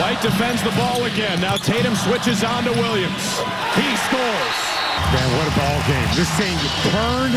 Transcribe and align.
White 0.00 0.20
defends 0.20 0.62
the 0.62 0.70
ball 0.76 1.04
again. 1.04 1.40
Now 1.40 1.56
Tatum 1.56 1.94
switches 1.94 2.42
on 2.44 2.64
to 2.64 2.72
Williams. 2.72 3.38
He 3.78 3.88
scores. 4.10 4.58
Man, 5.14 5.28
what 5.38 5.46
a 5.46 5.54
ball 5.54 5.78
game. 5.86 6.08
This 6.18 6.30
thing 6.34 6.56
turned 6.90 7.34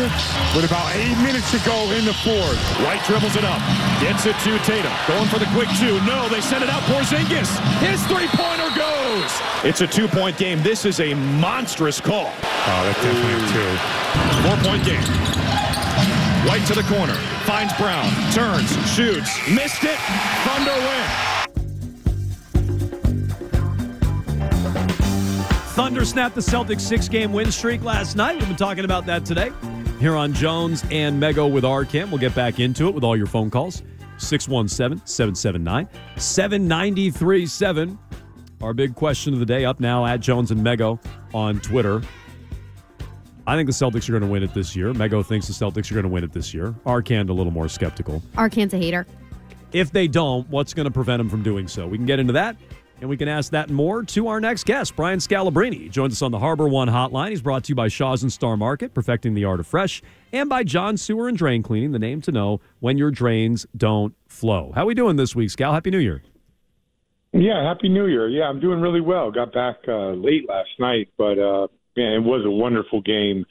with 0.54 0.64
about 0.66 0.94
eight 0.96 1.16
minutes 1.22 1.50
to 1.52 1.58
go 1.64 1.90
in 1.92 2.04
the 2.04 2.14
fourth. 2.14 2.58
White 2.82 3.02
dribbles 3.06 3.36
it 3.36 3.44
up. 3.44 3.60
Gets 4.00 4.26
it 4.26 4.36
to 4.42 4.58
Tatum. 4.66 4.92
Going 5.06 5.28
for 5.28 5.38
the 5.38 5.46
quick 5.54 5.68
two. 5.78 6.00
No, 6.04 6.28
they 6.28 6.40
send 6.40 6.64
it 6.64 6.70
out. 6.70 6.82
Porzingis. 6.90 7.50
His 7.78 8.02
three-pointer 8.06 8.70
goes. 8.74 9.30
It's 9.64 9.80
a 9.80 9.86
two-point 9.86 10.36
game. 10.36 10.62
This 10.62 10.84
is 10.84 11.00
a 11.00 11.14
monstrous 11.14 12.00
call. 12.00 12.32
Oh, 12.42 12.80
that's 12.84 13.02
definitely 13.02 13.32
a 13.32 13.48
two. 13.54 13.70
Four-point 14.44 14.84
game. 14.84 15.02
White 16.46 16.66
to 16.66 16.74
the 16.74 16.86
corner. 16.90 17.14
Finds 17.46 17.72
Brown. 17.74 18.10
Turns. 18.32 18.70
Shoots. 18.90 19.30
Missed 19.48 19.84
it. 19.84 19.98
Thunder 20.44 20.74
win. 20.74 21.37
Thunder 25.88 26.04
snapped 26.04 26.34
the 26.34 26.42
Celtics 26.42 26.82
six 26.82 27.08
game 27.08 27.32
win 27.32 27.50
streak 27.50 27.82
last 27.82 28.14
night. 28.14 28.36
We've 28.36 28.46
been 28.46 28.56
talking 28.56 28.84
about 28.84 29.06
that 29.06 29.24
today 29.24 29.50
here 29.98 30.16
on 30.16 30.34
Jones 30.34 30.84
and 30.90 31.18
Mego 31.18 31.50
with 31.50 31.64
Arcand. 31.64 32.10
We'll 32.10 32.18
get 32.18 32.34
back 32.34 32.60
into 32.60 32.88
it 32.88 32.94
with 32.94 33.04
all 33.04 33.16
your 33.16 33.24
phone 33.24 33.48
calls. 33.48 33.82
617 34.18 35.06
779 35.06 35.88
7937. 36.18 37.98
Our 38.60 38.74
big 38.74 38.96
question 38.96 39.32
of 39.32 39.40
the 39.40 39.46
day 39.46 39.64
up 39.64 39.80
now 39.80 40.04
at 40.04 40.20
Jones 40.20 40.50
and 40.50 40.60
Mego 40.60 41.02
on 41.32 41.58
Twitter. 41.60 42.02
I 43.46 43.56
think 43.56 43.66
the 43.66 43.72
Celtics 43.72 44.10
are 44.10 44.12
going 44.12 44.24
to 44.24 44.28
win 44.28 44.42
it 44.42 44.52
this 44.52 44.76
year. 44.76 44.92
Mego 44.92 45.24
thinks 45.24 45.46
the 45.46 45.54
Celtics 45.54 45.90
are 45.90 45.94
going 45.94 46.02
to 46.02 46.10
win 46.10 46.22
it 46.22 46.34
this 46.34 46.52
year. 46.52 46.74
Arcand 46.84 47.30
a 47.30 47.32
little 47.32 47.50
more 47.50 47.66
skeptical. 47.66 48.22
Arcand's 48.34 48.74
a 48.74 48.76
hater. 48.76 49.06
If 49.72 49.90
they 49.90 50.06
don't, 50.06 50.46
what's 50.50 50.74
going 50.74 50.84
to 50.84 50.90
prevent 50.90 51.18
them 51.20 51.30
from 51.30 51.42
doing 51.42 51.66
so? 51.66 51.86
We 51.86 51.96
can 51.96 52.04
get 52.04 52.18
into 52.18 52.34
that 52.34 52.56
and 53.00 53.08
we 53.08 53.16
can 53.16 53.28
ask 53.28 53.52
that 53.52 53.70
more 53.70 54.02
to 54.02 54.28
our 54.28 54.40
next 54.40 54.64
guest, 54.64 54.96
Brian 54.96 55.18
Scalabrine. 55.18 55.72
He 55.72 55.88
joins 55.88 56.14
us 56.14 56.22
on 56.22 56.30
the 56.30 56.38
HarborOne 56.38 56.90
hotline. 56.90 57.30
He's 57.30 57.42
brought 57.42 57.64
to 57.64 57.70
you 57.70 57.74
by 57.74 57.88
Shaw's 57.88 58.22
and 58.22 58.32
Star 58.32 58.56
Market, 58.56 58.94
perfecting 58.94 59.34
the 59.34 59.44
art 59.44 59.60
of 59.60 59.66
fresh, 59.66 60.02
and 60.32 60.48
by 60.48 60.64
John 60.64 60.96
Sewer 60.96 61.28
and 61.28 61.36
Drain 61.36 61.62
Cleaning, 61.62 61.92
the 61.92 61.98
name 61.98 62.20
to 62.22 62.32
know 62.32 62.60
when 62.80 62.98
your 62.98 63.10
drains 63.10 63.66
don't 63.76 64.14
flow. 64.26 64.72
How 64.74 64.82
are 64.82 64.86
we 64.86 64.94
doing 64.94 65.16
this 65.16 65.34
week, 65.34 65.50
Scal? 65.50 65.72
Happy 65.72 65.90
New 65.90 65.98
Year. 65.98 66.22
Yeah, 67.32 67.62
Happy 67.62 67.88
New 67.88 68.06
Year. 68.06 68.28
Yeah, 68.28 68.44
I'm 68.44 68.60
doing 68.60 68.80
really 68.80 69.00
well. 69.00 69.30
Got 69.30 69.52
back 69.52 69.76
uh, 69.86 70.12
late 70.12 70.48
last 70.48 70.70
night, 70.78 71.08
but 71.18 71.38
uh, 71.38 71.68
man, 71.96 72.12
it 72.12 72.22
was 72.24 72.44
a 72.44 72.50
wonderful 72.50 73.00
game. 73.02 73.44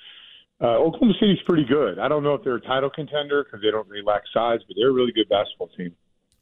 Uh, 0.60 0.78
Oklahoma 0.78 1.14
City's 1.20 1.38
pretty 1.46 1.66
good. 1.66 2.00
I 2.00 2.08
don't 2.08 2.24
know 2.24 2.34
if 2.34 2.44
they're 2.44 2.56
a 2.56 2.62
title 2.62 2.90
contender 2.90 3.44
because 3.44 3.62
they 3.62 3.70
don't 3.70 3.88
really 3.88 4.04
lack 4.04 4.24
size, 4.34 4.60
but 4.68 4.76
they're 4.76 4.90
a 4.90 4.94
really 4.94 5.12
good 5.12 5.30
basketball 5.30 5.70
team. 5.78 5.96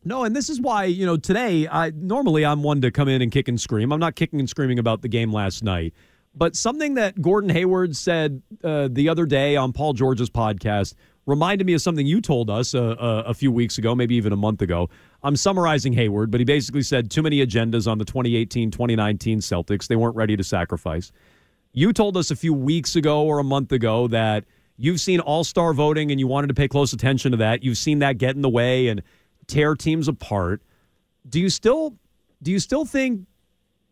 No, 0.08 0.24
and 0.24 0.36
this 0.36 0.50
is 0.50 0.62
why, 0.62 0.86
you 0.86 1.04
know, 1.04 1.18
today, 1.18 1.68
I 1.68 1.92
normally 1.96 2.46
I'm 2.46 2.62
one 2.62 2.80
to 2.82 2.92
come 2.92 3.10
in 3.10 3.24
and 3.24 3.32
kick 3.32 3.48
and 3.48 3.60
scream. 3.60 3.92
I'm 3.92 4.00
not 4.00 4.16
kicking 4.16 4.40
and 4.40 4.48
screaming 4.48 4.78
about 4.78 5.02
the 5.02 5.08
game 5.08 5.34
last 5.34 5.64
night. 5.64 5.94
But 6.36 6.56
something 6.56 6.94
that 6.96 7.20
Gordon 7.22 7.50
Hayward 7.50 7.96
said 7.96 8.42
uh, 8.64 8.90
the 8.92 9.10
other 9.10 9.26
day 9.26 9.56
on 9.56 9.74
Paul 9.74 9.94
George's 9.94 10.30
podcast 10.30 10.94
reminded 11.26 11.66
me 11.66 11.74
of 11.74 11.82
something 11.82 12.06
you 12.06 12.22
told 12.22 12.52
us 12.52 12.76
uh, 12.76 12.90
uh, 13.00 13.24
a 13.26 13.34
few 13.34 13.52
weeks 13.52 13.80
ago, 13.80 13.96
maybe 13.96 14.16
even 14.16 14.32
a 14.32 14.36
month 14.36 14.62
ago. 14.62 14.90
I'm 15.24 15.36
summarizing 15.36 15.94
Hayward, 15.94 16.30
but 16.30 16.40
he 16.40 16.46
basically 16.46 16.84
said 16.84 17.10
too 17.10 17.24
many 17.24 17.44
agendas 17.44 17.90
on 17.90 17.98
the 17.98 18.06
2018 18.06 18.70
2019 18.70 19.40
Celtics. 19.40 19.88
They 19.88 19.96
weren't 19.96 20.16
ready 20.16 20.38
to 20.38 20.44
sacrifice. 20.44 21.12
You 21.74 21.94
told 21.94 22.16
us 22.16 22.30
a 22.30 22.36
few 22.36 22.54
weeks 22.54 22.96
ago 22.96 23.24
or 23.24 23.40
a 23.40 23.44
month 23.44 23.72
ago 23.72 24.08
that 24.10 24.46
you've 24.78 25.02
seen 25.02 25.20
all 25.20 25.44
star 25.44 25.74
voting 25.74 26.12
and 26.12 26.20
you 26.20 26.28
wanted 26.28 26.48
to 26.48 26.54
pay 26.54 26.68
close 26.68 26.94
attention 26.94 27.32
to 27.32 27.38
that. 27.38 27.64
You've 27.64 27.78
seen 27.78 28.00
that 28.00 28.18
get 28.18 28.36
in 28.36 28.42
the 28.42 28.50
way 28.50 28.88
and 28.88 29.02
tear 29.48 29.76
teams 29.76 30.08
apart. 30.08 30.62
Do 31.28 31.40
you 31.40 31.50
still 31.50 31.96
do 32.42 32.52
you 32.52 32.60
still 32.60 32.86
think 32.86 33.26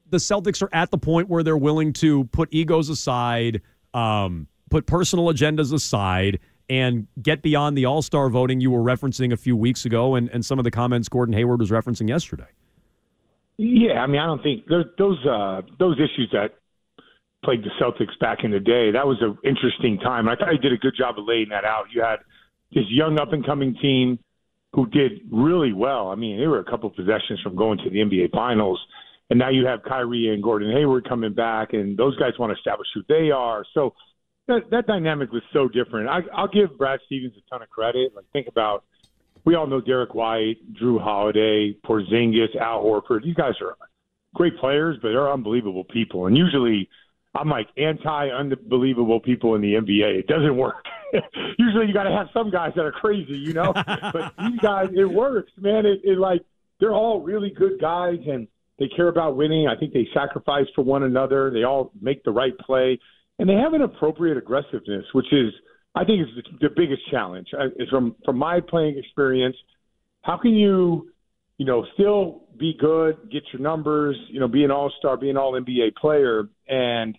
the 0.09 0.17
Celtics 0.17 0.61
are 0.61 0.69
at 0.71 0.91
the 0.91 0.97
point 0.97 1.27
where 1.27 1.43
they're 1.43 1.57
willing 1.57 1.91
to 1.93 2.25
put 2.25 2.49
egos 2.51 2.89
aside, 2.89 3.61
um, 3.93 4.47
put 4.69 4.85
personal 4.85 5.25
agendas 5.25 5.73
aside, 5.73 6.39
and 6.69 7.07
get 7.21 7.41
beyond 7.41 7.77
the 7.77 7.85
All 7.85 8.01
Star 8.01 8.29
voting 8.29 8.61
you 8.61 8.71
were 8.71 8.83
referencing 8.83 9.33
a 9.33 9.37
few 9.37 9.57
weeks 9.57 9.85
ago, 9.85 10.15
and, 10.15 10.29
and 10.29 10.45
some 10.45 10.59
of 10.59 10.63
the 10.63 10.71
comments 10.71 11.09
Gordon 11.09 11.33
Hayward 11.33 11.59
was 11.59 11.71
referencing 11.71 12.07
yesterday? 12.07 12.47
Yeah, 13.57 14.01
I 14.01 14.07
mean, 14.07 14.19
I 14.19 14.25
don't 14.25 14.41
think 14.41 14.65
those 14.67 15.25
uh, 15.25 15.61
those 15.79 15.97
issues 15.97 16.29
that 16.31 16.55
plagued 17.43 17.65
the 17.65 17.71
Celtics 17.81 18.17
back 18.19 18.43
in 18.43 18.51
the 18.51 18.59
day. 18.59 18.91
That 18.91 19.05
was 19.05 19.17
an 19.21 19.37
interesting 19.43 19.99
time. 19.99 20.27
I 20.27 20.35
thought 20.35 20.51
he 20.51 20.57
did 20.57 20.73
a 20.73 20.77
good 20.77 20.95
job 20.97 21.19
of 21.19 21.25
laying 21.27 21.49
that 21.49 21.65
out. 21.65 21.85
You 21.93 22.01
had 22.01 22.17
this 22.71 22.85
young 22.89 23.19
up 23.19 23.33
and 23.33 23.45
coming 23.45 23.75
team 23.81 24.19
who 24.73 24.87
did 24.87 25.21
really 25.31 25.71
well. 25.71 26.09
I 26.09 26.15
mean, 26.15 26.39
they 26.39 26.47
were 26.47 26.59
a 26.59 26.63
couple 26.63 26.89
of 26.89 26.95
possessions 26.95 27.39
from 27.41 27.55
going 27.55 27.77
to 27.79 27.89
the 27.89 27.97
NBA 27.97 28.31
Finals, 28.31 28.79
and 29.29 29.37
now 29.37 29.49
you 29.49 29.65
have 29.67 29.83
Kyrie 29.83 30.33
and 30.33 30.41
Gordon 30.41 30.71
Hayward 30.71 31.07
coming 31.07 31.33
back, 31.33 31.73
and 31.73 31.97
those 31.97 32.17
guys 32.17 32.31
want 32.39 32.51
to 32.51 32.57
establish 32.57 32.87
who 32.93 33.01
they 33.07 33.31
are. 33.31 33.65
So 33.73 33.93
that 34.47 34.69
that 34.71 34.87
dynamic 34.87 35.31
was 35.31 35.43
so 35.53 35.67
different. 35.67 36.09
I, 36.09 36.21
I'll 36.35 36.47
give 36.47 36.77
Brad 36.77 36.99
Stevens 37.05 37.33
a 37.37 37.49
ton 37.49 37.61
of 37.61 37.69
credit. 37.69 38.15
Like 38.15 38.25
think 38.33 38.47
about, 38.47 38.83
we 39.45 39.55
all 39.55 39.67
know 39.67 39.79
Derrick 39.79 40.15
White, 40.15 40.57
Jrue 40.73 41.01
Holiday, 41.01 41.77
Porzingis, 41.85 42.55
Al 42.59 42.83
Horford. 42.83 43.23
These 43.23 43.35
guys 43.35 43.53
are 43.61 43.77
great 44.33 44.57
players, 44.57 44.97
but 45.01 45.09
they're 45.09 45.31
unbelievable 45.31 45.83
people, 45.83 46.27
and 46.27 46.37
usually. 46.37 46.89
I'm 47.35 47.49
like 47.49 47.65
anti 47.77 48.29
unbelievable 48.29 49.19
people 49.19 49.55
in 49.55 49.61
the 49.61 49.73
NBA. 49.73 50.19
It 50.19 50.27
doesn't 50.27 50.55
work. 50.55 50.85
Usually 51.59 51.87
you 51.87 51.93
got 51.93 52.03
to 52.03 52.11
have 52.11 52.27
some 52.33 52.51
guys 52.51 52.71
that 52.75 52.85
are 52.85 52.91
crazy, 52.91 53.37
you 53.37 53.53
know. 53.53 53.73
but 53.73 54.33
these 54.37 54.59
guys, 54.61 54.89
it 54.95 55.05
works, 55.05 55.51
man. 55.57 55.85
It, 55.85 56.01
it 56.03 56.17
like 56.17 56.41
they're 56.79 56.93
all 56.93 57.21
really 57.21 57.49
good 57.49 57.79
guys 57.79 58.19
and 58.27 58.47
they 58.79 58.87
care 58.95 59.07
about 59.07 59.37
winning. 59.37 59.67
I 59.67 59.79
think 59.79 59.93
they 59.93 60.07
sacrifice 60.13 60.65
for 60.75 60.83
one 60.83 61.03
another. 61.03 61.51
They 61.51 61.63
all 61.63 61.91
make 62.01 62.23
the 62.23 62.31
right 62.31 62.57
play, 62.57 62.99
and 63.39 63.47
they 63.47 63.53
have 63.53 63.73
an 63.73 63.81
appropriate 63.81 64.37
aggressiveness, 64.37 65.05
which 65.13 65.31
is 65.31 65.53
I 65.95 66.03
think 66.05 66.21
is 66.21 66.35
the, 66.35 66.67
the 66.67 66.73
biggest 66.75 67.01
challenge. 67.11 67.47
Uh, 67.57 67.67
is 67.77 67.89
from 67.89 68.15
from 68.25 68.37
my 68.37 68.59
playing 68.59 68.97
experience, 68.97 69.55
how 70.23 70.37
can 70.37 70.55
you, 70.55 71.11
you 71.57 71.65
know, 71.65 71.85
still 71.93 72.45
be 72.57 72.75
good, 72.79 73.17
get 73.31 73.43
your 73.53 73.61
numbers, 73.61 74.17
you 74.29 74.39
know, 74.39 74.47
be 74.47 74.63
an 74.63 74.71
all 74.71 74.91
star, 74.97 75.17
be 75.17 75.29
an 75.29 75.37
all 75.37 75.53
NBA 75.53 75.95
player, 75.95 76.49
and 76.67 77.15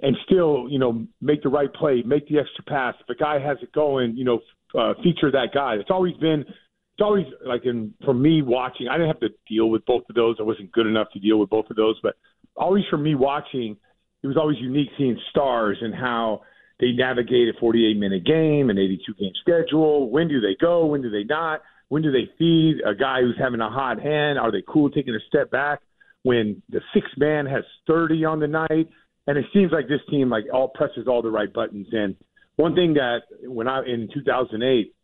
and 0.00 0.16
still, 0.24 0.66
you 0.68 0.78
know, 0.78 1.06
make 1.20 1.42
the 1.42 1.48
right 1.48 1.72
play, 1.72 2.02
make 2.04 2.28
the 2.28 2.38
extra 2.38 2.64
pass. 2.64 2.94
If 3.00 3.16
a 3.16 3.18
guy 3.18 3.38
has 3.38 3.56
it 3.62 3.72
going, 3.72 4.16
you 4.16 4.24
know, 4.24 4.40
uh, 4.78 4.94
feature 5.02 5.30
that 5.30 5.48
guy. 5.54 5.74
It's 5.74 5.90
always 5.90 6.14
been, 6.16 6.40
it's 6.40 7.02
always 7.02 7.26
like 7.46 7.64
in 7.64 7.94
for 8.04 8.14
me 8.14 8.42
watching. 8.42 8.88
I 8.88 8.94
didn't 8.94 9.08
have 9.08 9.20
to 9.20 9.30
deal 9.48 9.70
with 9.70 9.84
both 9.86 10.04
of 10.08 10.14
those. 10.14 10.36
I 10.38 10.42
wasn't 10.42 10.72
good 10.72 10.86
enough 10.86 11.08
to 11.12 11.18
deal 11.18 11.38
with 11.38 11.50
both 11.50 11.66
of 11.70 11.76
those, 11.76 11.98
but 12.02 12.16
always 12.56 12.84
for 12.90 12.98
me 12.98 13.14
watching, 13.14 13.76
it 14.22 14.26
was 14.26 14.36
always 14.36 14.56
unique 14.60 14.88
seeing 14.98 15.18
stars 15.30 15.78
and 15.80 15.94
how 15.94 16.42
they 16.80 16.92
navigate 16.92 17.48
a 17.48 17.58
48 17.58 17.96
minute 17.96 18.24
game, 18.24 18.70
an 18.70 18.78
82 18.78 19.14
game 19.14 19.32
schedule. 19.40 20.10
When 20.10 20.28
do 20.28 20.40
they 20.40 20.56
go? 20.60 20.86
When 20.86 21.02
do 21.02 21.10
they 21.10 21.24
not? 21.24 21.62
When 21.88 22.02
do 22.02 22.10
they 22.10 22.28
feed 22.38 22.78
a 22.84 22.94
guy 22.94 23.20
who's 23.20 23.38
having 23.38 23.60
a 23.60 23.70
hot 23.70 24.00
hand? 24.00 24.38
Are 24.38 24.50
they 24.50 24.62
cool 24.66 24.90
taking 24.90 25.14
a 25.14 25.20
step 25.28 25.50
back 25.50 25.80
when 26.22 26.62
the 26.68 26.80
six 26.92 27.06
man 27.16 27.46
has 27.46 27.62
30 27.86 28.24
on 28.24 28.40
the 28.40 28.48
night? 28.48 28.88
And 29.26 29.36
it 29.36 29.46
seems 29.52 29.72
like 29.72 29.88
this 29.88 30.00
team 30.08 30.30
like 30.30 30.44
all 30.52 30.68
presses 30.68 31.06
all 31.08 31.22
the 31.22 31.30
right 31.30 31.52
buttons. 31.52 31.88
And 31.92 32.16
one 32.56 32.74
thing 32.74 32.94
that 32.94 33.22
when 33.42 33.68
I 33.68 33.80
in 33.80 34.08
2008, 34.12 34.94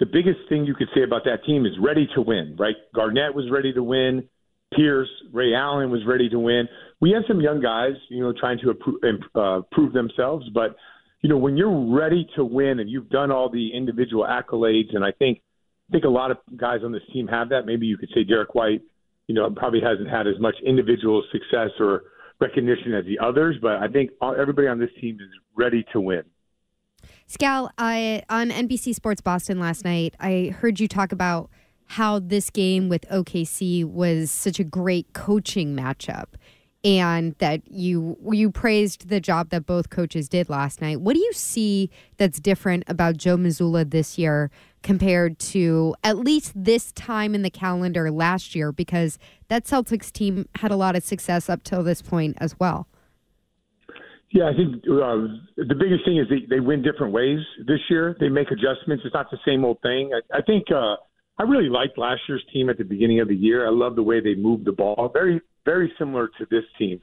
the 0.00 0.06
biggest 0.06 0.38
thing 0.48 0.64
you 0.64 0.74
could 0.74 0.88
say 0.94 1.02
about 1.02 1.24
that 1.24 1.44
team 1.44 1.66
is 1.66 1.72
ready 1.80 2.08
to 2.14 2.22
win. 2.22 2.56
Right, 2.58 2.76
Garnett 2.94 3.34
was 3.34 3.50
ready 3.50 3.72
to 3.72 3.82
win. 3.82 4.28
Pierce, 4.74 5.08
Ray 5.32 5.54
Allen 5.54 5.90
was 5.90 6.02
ready 6.06 6.28
to 6.28 6.38
win. 6.38 6.68
We 7.00 7.10
had 7.10 7.22
some 7.26 7.40
young 7.40 7.60
guys, 7.60 7.94
you 8.10 8.22
know, 8.22 8.34
trying 8.38 8.58
to 8.60 8.70
improve, 8.70 9.22
uh, 9.34 9.62
prove 9.72 9.92
themselves. 9.92 10.46
But 10.52 10.76
you 11.22 11.28
know, 11.28 11.38
when 11.38 11.56
you're 11.56 11.96
ready 11.96 12.28
to 12.36 12.44
win 12.44 12.78
and 12.78 12.88
you've 12.88 13.08
done 13.08 13.30
all 13.32 13.50
the 13.50 13.70
individual 13.74 14.24
accolades, 14.24 14.94
and 14.94 15.04
I 15.04 15.10
think 15.12 15.40
I 15.88 15.92
think 15.92 16.04
a 16.04 16.08
lot 16.08 16.30
of 16.30 16.38
guys 16.56 16.80
on 16.84 16.92
this 16.92 17.02
team 17.12 17.26
have 17.28 17.48
that. 17.48 17.66
Maybe 17.66 17.86
you 17.86 17.96
could 17.96 18.10
say 18.14 18.22
Derrick 18.22 18.54
White, 18.54 18.82
you 19.26 19.34
know, 19.34 19.50
probably 19.50 19.80
hasn't 19.80 20.08
had 20.08 20.26
as 20.26 20.38
much 20.38 20.54
individual 20.64 21.24
success 21.32 21.70
or 21.80 22.02
recognition 22.40 22.94
as 22.94 23.04
the 23.04 23.18
others, 23.18 23.56
but 23.60 23.76
I 23.76 23.88
think 23.88 24.10
everybody 24.22 24.68
on 24.68 24.78
this 24.78 24.90
team 25.00 25.18
is 25.20 25.28
ready 25.56 25.84
to 25.92 26.00
win. 26.00 26.22
Scal, 27.28 27.70
I, 27.76 28.22
on 28.28 28.50
NBC 28.50 28.94
Sports 28.94 29.20
Boston 29.20 29.60
last 29.60 29.84
night, 29.84 30.14
I 30.18 30.54
heard 30.58 30.80
you 30.80 30.88
talk 30.88 31.12
about 31.12 31.50
how 31.86 32.18
this 32.18 32.50
game 32.50 32.88
with 32.88 33.06
OKC 33.08 33.84
was 33.84 34.30
such 34.30 34.58
a 34.58 34.64
great 34.64 35.12
coaching 35.12 35.74
matchup 35.74 36.26
and 36.84 37.34
that 37.38 37.60
you 37.70 38.16
you 38.30 38.50
praised 38.50 39.08
the 39.08 39.20
job 39.20 39.50
that 39.50 39.66
both 39.66 39.90
coaches 39.90 40.28
did 40.28 40.48
last 40.48 40.80
night. 40.80 41.00
What 41.00 41.14
do 41.14 41.20
you 41.20 41.32
see 41.32 41.90
that's 42.18 42.38
different 42.38 42.84
about 42.86 43.16
Joe 43.16 43.36
Mazzulla 43.36 43.90
this 43.90 44.16
year 44.16 44.50
compared 44.82 45.38
to 45.38 45.94
at 46.04 46.18
least 46.18 46.52
this 46.54 46.92
time 46.92 47.34
in 47.34 47.42
the 47.42 47.50
calendar 47.50 48.10
last 48.10 48.54
year 48.54 48.72
because 48.72 49.18
that 49.48 49.64
Celtics 49.64 50.12
team 50.12 50.48
had 50.56 50.70
a 50.70 50.76
lot 50.76 50.96
of 50.96 51.02
success 51.02 51.48
up 51.48 51.62
till 51.62 51.82
this 51.82 52.02
point 52.02 52.36
as 52.40 52.58
well. 52.58 52.86
Yeah, 54.30 54.44
I 54.44 54.54
think 54.54 54.84
uh, 54.84 55.40
the 55.56 55.74
biggest 55.74 56.04
thing 56.04 56.18
is 56.18 56.26
they, 56.28 56.44
they 56.48 56.60
win 56.60 56.82
different 56.82 57.14
ways 57.14 57.38
this 57.66 57.80
year. 57.88 58.14
They 58.20 58.28
make 58.28 58.50
adjustments. 58.50 59.02
It's 59.06 59.14
not 59.14 59.30
the 59.30 59.38
same 59.46 59.64
old 59.64 59.80
thing. 59.80 60.10
I, 60.12 60.38
I 60.38 60.42
think 60.42 60.64
uh, 60.70 60.96
I 61.38 61.44
really 61.44 61.70
liked 61.70 61.96
last 61.96 62.20
year's 62.28 62.44
team 62.52 62.68
at 62.68 62.76
the 62.76 62.84
beginning 62.84 63.20
of 63.20 63.28
the 63.28 63.34
year. 63.34 63.66
I 63.66 63.70
love 63.70 63.96
the 63.96 64.02
way 64.02 64.20
they 64.20 64.34
moved 64.34 64.66
the 64.66 64.72
ball. 64.72 65.10
Very, 65.14 65.40
very 65.64 65.90
similar 65.98 66.28
to 66.38 66.46
this 66.50 66.64
team. 66.78 67.00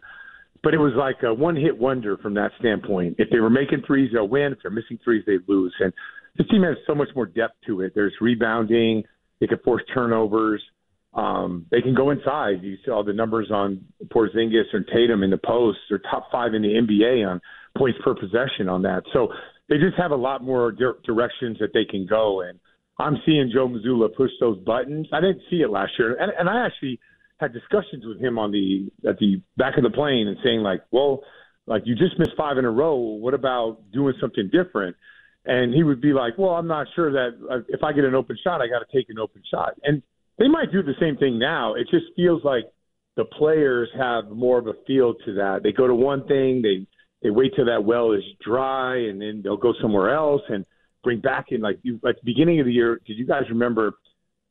But 0.61 0.73
it 0.73 0.77
was 0.77 0.93
like 0.95 1.23
a 1.23 1.33
one 1.33 1.55
hit 1.55 1.77
wonder 1.77 2.17
from 2.17 2.35
that 2.35 2.51
standpoint. 2.59 3.15
If 3.17 3.29
they 3.31 3.39
were 3.39 3.49
making 3.49 3.83
threes, 3.87 4.11
they'll 4.13 4.27
win. 4.27 4.51
If 4.53 4.59
they're 4.61 4.71
missing 4.71 4.99
threes, 5.03 5.23
they 5.25 5.37
lose. 5.47 5.73
And 5.79 5.93
this 6.37 6.47
team 6.47 6.63
has 6.63 6.77
so 6.85 6.95
much 6.95 7.09
more 7.15 7.25
depth 7.25 7.55
to 7.67 7.81
it. 7.81 7.93
There's 7.95 8.13
rebounding. 8.21 9.03
They 9.39 9.47
can 9.47 9.59
force 9.59 9.83
turnovers. 9.93 10.61
Um, 11.13 11.65
they 11.71 11.81
can 11.81 11.95
go 11.95 12.09
inside. 12.09 12.61
You 12.61 12.77
saw 12.85 13.03
the 13.03 13.13
numbers 13.13 13.49
on 13.51 13.85
Porzingis 14.07 14.73
and 14.73 14.85
Tatum 14.93 15.23
in 15.23 15.29
the 15.29 15.37
post. 15.37 15.77
They're 15.89 15.99
top 15.99 16.29
five 16.31 16.53
in 16.53 16.61
the 16.61 16.69
NBA 16.69 17.25
on 17.25 17.41
points 17.77 17.97
per 18.03 18.15
possession 18.15 18.67
on 18.67 18.81
that. 18.81 19.03
So 19.13 19.29
they 19.69 19.77
just 19.77 19.97
have 19.97 20.11
a 20.11 20.15
lot 20.15 20.43
more 20.43 20.71
di- 20.71 20.99
directions 21.05 21.57
that 21.59 21.69
they 21.73 21.85
can 21.85 22.05
go. 22.05 22.41
And 22.41 22.59
I'm 22.99 23.17
seeing 23.25 23.49
Joe 23.53 23.67
Mazzulla 23.67 24.13
push 24.13 24.31
those 24.39 24.59
buttons. 24.59 25.07
I 25.13 25.21
didn't 25.21 25.41
see 25.49 25.57
it 25.57 25.69
last 25.69 25.93
year, 25.97 26.15
and, 26.15 26.31
and 26.37 26.49
I 26.49 26.65
actually 26.65 26.99
had 27.37 27.51
discussions 27.51 28.05
with 28.05 28.19
him 28.19 28.39
on 28.39 28.51
the 28.51 28.89
at 29.07 29.17
the 29.19 29.41
back 29.57 29.77
of 29.77 29.83
the 29.83 29.89
plane 29.89 30.27
and 30.27 30.37
saying 30.43 30.61
like, 30.61 30.81
well, 30.91 31.21
like 31.67 31.83
you 31.85 31.95
just 31.95 32.17
missed 32.17 32.31
five 32.37 32.57
in 32.57 32.65
a 32.65 32.71
row. 32.71 32.95
What 32.95 33.33
about 33.33 33.79
doing 33.91 34.13
something 34.21 34.49
different? 34.51 34.95
And 35.45 35.73
he 35.73 35.83
would 35.83 36.01
be 36.01 36.13
like, 36.13 36.37
well, 36.37 36.51
I'm 36.51 36.67
not 36.67 36.87
sure 36.95 37.11
that 37.11 37.37
uh, 37.49 37.59
if 37.69 37.83
I 37.83 37.93
get 37.93 38.03
an 38.03 38.15
open 38.15 38.37
shot, 38.43 38.61
I 38.61 38.67
got 38.67 38.79
to 38.79 38.97
take 38.97 39.09
an 39.09 39.19
open 39.19 39.43
shot. 39.49 39.73
And 39.83 40.01
they 40.39 40.47
might 40.47 40.71
do 40.71 40.81
the 40.81 40.95
same 40.99 41.17
thing 41.17 41.37
now. 41.37 41.75
It 41.75 41.87
just 41.91 42.05
feels 42.15 42.43
like 42.43 42.65
the 43.15 43.25
players 43.25 43.89
have 43.97 44.29
more 44.29 44.57
of 44.57 44.67
a 44.67 44.73
feel 44.85 45.13
to 45.25 45.33
that. 45.35 45.61
They 45.63 45.71
go 45.71 45.87
to 45.87 45.95
one 45.95 46.27
thing, 46.27 46.61
they 46.61 46.87
they 47.23 47.31
wait 47.31 47.53
till 47.55 47.65
that 47.65 47.83
well 47.83 48.11
is 48.11 48.23
dry, 48.45 48.97
and 48.97 49.19
then 49.19 49.41
they'll 49.43 49.57
go 49.57 49.73
somewhere 49.81 50.13
else 50.13 50.41
and 50.49 50.65
bring 51.03 51.21
back 51.21 51.47
in 51.49 51.61
like 51.61 51.79
you 51.81 51.95
at 52.07 52.15
the 52.15 52.21
beginning 52.23 52.59
of 52.59 52.65
the 52.65 52.73
year. 52.73 52.99
Did 53.05 53.17
you 53.17 53.25
guys 53.25 53.43
remember? 53.49 53.93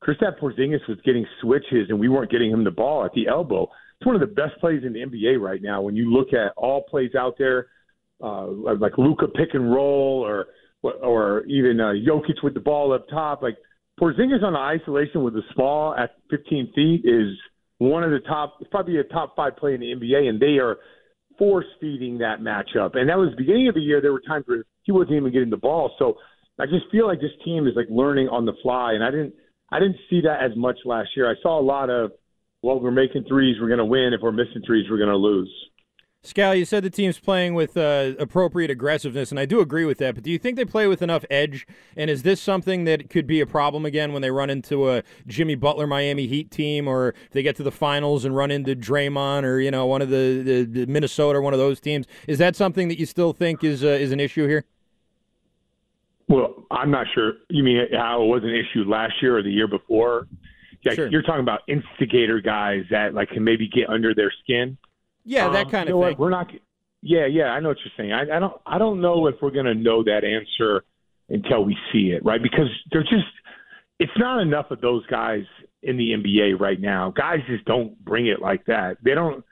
Kristaps 0.03 0.39
Porzingis 0.39 0.87
was 0.87 0.97
getting 1.05 1.25
switches, 1.41 1.89
and 1.89 1.99
we 1.99 2.09
weren't 2.09 2.29
getting 2.29 2.51
him 2.51 2.63
the 2.63 2.71
ball 2.71 3.05
at 3.05 3.13
the 3.13 3.27
elbow. 3.27 3.63
It's 3.99 4.05
one 4.05 4.15
of 4.15 4.21
the 4.21 4.27
best 4.27 4.59
plays 4.59 4.83
in 4.85 4.93
the 4.93 4.99
NBA 4.99 5.39
right 5.39 5.61
now. 5.61 5.81
When 5.81 5.95
you 5.95 6.11
look 6.11 6.33
at 6.33 6.51
all 6.57 6.83
plays 6.83 7.15
out 7.17 7.35
there, 7.37 7.67
uh, 8.21 8.47
like 8.47 8.97
Luka 8.97 9.27
pick 9.27 9.53
and 9.53 9.71
roll, 9.71 10.21
or 10.25 10.47
or 10.91 11.43
even 11.45 11.79
uh, 11.79 11.93
Jokic 11.93 12.43
with 12.43 12.53
the 12.53 12.59
ball 12.59 12.93
up 12.93 13.07
top, 13.09 13.41
like 13.41 13.57
Porzingis 13.99 14.43
on 14.43 14.53
the 14.53 14.59
isolation 14.59 15.23
with 15.23 15.33
the 15.33 15.43
small 15.53 15.95
at 15.95 16.11
15 16.29 16.71
feet 16.75 17.01
is 17.05 17.37
one 17.77 18.03
of 18.03 18.11
the 18.11 18.19
top, 18.19 18.57
probably 18.71 18.97
a 18.99 19.03
top 19.03 19.35
five 19.35 19.57
play 19.57 19.73
in 19.73 19.79
the 19.79 19.87
NBA, 19.87 20.27
and 20.29 20.39
they 20.39 20.57
are 20.59 20.77
force 21.37 21.65
feeding 21.79 22.17
that 22.19 22.39
matchup. 22.39 22.97
And 22.97 23.09
that 23.09 23.17
was 23.17 23.31
the 23.31 23.37
beginning 23.37 23.67
of 23.67 23.75
the 23.75 23.81
year. 23.81 24.01
There 24.01 24.13
were 24.13 24.21
times 24.27 24.45
where 24.47 24.63
he 24.83 24.91
wasn't 24.91 25.17
even 25.17 25.31
getting 25.31 25.49
the 25.49 25.57
ball. 25.57 25.93
So 25.99 26.15
I 26.59 26.65
just 26.65 26.85
feel 26.91 27.07
like 27.07 27.19
this 27.19 27.31
team 27.43 27.67
is 27.67 27.73
like 27.75 27.87
learning 27.89 28.29
on 28.29 28.45
the 28.45 28.53
fly, 28.61 28.93
and 28.93 29.03
I 29.03 29.11
didn't, 29.11 29.33
I 29.71 29.79
didn't 29.79 29.97
see 30.09 30.21
that 30.21 30.43
as 30.43 30.55
much 30.55 30.77
last 30.85 31.09
year. 31.15 31.29
I 31.29 31.35
saw 31.41 31.59
a 31.59 31.63
lot 31.63 31.89
of, 31.89 32.11
well, 32.61 32.79
we're 32.79 32.91
making 32.91 33.25
threes, 33.27 33.57
we're 33.59 33.67
going 33.67 33.79
to 33.79 33.85
win. 33.85 34.13
If 34.13 34.21
we're 34.21 34.31
missing 34.31 34.61
threes, 34.65 34.85
we're 34.89 34.97
going 34.97 35.09
to 35.09 35.15
lose. 35.15 35.51
Scal, 36.25 36.57
you 36.57 36.65
said 36.65 36.83
the 36.83 36.89
team's 36.89 37.19
playing 37.19 37.53
with 37.53 37.77
uh, 37.77 38.13
appropriate 38.19 38.71
aggressiveness, 38.71 39.31
and 39.31 39.39
I 39.39 39.45
do 39.45 39.59
agree 39.59 39.85
with 39.85 39.99
that. 39.99 40.15
But 40.15 40.23
do 40.23 40.31
you 40.31 40.39
think 40.39 40.57
they 40.57 40.65
play 40.65 40.87
with 40.87 41.01
enough 41.01 41.23
edge? 41.29 41.67
And 41.95 42.09
is 42.09 42.23
this 42.23 42.41
something 42.41 42.83
that 42.85 43.09
could 43.09 43.27
be 43.27 43.39
a 43.41 43.45
problem 43.45 43.85
again 43.85 44.11
when 44.11 44.21
they 44.21 44.31
run 44.31 44.49
into 44.49 44.89
a 44.89 45.03
Jimmy 45.27 45.55
Butler 45.55 45.87
Miami 45.87 46.27
Heat 46.27 46.51
team, 46.51 46.87
or 46.87 47.09
if 47.09 47.31
they 47.31 47.43
get 47.43 47.55
to 47.57 47.63
the 47.63 47.71
finals 47.71 48.25
and 48.25 48.35
run 48.35 48.51
into 48.51 48.75
Draymond, 48.75 49.43
or 49.43 49.59
you 49.59 49.71
know 49.71 49.85
one 49.85 50.01
of 50.01 50.09
the, 50.09 50.41
the, 50.43 50.63
the 50.63 50.85
Minnesota, 50.87 51.39
or 51.39 51.41
one 51.41 51.53
of 51.53 51.59
those 51.59 51.79
teams? 51.79 52.05
Is 52.27 52.37
that 52.39 52.55
something 52.55 52.87
that 52.87 52.99
you 52.99 53.05
still 53.05 53.31
think 53.33 53.63
is 53.63 53.83
uh, 53.83 53.87
is 53.87 54.11
an 54.11 54.19
issue 54.19 54.47
here? 54.47 54.65
Well, 56.27 56.65
I'm 56.71 56.89
not 56.89 57.05
sure. 57.13 57.33
You 57.49 57.63
mean 57.63 57.85
how 57.93 58.23
it 58.23 58.27
was 58.27 58.43
an 58.43 58.49
issue 58.49 58.83
last 58.89 59.13
year 59.21 59.37
or 59.37 59.43
the 59.43 59.51
year 59.51 59.67
before? 59.67 60.27
Yeah, 60.81 60.93
Sure. 60.93 61.07
you're 61.07 61.23
talking 61.23 61.41
about 61.41 61.61
instigator 61.67 62.39
guys 62.41 62.83
that 62.91 63.13
like 63.13 63.29
can 63.29 63.43
maybe 63.43 63.67
get 63.67 63.89
under 63.89 64.13
their 64.13 64.31
skin. 64.43 64.77
Yeah, 65.25 65.49
that 65.49 65.65
Um, 65.65 65.71
kind 65.71 65.89
you 65.89 65.95
of 65.95 66.01
know 66.01 66.07
thing. 66.07 66.11
What? 66.11 66.19
We're 66.19 66.29
not. 66.29 66.51
Yeah, 67.01 67.25
yeah, 67.25 67.49
I 67.49 67.59
know 67.59 67.69
what 67.69 67.77
you're 67.83 67.93
saying. 67.97 68.13
I, 68.13 68.37
I 68.37 68.39
don't. 68.39 68.53
I 68.65 68.77
don't 68.77 69.01
know 69.01 69.27
if 69.27 69.35
we're 69.41 69.51
going 69.51 69.65
to 69.65 69.75
know 69.75 70.03
that 70.03 70.23
answer 70.23 70.83
until 71.29 71.65
we 71.65 71.77
see 71.91 72.11
it, 72.11 72.23
right? 72.23 72.41
Because 72.41 72.69
they're 72.91 73.03
just. 73.03 73.25
It's 73.99 74.11
not 74.17 74.41
enough 74.41 74.71
of 74.71 74.81
those 74.81 75.05
guys 75.07 75.43
in 75.81 75.97
the 75.97 76.11
NBA 76.11 76.59
right 76.59 76.79
now. 76.79 77.11
Guys 77.11 77.39
just 77.47 77.65
don't 77.65 77.97
bring 78.03 78.27
it 78.27 78.41
like 78.41 78.65
that. 78.65 78.97
They 79.03 79.13
don't. 79.13 79.43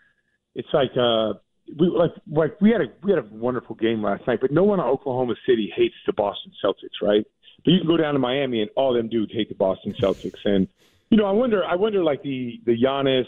It's 0.55 0.67
like 0.73 0.91
uh, 0.97 1.33
we 1.79 1.87
like 1.87 2.11
like 2.29 2.61
we 2.61 2.71
had 2.71 2.81
a 2.81 2.85
we 3.03 3.11
had 3.11 3.19
a 3.19 3.27
wonderful 3.31 3.75
game 3.75 4.03
last 4.03 4.27
night, 4.27 4.39
but 4.41 4.51
no 4.51 4.63
one 4.63 4.79
in 4.79 4.85
Oklahoma 4.85 5.35
City 5.47 5.71
hates 5.75 5.95
the 6.05 6.13
Boston 6.13 6.51
Celtics, 6.63 7.01
right? 7.01 7.25
But 7.63 7.71
you 7.71 7.79
can 7.79 7.87
go 7.87 7.97
down 7.97 8.13
to 8.13 8.19
Miami 8.19 8.61
and 8.61 8.69
all 8.75 8.93
them 8.93 9.09
dudes 9.09 9.31
hate 9.33 9.49
the 9.49 9.55
Boston 9.55 9.95
Celtics, 10.01 10.39
and 10.45 10.67
you 11.09 11.17
know 11.17 11.25
I 11.25 11.31
wonder 11.31 11.63
I 11.63 11.75
wonder 11.75 12.03
like 12.03 12.21
the 12.23 12.59
the 12.65 12.75
Giannis 12.77 13.25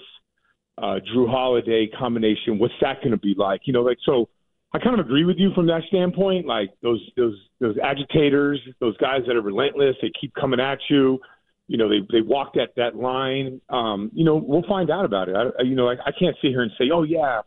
uh, 0.77 1.00
Jrue 1.13 1.30
Holiday 1.30 1.88
combination. 1.98 2.60
What's 2.60 2.74
that 2.82 2.98
going 3.00 3.12
to 3.12 3.17
be 3.17 3.34
like? 3.38 3.62
You 3.65 3.74
know, 3.74 3.82
like 3.82 3.98
so. 4.05 4.29
I 4.74 4.79
kind 4.79 5.00
of 5.00 5.05
agree 5.05 5.24
with 5.24 5.38
you 5.38 5.51
from 5.55 5.67
that 5.67 5.84
standpoint. 5.88 6.46
Like 6.46 6.70
those 6.84 7.01
those 7.15 7.38
those 7.62 7.77
agitators, 7.82 8.60
those 8.82 8.98
guys 8.98 9.22
that 9.27 9.36
are 9.36 9.41
relentless. 9.41 9.96
They 10.01 10.12
keep 10.20 10.34
coming 10.34 10.60
at 10.60 10.79
you. 10.89 11.20
You 11.67 11.77
know, 11.77 11.88
they 11.88 12.00
they 12.12 12.22
walk 12.22 12.55
that 12.55 12.70
that 12.75 12.96
line. 12.96 13.62
Um, 13.70 14.12
you 14.13 14.25
know, 14.25 14.36
we'll 14.36 14.67
find 14.67 14.91
out 14.91 15.05
about 15.05 15.29
it. 15.29 15.36
I, 15.36 15.63
you 15.63 15.75
know, 15.75 15.88
I, 15.88 15.94
I 15.94 16.12
can't 16.20 16.36
sit 16.41 16.50
here 16.50 16.62
and 16.62 16.72
say, 16.77 16.86
oh 16.94 17.03
yeah, 17.03 17.41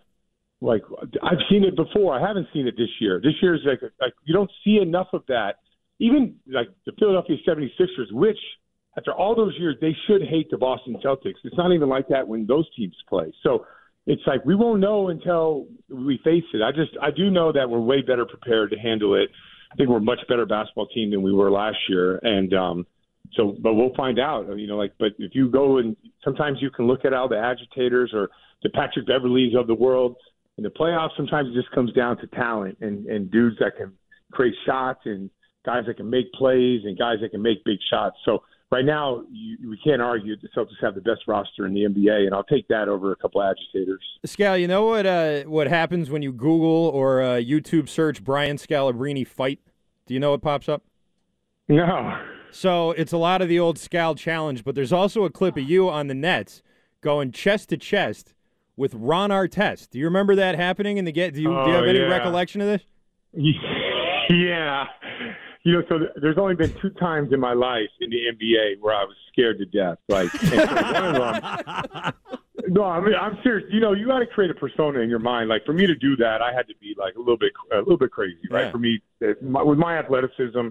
like 0.60 0.82
I've 1.22 1.38
seen 1.50 1.64
it 1.64 1.76
before. 1.76 2.18
I 2.18 2.26
haven't 2.26 2.48
seen 2.52 2.66
it 2.66 2.76
this 2.76 2.88
year. 3.00 3.20
This 3.22 3.34
year 3.42 3.54
is 3.54 3.60
like 3.64 3.80
like 4.00 4.14
you 4.24 4.34
don't 4.34 4.50
see 4.64 4.78
enough 4.78 5.08
of 5.12 5.22
that. 5.28 5.56
Even 6.00 6.36
like 6.46 6.68
the 6.86 6.92
Philadelphia 6.98 7.36
76ers, 7.46 8.12
which 8.12 8.38
after 8.98 9.12
all 9.12 9.34
those 9.34 9.54
years 9.58 9.76
they 9.80 9.96
should 10.06 10.22
hate 10.22 10.50
the 10.50 10.58
Boston 10.58 10.96
Celtics. 11.04 11.36
It's 11.44 11.56
not 11.56 11.72
even 11.72 11.88
like 11.88 12.08
that 12.08 12.26
when 12.26 12.46
those 12.46 12.66
teams 12.76 12.96
play. 13.08 13.32
So 13.42 13.64
it's 14.06 14.22
like 14.26 14.44
we 14.44 14.54
won't 14.54 14.80
know 14.80 15.08
until 15.08 15.66
we 15.88 16.18
face 16.24 16.44
it. 16.52 16.62
I 16.62 16.72
just 16.72 16.90
I 17.00 17.10
do 17.10 17.30
know 17.30 17.52
that 17.52 17.70
we're 17.70 17.80
way 17.80 18.02
better 18.02 18.26
prepared 18.26 18.70
to 18.72 18.78
handle 18.78 19.14
it. 19.14 19.30
I 19.72 19.76
think 19.76 19.88
we're 19.88 19.98
a 19.98 20.02
much 20.02 20.20
better 20.28 20.46
basketball 20.46 20.88
team 20.88 21.10
than 21.10 21.22
we 21.22 21.32
were 21.32 21.50
last 21.50 21.76
year, 21.88 22.18
and 22.22 22.52
um, 22.54 22.86
so 23.34 23.54
but 23.60 23.74
we'll 23.74 23.94
find 23.94 24.18
out. 24.18 24.46
You 24.58 24.66
know, 24.66 24.76
like 24.76 24.94
but 24.98 25.12
if 25.18 25.34
you 25.34 25.50
go 25.50 25.78
and 25.78 25.96
sometimes 26.24 26.58
you 26.60 26.70
can 26.70 26.86
look 26.86 27.04
at 27.04 27.12
all 27.12 27.28
the 27.28 27.38
agitators 27.38 28.10
or 28.12 28.30
the 28.62 28.70
Patrick 28.70 29.06
Beverleys 29.06 29.54
of 29.54 29.66
the 29.66 29.74
world 29.74 30.16
in 30.56 30.64
the 30.64 30.70
playoffs. 30.70 31.10
Sometimes 31.16 31.48
it 31.48 31.54
just 31.54 31.70
comes 31.72 31.92
down 31.92 32.18
to 32.18 32.26
talent 32.28 32.78
and 32.80 33.06
and 33.06 33.30
dudes 33.30 33.56
that 33.60 33.76
can 33.76 33.92
create 34.32 34.54
shots 34.66 35.00
and 35.04 35.30
guys 35.64 35.84
that 35.86 35.96
can 35.98 36.08
make 36.08 36.32
plays 36.32 36.80
and 36.84 36.98
guys 36.98 37.18
that 37.20 37.30
can 37.30 37.42
make 37.42 37.62
big 37.64 37.78
shots. 37.90 38.16
So 38.24 38.42
right 38.70 38.84
now, 38.84 39.22
you, 39.30 39.70
we 39.70 39.78
can't 39.84 40.02
argue 40.02 40.36
the 40.36 40.48
Celtics 40.56 40.80
have 40.82 40.94
the 40.94 41.00
best 41.00 41.22
roster 41.26 41.66
in 41.66 41.74
the 41.74 41.80
NBA, 41.82 42.26
and 42.26 42.34
I'll 42.34 42.44
take 42.44 42.68
that 42.68 42.88
over 42.88 43.12
a 43.12 43.16
couple 43.16 43.42
agitators. 43.42 44.02
Scal, 44.26 44.60
you 44.60 44.68
know 44.68 44.84
what 44.86 45.06
uh, 45.06 45.42
what 45.44 45.66
happens 45.68 46.10
when 46.10 46.22
you 46.22 46.32
Google 46.32 46.88
or 46.88 47.22
uh, 47.22 47.26
YouTube 47.36 47.88
search 47.88 48.22
Brian 48.22 48.56
Scalabrine 48.56 49.26
fight? 49.26 49.60
Do 50.06 50.14
you 50.14 50.20
know 50.20 50.30
what 50.32 50.42
pops 50.42 50.68
up? 50.68 50.82
No. 51.68 52.18
So 52.50 52.92
it's 52.92 53.12
a 53.12 53.18
lot 53.18 53.42
of 53.42 53.48
the 53.48 53.58
old 53.60 53.76
Scal 53.76 54.16
challenge, 54.16 54.64
but 54.64 54.74
there's 54.74 54.92
also 54.92 55.24
a 55.24 55.30
clip 55.30 55.56
of 55.58 55.64
you 55.68 55.90
on 55.90 56.06
the 56.06 56.14
Nets 56.14 56.62
going 57.02 57.30
chest 57.30 57.68
to 57.68 57.76
chest 57.76 58.32
with 58.74 58.94
Ron 58.94 59.28
Artest. 59.30 59.90
Do 59.90 59.98
you 59.98 60.06
remember 60.06 60.34
that 60.36 60.54
happening 60.56 60.96
in 60.96 61.04
the 61.04 61.12
get? 61.12 61.34
Do 61.34 61.42
you, 61.42 61.48
do 61.48 61.52
you 61.54 61.60
Oh, 61.60 61.72
have 61.72 61.84
any 61.84 61.98
yeah. 61.98 62.06
recollection 62.06 62.60
of 62.62 62.68
this? 62.68 62.82
Yeah. 64.30 64.84
You 65.64 65.72
know, 65.74 65.82
so 65.88 65.98
th- 65.98 66.10
there's 66.22 66.38
only 66.38 66.54
been 66.54 66.74
two 66.80 66.90
times 66.90 67.32
in 67.32 67.40
my 67.40 67.52
life 67.52 67.90
in 68.00 68.10
the 68.10 68.16
NBA 68.32 68.80
where 68.80 68.94
I 68.94 69.04
was 69.04 69.16
scared 69.32 69.58
to 69.58 69.66
death. 69.66 69.98
Like, 70.08 70.32
and 70.34 70.52
so 70.52 70.74
one 70.74 71.16
of 71.16 71.42
them, 71.42 72.12
No, 72.68 72.84
I 72.84 73.00
mean 73.00 73.14
I'm 73.14 73.38
serious. 73.42 73.66
You 73.70 73.80
know, 73.80 73.92
you 73.92 74.06
got 74.06 74.18
to 74.18 74.26
create 74.26 74.50
a 74.50 74.54
persona 74.54 75.00
in 75.00 75.08
your 75.08 75.18
mind. 75.18 75.48
Like 75.48 75.64
for 75.64 75.72
me 75.72 75.86
to 75.86 75.94
do 75.94 76.16
that, 76.16 76.42
I 76.42 76.52
had 76.52 76.66
to 76.68 76.74
be 76.80 76.94
like 76.98 77.14
a 77.14 77.18
little 77.18 77.38
bit, 77.38 77.52
a 77.72 77.78
little 77.78 77.96
bit 77.96 78.10
crazy, 78.10 78.36
right? 78.50 78.66
Yeah. 78.66 78.72
For 78.72 78.78
me, 78.78 79.00
eh, 79.22 79.34
my, 79.42 79.62
with 79.62 79.78
my 79.78 79.98
athleticism, 79.98 80.68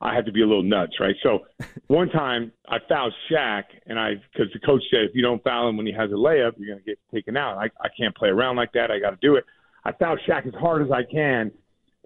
I 0.00 0.14
had 0.14 0.26
to 0.26 0.32
be 0.32 0.42
a 0.42 0.46
little 0.46 0.62
nuts, 0.62 0.92
right? 1.00 1.14
So 1.22 1.40
one 1.86 2.08
time 2.10 2.52
I 2.68 2.78
fouled 2.88 3.14
Shaq, 3.30 3.64
and 3.86 3.98
I 3.98 4.14
because 4.32 4.52
the 4.52 4.60
coach 4.60 4.82
said 4.90 5.02
if 5.02 5.14
you 5.14 5.22
don't 5.22 5.42
foul 5.42 5.68
him 5.68 5.76
when 5.76 5.86
he 5.86 5.92
has 5.92 6.10
a 6.10 6.14
layup, 6.14 6.52
you're 6.58 6.74
gonna 6.74 6.84
get 6.84 6.98
taken 7.12 7.36
out. 7.36 7.56
I 7.56 7.70
I 7.80 7.88
can't 7.96 8.14
play 8.16 8.28
around 8.28 8.56
like 8.56 8.72
that. 8.72 8.90
I 8.90 8.98
got 8.98 9.10
to 9.10 9.18
do 9.20 9.36
it. 9.36 9.44
I 9.84 9.92
fouled 9.92 10.20
Shaq 10.28 10.46
as 10.46 10.54
hard 10.54 10.82
as 10.82 10.90
I 10.90 11.02
can, 11.02 11.50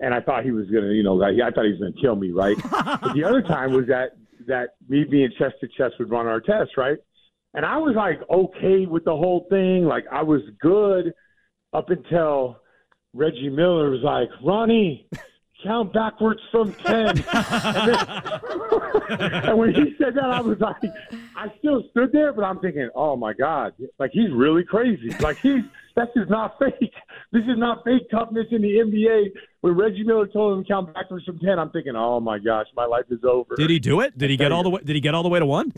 and 0.02 0.12
I 0.12 0.20
thought 0.20 0.44
he 0.44 0.50
was 0.50 0.66
gonna, 0.66 0.92
you 0.92 1.02
know, 1.02 1.22
I 1.22 1.50
thought 1.50 1.64
he 1.64 1.70
was 1.70 1.78
gonna 1.78 1.92
kill 2.00 2.16
me, 2.16 2.32
right? 2.32 2.56
but 2.70 3.14
the 3.14 3.24
other 3.24 3.40
time 3.40 3.72
was 3.72 3.86
that 3.86 4.16
that 4.46 4.70
me 4.88 5.04
being 5.04 5.30
chest 5.38 5.54
to 5.60 5.68
chest 5.68 5.94
with 5.98 6.10
Ron 6.10 6.26
Artest, 6.26 6.76
right? 6.76 6.98
And 7.54 7.64
I 7.64 7.78
was 7.78 7.94
like 7.94 8.20
okay 8.28 8.86
with 8.86 9.04
the 9.04 9.16
whole 9.16 9.46
thing. 9.48 9.84
Like 9.84 10.04
I 10.10 10.22
was 10.22 10.42
good 10.60 11.14
up 11.72 11.88
until 11.90 12.58
Reggie 13.14 13.48
Miller 13.48 13.90
was 13.90 14.02
like, 14.02 14.28
Ronnie, 14.42 15.08
count 15.62 15.92
backwards 15.92 16.40
from 16.50 16.74
10. 16.74 16.94
and, 16.96 17.18
then, 17.88 17.98
and 19.44 19.58
when 19.58 19.74
he 19.74 19.94
said 19.98 20.14
that, 20.14 20.24
I 20.24 20.40
was 20.40 20.58
like, 20.58 20.82
I 21.36 21.52
still 21.58 21.84
stood 21.90 22.10
there, 22.12 22.32
but 22.32 22.42
I'm 22.42 22.58
thinking, 22.58 22.88
oh 22.94 23.16
my 23.16 23.32
God, 23.34 23.74
like 23.98 24.10
he's 24.12 24.30
really 24.32 24.64
crazy. 24.64 25.10
Like 25.20 25.38
he's, 25.38 25.62
that's 25.96 26.12
just 26.16 26.30
not 26.30 26.56
fake. 26.60 26.92
This 27.32 27.42
is 27.42 27.56
not 27.58 27.84
fake 27.84 28.08
toughness 28.10 28.46
in 28.50 28.62
the 28.62 28.68
NBA. 28.68 29.32
When 29.60 29.74
Reggie 29.76 30.02
Miller 30.04 30.26
told 30.26 30.58
him 30.58 30.64
to 30.64 30.68
count 30.68 30.92
backwards 30.94 31.24
from 31.24 31.38
10, 31.38 31.58
I'm 31.58 31.70
thinking, 31.70 31.94
oh 31.96 32.20
my 32.20 32.38
gosh, 32.38 32.66
my 32.76 32.84
life 32.86 33.04
is 33.10 33.20
over. 33.24 33.54
Did 33.56 33.70
he 33.70 33.78
do 33.78 34.00
it? 34.00 34.16
Did 34.18 34.30
he 34.30 34.36
get 34.36 34.52
all 34.52 34.62
the 34.62 34.70
way? 34.70 34.80
Did 34.84 34.94
he 34.96 35.00
get 35.00 35.14
all 35.14 35.22
the 35.22 35.28
way 35.28 35.38
to 35.38 35.46
one? 35.46 35.72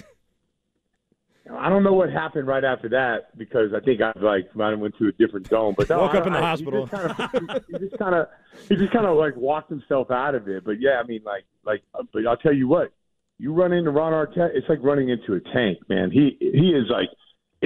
I 1.53 1.69
don't 1.69 1.83
know 1.83 1.93
what 1.93 2.11
happened 2.11 2.47
right 2.47 2.65
after 2.65 2.89
that 2.89 3.37
because 3.37 3.75
I 3.75 3.81
think 3.81 4.01
I 4.01 4.13
like 4.19 4.55
might 4.57 4.71
have 4.71 4.79
went 4.79 4.97
to 4.99 5.09
a 5.09 5.13
different 5.13 5.47
zone. 5.49 5.75
But 5.77 5.91
no, 5.91 5.99
Woke 5.99 6.15
I- 6.15 6.19
up 6.19 6.27
in 6.27 6.33
the 6.33 6.39
I- 6.39 6.43
he 6.43 6.47
hospital. 6.47 6.87
just 6.87 6.93
kind 6.93 7.51
of- 7.51 7.65
He 7.69 7.79
just 7.79 7.99
kind 7.99 8.15
of, 8.15 8.27
he 8.69 8.77
just 8.77 8.93
kind 8.93 9.05
of 9.07 9.17
like 9.19 9.37
walked 9.37 9.69
himself 9.69 10.11
out 10.11 10.35
of 10.35 10.49
it. 10.49 10.65
But 10.65 10.81
yeah, 10.81 11.01
I 11.03 11.07
mean, 11.07 11.21
like, 11.25 11.45
like, 11.67 11.83
but 12.13 12.27
I'll 12.27 12.39
tell 12.39 12.55
you 12.55 12.67
what, 12.67 12.93
you 13.39 13.53
run 13.53 13.73
into 13.75 13.91
Ron 13.91 14.13
Artest, 14.13 14.53
it's 14.55 14.69
like 14.71 14.79
running 14.83 15.11
into 15.11 15.35
a 15.35 15.41
tank, 15.53 15.79
man. 15.89 16.11
He 16.11 16.37
he 16.41 16.71
is 16.71 16.87
like, 16.89 17.09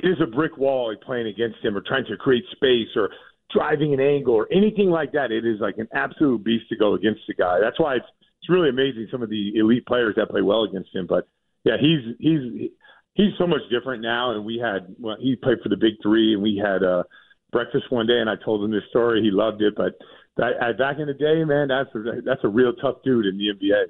it 0.02 0.06
is 0.06 0.16
a 0.22 0.26
brick 0.26 0.56
wall 0.56 0.90
like 0.90 1.00
playing 1.00 1.26
against 1.26 1.58
him 1.62 1.76
or 1.76 1.80
trying 1.80 2.04
to 2.06 2.16
create 2.16 2.44
space 2.52 2.88
or 2.94 3.10
driving 3.52 3.94
an 3.94 4.00
angle 4.00 4.34
or 4.34 4.46
anything 4.52 4.90
like 4.90 5.12
that. 5.12 5.32
It 5.32 5.44
is 5.44 5.60
like 5.60 5.78
an 5.78 5.88
absolute 5.92 6.44
beast 6.44 6.68
to 6.68 6.76
go 6.76 6.94
against 6.94 7.22
the 7.26 7.34
guy. 7.34 7.58
That's 7.60 7.78
why 7.80 7.96
it's 7.96 8.06
it's 8.40 8.48
really 8.48 8.68
amazing 8.68 9.08
some 9.10 9.22
of 9.22 9.30
the 9.30 9.56
elite 9.56 9.86
players 9.86 10.14
that 10.16 10.30
play 10.30 10.42
well 10.42 10.62
against 10.62 10.94
him. 10.94 11.06
But 11.08 11.26
yeah, 11.64 11.76
he's 11.80 12.14
he's 12.20 12.70
he's 13.14 13.32
so 13.38 13.46
much 13.46 13.62
different 13.70 14.02
now. 14.02 14.30
And 14.30 14.44
we 14.44 14.58
had 14.58 14.94
well, 14.98 15.16
he 15.18 15.34
played 15.34 15.58
for 15.62 15.68
the 15.68 15.76
Big 15.76 15.94
Three, 16.02 16.34
and 16.34 16.42
we 16.42 16.62
had 16.62 16.84
uh, 16.84 17.02
breakfast 17.50 17.90
one 17.90 18.06
day, 18.06 18.20
and 18.20 18.30
I 18.30 18.36
told 18.44 18.64
him 18.64 18.70
this 18.70 18.84
story. 18.90 19.22
He 19.22 19.30
loved 19.30 19.62
it, 19.62 19.74
but 19.76 19.98
that, 20.36 20.52
uh, 20.62 20.72
back 20.74 20.98
in 21.00 21.06
the 21.06 21.14
day, 21.14 21.44
man, 21.44 21.68
that's 21.68 21.92
a, 21.94 22.22
that's 22.22 22.44
a 22.44 22.48
real 22.48 22.72
tough 22.74 23.02
dude 23.04 23.26
in 23.26 23.36
the 23.36 23.46
NBA. 23.54 23.86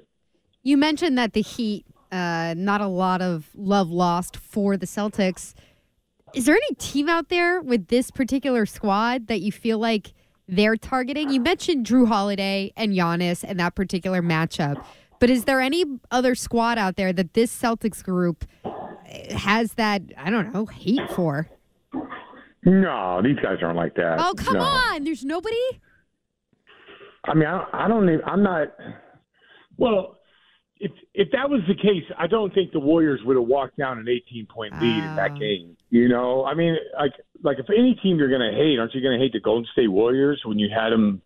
You 0.63 0.77
mentioned 0.77 1.17
that 1.19 1.33
the 1.33 1.43
Heat, 1.43 1.85
uh, 2.11 2.55
not 2.57 2.81
a 2.81 2.87
lot 2.87 3.21
of 3.21 3.49
love 3.55 3.91
lost 3.91 4.35
for 4.35 4.75
the 4.75 4.87
Celtics. 4.87 5.53
Is 6.33 6.45
there 6.45 6.55
any 6.55 6.75
team 6.77 7.09
out 7.09 7.29
there 7.29 7.61
with 7.61 7.87
this 7.87 8.11
particular 8.11 8.65
squad 8.65 9.27
that 9.27 9.41
you 9.41 9.51
feel 9.51 9.79
like 9.79 10.13
they're 10.47 10.77
targeting? 10.77 11.29
You 11.31 11.39
mentioned 11.41 11.85
Jrue 11.85 12.07
Holiday 12.07 12.71
and 12.77 12.93
Giannis 12.93 13.43
and 13.47 13.59
that 13.59 13.75
particular 13.75 14.21
matchup, 14.21 14.83
but 15.19 15.29
is 15.29 15.45
there 15.45 15.59
any 15.59 15.85
other 16.11 16.35
squad 16.35 16.77
out 16.77 16.95
there 16.97 17.11
that 17.13 17.33
this 17.33 17.55
Celtics 17.59 18.03
group 18.03 18.45
eh, 18.63 19.35
has 19.35 19.73
that 19.73 20.01
I 20.17 20.29
don't 20.29 20.53
know 20.53 20.65
hate 20.67 21.09
for? 21.11 21.49
No, 22.63 23.21
these 23.23 23.37
guys 23.41 23.57
aren't 23.63 23.77
like 23.77 23.95
that. 23.95 24.17
Oh 24.19 24.33
come 24.35 24.55
No. 24.55 24.61
on, 24.61 25.03
there's 25.05 25.25
nobody. 25.25 25.55
I 27.25 27.33
mean, 27.33 27.47
I 27.47 27.51
don't, 27.57 27.73
I 27.73 27.87
don't 27.87 28.03
even. 28.09 28.21
I'm 28.25 28.43
not. 28.43 28.67
Well, 29.77 30.17
if 30.77 30.91
if 31.13 31.29
that 31.31 31.49
was 31.49 31.61
the 31.67 31.75
case, 31.75 32.03
I 32.17 32.27
don't 32.27 32.53
think 32.53 32.71
the 32.71 32.79
Warriors 32.79 33.19
would 33.25 33.35
have 33.35 33.45
walked 33.47 33.77
down 33.77 33.97
an 33.97 34.07
18 34.07 34.45
point 34.45 34.73
lead 34.81 35.03
in 35.05 35.15
that 35.15 35.37
game. 35.39 35.75
You 35.89 36.07
know, 36.07 36.45
I 36.45 36.53
mean, 36.53 36.75
like 36.99 37.13
like 37.43 37.57
if 37.59 37.65
any 37.69 37.95
team 38.01 38.17
you're 38.17 38.29
going 38.29 38.41
to 38.41 38.55
hate, 38.55 38.77
aren't 38.79 38.93
you 38.93 39.01
going 39.01 39.17
to 39.17 39.23
hate 39.23 39.33
the 39.33 39.39
Golden 39.39 39.67
State 39.73 39.87
Warriors 39.87 40.41
when 40.45 40.59
you 40.59 40.69
had 40.73 40.91
them 40.91 41.21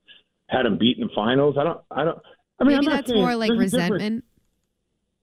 had 0.47 0.63
them 0.65 0.77
beat 0.77 0.97
in 0.97 1.07
the 1.07 1.13
finals? 1.13 1.55
I 1.59 1.63
don't. 1.65 1.81
I 1.91 2.03
don't. 2.05 2.19
I 2.59 2.63
mean, 2.63 2.75
Maybe 2.75 2.75
I'm 2.77 2.85
not 2.85 2.95
that's 2.97 3.09
saying- 3.09 3.21
more 3.21 3.35
like 3.35 3.49
there's 3.49 3.73
a 3.73 3.77
resentment. 3.77 4.23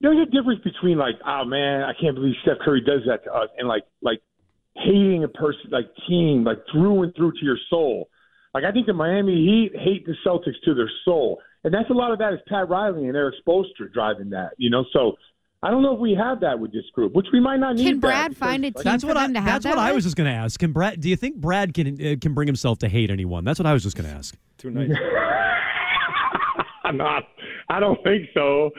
There's 0.01 0.27
a 0.27 0.31
difference 0.31 0.61
between 0.63 0.97
like, 0.97 1.15
oh 1.25 1.45
man, 1.45 1.83
I 1.83 1.93
can't 1.99 2.15
believe 2.15 2.33
Steph 2.41 2.57
Curry 2.63 2.81
does 2.81 3.01
that 3.07 3.23
to 3.25 3.33
us, 3.33 3.49
and 3.57 3.67
like 3.67 3.83
like 4.01 4.19
hating 4.75 5.23
a 5.23 5.27
person 5.27 5.69
like 5.71 5.89
team 6.07 6.43
like 6.43 6.59
through 6.71 7.03
and 7.03 7.15
through 7.15 7.31
to 7.33 7.43
your 7.43 7.57
soul. 7.69 8.09
Like 8.53 8.63
I 8.63 8.71
think 8.71 8.85
the 8.87 8.93
Miami 8.93 9.35
Heat 9.35 9.71
hate 9.79 10.05
the 10.05 10.13
Celtics 10.25 10.59
to 10.65 10.73
their 10.73 10.89
soul, 11.05 11.39
and 11.63 11.73
that's 11.73 11.89
a 11.89 11.93
lot 11.93 12.11
of 12.11 12.19
that 12.19 12.33
is 12.33 12.39
Pat 12.47 12.67
Riley 12.69 13.07
and 13.07 13.15
Erik 13.15 13.35
Spoelstra 13.45 13.91
driving 13.93 14.31
that. 14.31 14.51
You 14.57 14.69
know, 14.69 14.85
so 14.91 15.17
I 15.63 15.69
don't 15.69 15.83
know 15.83 15.93
if 15.93 15.99
we 15.99 16.15
have 16.15 16.39
that 16.39 16.59
with 16.59 16.73
this 16.73 16.85
group, 16.93 17.13
which 17.13 17.27
we 17.31 17.39
might 17.39 17.57
not 17.57 17.75
need. 17.75 17.85
Can 17.85 17.99
that 17.99 18.01
Brad 18.01 18.29
because, 18.31 18.39
find 18.39 18.65
a 18.65 18.71
team 18.71 18.81
That's 18.83 19.03
for 19.03 19.09
what 19.09 19.17
I. 19.17 19.23
them 19.23 19.35
to 19.35 19.41
have 19.41 19.61
That's 19.61 19.75
that 19.75 19.77
I 19.77 19.91
was 19.91 20.03
just 20.03 20.15
going 20.15 20.29
to 20.29 20.35
ask. 20.35 20.59
Can 20.59 20.71
Brad? 20.71 20.99
Do 20.99 21.07
you 21.07 21.15
think 21.15 21.35
Brad 21.35 21.73
can 21.73 21.87
uh, 21.93 22.15
can 22.19 22.33
bring 22.33 22.47
himself 22.47 22.79
to 22.79 22.89
hate 22.89 23.11
anyone? 23.11 23.43
That's 23.43 23.59
what 23.59 23.67
I 23.67 23.73
was 23.73 23.83
just 23.83 23.95
going 23.95 24.09
to 24.09 24.15
ask. 24.15 24.35
Too 24.57 24.71
nice. 24.71 24.89
I'm 26.83 26.97
not. 26.97 27.23
I 27.69 27.79
don't 27.79 28.01
think 28.03 28.27
so. 28.33 28.71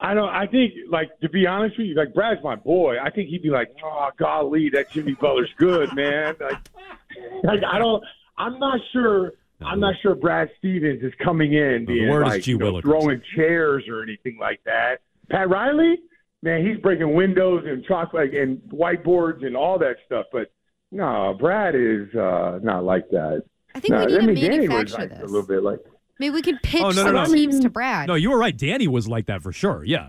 I 0.00 0.14
don't. 0.14 0.28
I 0.28 0.46
think, 0.46 0.72
like, 0.90 1.08
to 1.20 1.28
be 1.28 1.46
honest 1.46 1.78
with 1.78 1.86
you, 1.86 1.94
like 1.94 2.12
Brad's 2.14 2.40
my 2.42 2.56
boy. 2.56 2.96
I 2.98 3.10
think 3.10 3.28
he'd 3.28 3.42
be 3.42 3.50
like, 3.50 3.74
"Oh, 3.84 4.08
golly, 4.18 4.70
that 4.70 4.90
Jimmy 4.90 5.14
Butler's 5.14 5.52
good, 5.58 5.94
man." 5.94 6.34
Like, 6.40 6.70
like 7.44 7.60
I 7.70 7.78
don't. 7.78 8.02
I'm 8.38 8.58
not 8.58 8.80
sure. 8.92 9.32
I'm 9.64 9.80
not 9.80 9.94
sure 10.02 10.14
Brad 10.14 10.50
Stevens 10.58 11.02
is 11.02 11.14
coming 11.22 11.54
in 11.54 11.84
No, 11.84 11.92
the 11.92 11.98
being 12.00 12.08
word 12.10 12.26
is 12.26 12.32
like 12.32 12.42
G. 12.42 12.50
you 12.52 12.58
know, 12.58 12.80
throwing 12.82 13.22
chairs 13.34 13.84
or 13.88 14.02
anything 14.02 14.36
like 14.38 14.60
that. 14.66 14.96
Pat 15.30 15.48
Riley, 15.48 15.96
man, 16.42 16.66
he's 16.66 16.78
breaking 16.82 17.14
windows 17.14 17.64
and 17.66 17.84
chocolate 17.84 18.34
and 18.34 18.58
whiteboards 18.72 19.44
and 19.44 19.56
all 19.56 19.78
that 19.78 19.96
stuff. 20.06 20.26
But 20.32 20.52
no, 20.92 21.36
Brad 21.38 21.74
is 21.74 22.14
uh, 22.14 22.58
not 22.62 22.84
like 22.84 23.08
that. 23.10 23.42
I 23.74 23.80
think 23.80 23.92
no, 23.94 24.00
we 24.00 24.06
need 24.06 24.16
I 24.16 24.20
to 24.20 24.26
mean, 24.26 24.34
Danny 24.36 24.58
was 24.60 24.68
manufacture 24.68 24.98
like 25.02 25.10
this. 25.10 25.18
a 25.20 25.26
little 25.32 25.46
bit 25.46 25.62
like. 25.62 25.80
Maybe 26.18 26.34
we 26.34 26.40
could 26.42 26.62
pitch 26.62 26.80
Oh, 26.82 26.90
no, 26.90 27.02
no, 27.02 27.04
some 27.04 27.14
no. 27.14 27.24
teams 27.26 27.60
to 27.60 27.68
Brad. 27.68 28.08
No, 28.08 28.14
you 28.14 28.30
were 28.30 28.38
right. 28.38 28.56
Danny 28.56 28.88
was 28.88 29.06
like 29.06 29.26
that 29.26 29.42
for 29.42 29.52
sure. 29.52 29.84
Yeah, 29.84 30.08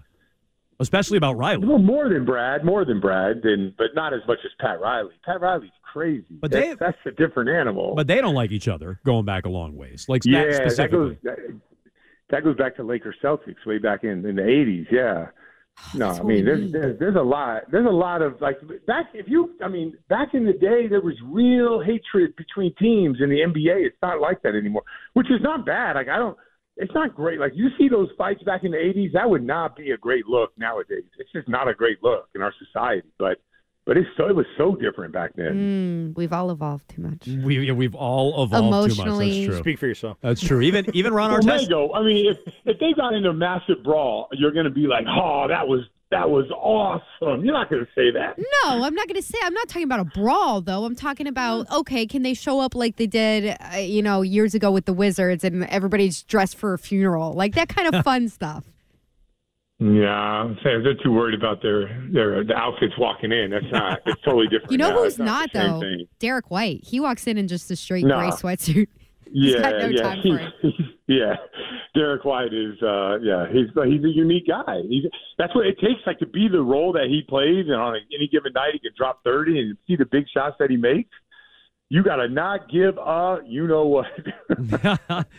especially 0.80 1.18
about 1.18 1.36
Riley. 1.38 1.68
Well, 1.68 1.80
more 1.80 2.08
than 2.08 2.24
Brad, 2.24 2.64
more 2.64 2.86
than 2.86 3.02
Brad, 3.02 3.42
than 3.44 3.74
but 3.78 3.88
not 3.94 4.14
as 4.14 4.22
much 4.28 4.38
as 4.46 4.52
Pat 4.60 4.80
Riley. 4.80 5.12
Pat 5.26 5.42
Riley's 5.42 5.70
crazy. 5.82 6.26
But 6.40 6.52
That- 6.52 6.60
they- 6.62 6.74
that's 6.76 6.98
a 7.06 7.12
different 7.12 7.50
animal. 7.50 7.94
But 7.96 8.08
they 8.08 8.22
don't 8.22 8.36
like 8.36 8.52
each 8.52 8.70
other 8.70 9.02
going 9.06 9.26
back 9.26 9.46
a 9.46 9.50
long 9.50 9.76
ways. 9.76 10.06
Like 10.08 10.24
yeah, 10.24 10.44
that 10.44 10.48
that 10.48 10.92
goes 10.92 11.16
specifically. 11.16 11.18
that, 11.24 11.40
that 12.30 12.44
goes 12.44 12.58
back 12.58 12.76
to 12.78 12.84
Lakers 12.84 13.16
Celtics 13.24 13.66
way 13.66 13.78
back 13.78 14.04
in 14.04 14.26
in 14.26 14.36
the 14.36 14.48
eighties. 14.48 14.88
Yeah. 14.92 15.28
Oh, 15.94 15.98
no, 15.98 16.10
I 16.10 16.24
mean 16.24 16.44
there's, 16.44 16.72
there's 16.72 17.00
there's 17.00 17.16
a 17.16 17.22
lot 17.22 17.64
there's 17.72 17.86
a 17.86 17.90
lot 17.90 18.22
of 18.24 18.42
like 18.42 18.58
back 18.88 19.08
if 19.14 19.28
you 19.28 19.54
I 19.64 19.68
mean 19.68 19.96
back 20.10 20.34
in 20.34 20.44
the 20.44 20.54
day 20.54 20.88
there 20.88 21.02
was 21.02 21.16
real 21.24 21.82
hatred 21.82 22.36
between 22.36 22.74
teams 22.76 23.20
in 23.22 23.30
the 23.30 23.38
NBA. 23.38 23.86
It's 23.86 23.98
not 24.02 24.20
like 24.20 24.42
that 24.42 24.56
anymore, 24.56 24.84
which 25.14 25.28
is 25.28 25.42
not 25.42 25.66
bad. 25.66 25.96
Like 25.96 26.10
I 26.10 26.18
don't 26.18 26.38
it's 26.78 26.94
not 26.94 27.16
great. 27.16 27.40
Like 27.40 27.54
you 27.56 27.70
see 27.78 27.90
those 27.90 28.10
fights 28.18 28.44
back 28.44 28.64
in 28.64 28.72
the 28.72 28.78
'80s, 28.78 29.14
that 29.14 29.30
would 29.30 29.44
not 29.44 29.76
be 29.76 29.92
a 29.92 29.98
great 29.98 30.28
look 30.28 30.52
nowadays. 30.58 31.06
It's 31.18 31.32
just 31.32 31.48
not 31.48 31.68
a 31.68 31.74
great 31.74 32.02
look 32.04 32.30
in 32.36 32.42
our 32.42 32.54
society. 32.60 33.08
But 33.18 33.40
but 33.88 33.96
it's 33.96 34.10
so 34.18 34.28
it 34.28 34.36
was 34.36 34.46
so 34.58 34.76
different 34.76 35.14
back 35.14 35.32
then. 35.36 36.12
Mm, 36.14 36.18
we've 36.18 36.34
all 36.34 36.52
evolved 36.52 36.90
too 36.90 37.02
much. 37.02 37.26
We 37.26 37.60
yeah, 37.66 37.72
we've 37.72 37.96
all 37.96 38.44
evolved 38.44 38.92
too 38.96 39.06
much. 39.06 39.18
That's 39.18 39.46
true. 39.46 39.58
Speak 39.60 39.80
for 39.80 39.88
yourself. 39.88 40.18
That's 40.22 40.42
true. 40.42 40.60
Even 40.62 40.86
even 40.94 41.14
Ron 41.14 41.32
Well, 41.32 41.40
Artest. 41.40 41.62
Lego. 41.62 41.94
I 41.94 42.04
mean, 42.04 42.26
if 42.30 42.38
if 42.66 42.80
they 42.80 42.94
got 42.94 43.14
into 43.14 43.30
a 43.30 43.34
massive 43.34 43.84
brawl, 43.84 44.28
you're 44.34 44.52
going 44.52 44.66
to 44.66 44.72
be 44.72 44.88
like, 44.88 45.06
"Oh, 45.08 45.46
that 45.48 45.66
was 45.70 45.86
that 46.12 46.30
was 46.30 46.46
awesome." 46.52 47.46
You're 47.46 47.54
not 47.54 47.70
going 47.70 47.86
to 47.86 47.92
say 47.96 48.12
that. 48.12 48.38
No, 48.38 48.84
I'm 48.84 48.94
not 48.94 49.08
going 49.08 49.22
to 49.22 49.26
say. 49.26 49.38
I'm 49.42 49.54
not 49.54 49.70
talking 49.70 49.84
about 49.86 50.02
a 50.02 50.06
brawl, 50.06 50.60
though. 50.60 50.84
I'm 50.84 50.96
talking 50.96 51.28
about 51.28 51.72
okay, 51.72 52.06
can 52.06 52.24
they 52.24 52.34
show 52.34 52.60
up 52.60 52.76
like 52.76 52.98
they 52.98 53.08
did, 53.08 53.56
uh, 53.74 53.78
you 53.78 54.02
know, 54.02 54.22
years 54.22 54.54
ago 54.54 54.70
with 54.70 54.84
the 54.86 54.94
Wizards, 54.94 55.46
and 55.46 55.64
everybody's 55.66 56.24
dressed 56.24 56.58
for 56.58 56.74
a 56.74 56.78
funeral, 56.78 57.32
like 57.32 57.56
that 57.56 57.70
kind 57.70 57.96
of 57.96 58.04
fun 58.04 58.28
stuff. 58.28 58.66
Yeah, 59.80 60.10
I'm 60.10 60.58
they're 60.64 60.96
too 61.04 61.12
worried 61.12 61.36
about 61.38 61.62
their 61.62 61.88
their 62.12 62.44
the 62.44 62.56
outfits 62.56 62.94
walking 62.98 63.32
in. 63.32 63.52
That's 63.52 63.72
not. 63.72 64.00
It's 64.08 64.20
totally 64.26 64.48
different. 64.48 64.72
You 64.72 64.80
know 64.80 64.90
now. 64.90 64.98
who's 65.04 65.14
It's 65.14 65.20
not, 65.20 65.50
though? 65.54 65.80
thing. 65.82 66.08
Derrick 66.20 66.50
White. 66.50 66.84
He 66.84 67.00
walks 67.00 67.28
in 67.28 67.38
in 67.38 67.48
just 67.48 67.70
a 67.70 67.76
straight 67.76 68.04
No. 68.06 68.18
gray 68.18 68.30
sweatsuit. 68.30 68.88
He's 69.32 69.54
Yeah, 69.54 69.62
got 69.62 69.72
no 69.82 69.88
yeah, 69.90 70.02
time 70.02 70.22
for 70.24 70.40
it. 70.40 70.74
Yeah. 71.10 71.36
Derrick 71.96 72.26
White 72.26 72.54
is, 72.54 72.82
uh, 72.84 73.18
yeah, 73.20 73.46
he's 73.52 73.68
he's 73.86 74.04
a 74.04 74.10
unique 74.10 74.46
guy. 74.48 74.82
He's, 74.90 75.04
that's 75.38 75.54
what 75.56 75.66
it 75.66 75.80
takes, 75.80 76.02
like 76.06 76.20
to 76.20 76.26
be 76.28 76.48
the 76.52 76.62
role 76.62 76.92
that 76.94 77.06
he 77.08 77.22
plays, 77.28 77.66
and 77.68 77.76
on 77.76 77.96
any 78.14 78.28
given 78.28 78.52
night 78.54 78.72
he 78.74 78.80
can 78.80 78.92
drop 78.98 79.24
thirty 79.24 79.60
and 79.60 79.78
see 79.88 79.96
the 79.96 80.06
big 80.06 80.26
shots 80.34 80.56
that 80.60 80.70
he 80.70 80.76
makes. 80.78 81.10
You 81.90 82.04
got 82.04 82.18
to 82.18 82.28
not 82.28 82.70
give 82.70 82.98
a 82.98 83.40
you 83.46 83.66
know 83.68 83.86
what. 83.86 84.08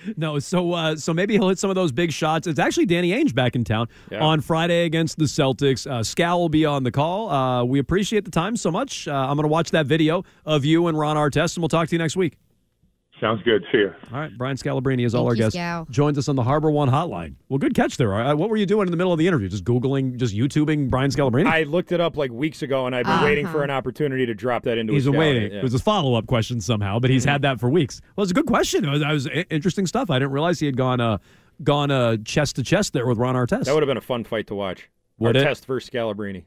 no, 0.16 0.38
so 0.38 0.72
uh, 0.72 0.96
so 0.96 1.12
maybe 1.12 1.34
he'll 1.34 1.48
hit 1.48 1.58
some 1.58 1.70
of 1.70 1.76
those 1.76 1.92
big 1.92 2.12
shots. 2.12 2.46
It's 2.46 2.58
actually 2.58 2.86
Danny 2.86 3.10
Ainge 3.12 3.34
back 3.34 3.54
in 3.54 3.64
town 3.64 3.88
Yeah. 4.10 4.20
on 4.24 4.40
Friday 4.40 4.84
against 4.84 5.18
the 5.18 5.24
Celtics. 5.26 5.86
Uh, 5.90 6.00
Scal 6.00 6.38
will 6.38 6.48
be 6.48 6.64
on 6.64 6.82
the 6.84 6.90
call. 6.90 7.30
Uh, 7.30 7.64
we 7.64 7.78
appreciate 7.78 8.24
the 8.24 8.30
time 8.30 8.56
so 8.56 8.70
much. 8.70 9.06
Uh, 9.08 9.12
I'm 9.12 9.36
going 9.36 9.44
to 9.44 9.48
watch 9.48 9.70
that 9.72 9.86
video 9.86 10.24
of 10.46 10.64
you 10.64 10.86
and 10.86 10.98
Ron 10.98 11.16
Artest, 11.16 11.56
and 11.56 11.62
we'll 11.62 11.68
talk 11.68 11.88
to 11.88 11.94
you 11.94 11.98
next 11.98 12.16
week. 12.16 12.38
Sounds 13.20 13.42
good. 13.42 13.64
See 13.72 13.78
you. 13.78 13.94
All 14.12 14.20
right, 14.20 14.30
Brian 14.38 14.56
Scalabrine 14.56 15.04
is 15.04 15.14
all 15.14 15.22
Thank 15.22 15.28
our 15.30 15.34
you, 15.34 15.42
guests. 15.42 15.58
Scal. 15.58 15.90
Joins 15.90 16.18
us 16.18 16.28
on 16.28 16.36
the 16.36 16.42
HarborOne 16.42 16.88
hotline. 16.88 17.34
Well, 17.48 17.58
good 17.58 17.74
catch 17.74 17.96
there. 17.96 18.14
Uh, 18.14 18.34
what 18.36 18.48
were 18.48 18.56
you 18.56 18.66
doing 18.66 18.86
in 18.86 18.90
the 18.92 18.96
middle 18.96 19.12
of 19.12 19.18
the 19.18 19.26
interview? 19.26 19.48
Just 19.48 19.64
googling, 19.64 20.16
just 20.16 20.34
YouTubing 20.34 20.88
Brian 20.88 21.10
Scalabrine. 21.10 21.46
I 21.46 21.64
looked 21.64 21.90
it 21.90 22.00
up 22.00 22.16
like 22.16 22.30
weeks 22.30 22.62
ago, 22.62 22.86
and 22.86 22.94
I've 22.94 23.06
been 23.06 23.22
waiting 23.22 23.46
for 23.48 23.64
an 23.64 23.70
opportunity 23.70 24.24
to 24.26 24.34
drop 24.34 24.62
that 24.64 24.78
into. 24.78 24.92
He's 24.92 25.06
a 25.06 25.10
been 25.10 25.18
waiting. 25.18 25.42
Yeah. 25.42 25.48
Mm-hmm. 25.48 25.56
It 25.58 25.62
was 25.64 25.74
a 25.74 25.78
follow 25.80 26.14
up 26.14 26.26
question 26.26 26.60
somehow, 26.60 27.00
but 27.00 27.10
he's 27.10 27.24
had 27.24 27.42
that 27.42 27.58
for 27.58 27.68
weeks. 27.68 28.00
Well, 28.14 28.22
it's 28.22 28.30
a 28.30 28.34
good 28.34 28.46
question. 28.46 28.84
It 28.84 28.90
was, 28.90 29.02
it 29.02 29.08
was 29.08 29.28
interesting 29.50 29.86
stuff. 29.86 30.10
I 30.10 30.18
didn't 30.20 30.32
realize 30.32 30.60
he 30.60 30.66
had 30.66 30.76
gone 30.76 31.00
uh, 31.00 31.18
gone 31.64 31.90
uh, 31.90 32.18
chest 32.24 32.56
to 32.56 32.62
chest 32.62 32.92
there 32.92 33.06
with 33.06 33.18
Ron 33.18 33.34
Artest. 33.34 33.64
That 33.64 33.74
would 33.74 33.82
have 33.82 33.88
been 33.88 33.96
a 33.96 34.00
fun 34.00 34.24
fight 34.24 34.46
to 34.46 34.54
watch. 34.54 34.88
Would 35.18 35.36
Our 35.36 35.42
it? 35.42 35.44
test 35.44 35.66
versus 35.66 35.90
Scalabrini. 35.90 36.44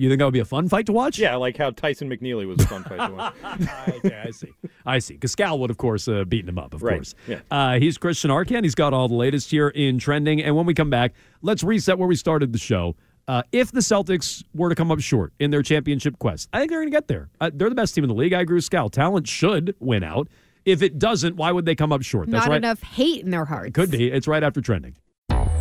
You 0.00 0.08
think 0.08 0.18
that 0.20 0.24
would 0.24 0.32
be 0.32 0.40
a 0.40 0.44
fun 0.46 0.68
fight 0.68 0.86
to 0.86 0.92
watch? 0.92 1.18
Yeah, 1.18 1.36
like 1.36 1.56
how 1.58 1.70
Tyson 1.70 2.08
McNeeley 2.08 2.46
was 2.46 2.58
a 2.64 2.66
fun 2.66 2.84
fight 2.84 3.06
to 3.06 3.14
watch. 3.14 3.34
okay, 4.04 4.22
I 4.26 4.30
see. 4.30 4.48
I 4.86 4.98
see. 4.98 5.14
Because 5.14 5.36
Scal 5.36 5.58
would, 5.58 5.70
of 5.70 5.76
course, 5.76 6.08
uh, 6.08 6.24
beaten 6.24 6.48
him 6.48 6.58
up, 6.58 6.72
of 6.72 6.82
Right, 6.82 6.94
course. 6.96 7.14
yeah. 7.28 7.40
Uh, 7.50 7.78
he's 7.78 7.98
Christian 7.98 8.30
Arcand. 8.30 8.62
He's 8.64 8.74
got 8.74 8.94
all 8.94 9.08
the 9.08 9.14
latest 9.14 9.50
here 9.50 9.68
in 9.68 9.98
trending. 9.98 10.42
And 10.42 10.56
when 10.56 10.64
we 10.64 10.72
come 10.72 10.88
back, 10.88 11.12
let's 11.42 11.62
reset 11.62 11.98
where 11.98 12.08
we 12.08 12.16
started 12.16 12.52
the 12.54 12.58
show. 12.58 12.96
Uh, 13.28 13.42
if 13.52 13.70
the 13.72 13.80
Celtics 13.80 14.42
were 14.54 14.70
to 14.70 14.74
come 14.74 14.90
up 14.90 15.00
short 15.00 15.34
in 15.38 15.50
their 15.50 15.62
championship 15.62 16.18
quest, 16.18 16.48
I 16.52 16.60
think 16.60 16.70
they're 16.70 16.80
going 16.80 16.90
to 16.90 16.96
get 16.96 17.06
there. 17.06 17.28
Uh, 17.38 17.50
they're 17.52 17.68
the 17.68 17.74
best 17.74 17.94
team 17.94 18.02
in 18.02 18.08
the 18.08 18.14
league. 18.14 18.32
I 18.32 18.40
agree 18.40 18.56
with 18.56 18.68
Scal. 18.68 18.90
Talent 18.90 19.28
should 19.28 19.76
win 19.80 20.02
out. 20.02 20.28
If 20.64 20.80
it 20.80 20.98
doesn't, 20.98 21.36
why 21.36 21.52
would 21.52 21.66
they 21.66 21.74
come 21.74 21.92
up 21.92 22.00
short? 22.02 22.30
That's 22.30 22.46
Not 22.46 22.50
right. 22.52 22.56
enough 22.56 22.82
hate 22.82 23.22
in 23.22 23.30
their 23.30 23.44
hearts. 23.44 23.72
Could 23.74 23.90
be. 23.90 24.10
It's 24.10 24.26
right 24.26 24.42
after 24.42 24.62
trending. 24.62 24.96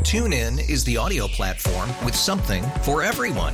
TuneIn 0.03 0.69
is 0.69 0.86
the 0.86 0.96
audio 0.98 1.27
platform 1.27 1.89
with 2.05 2.15
something 2.15 2.63
for 2.84 3.03
everyone. 3.03 3.53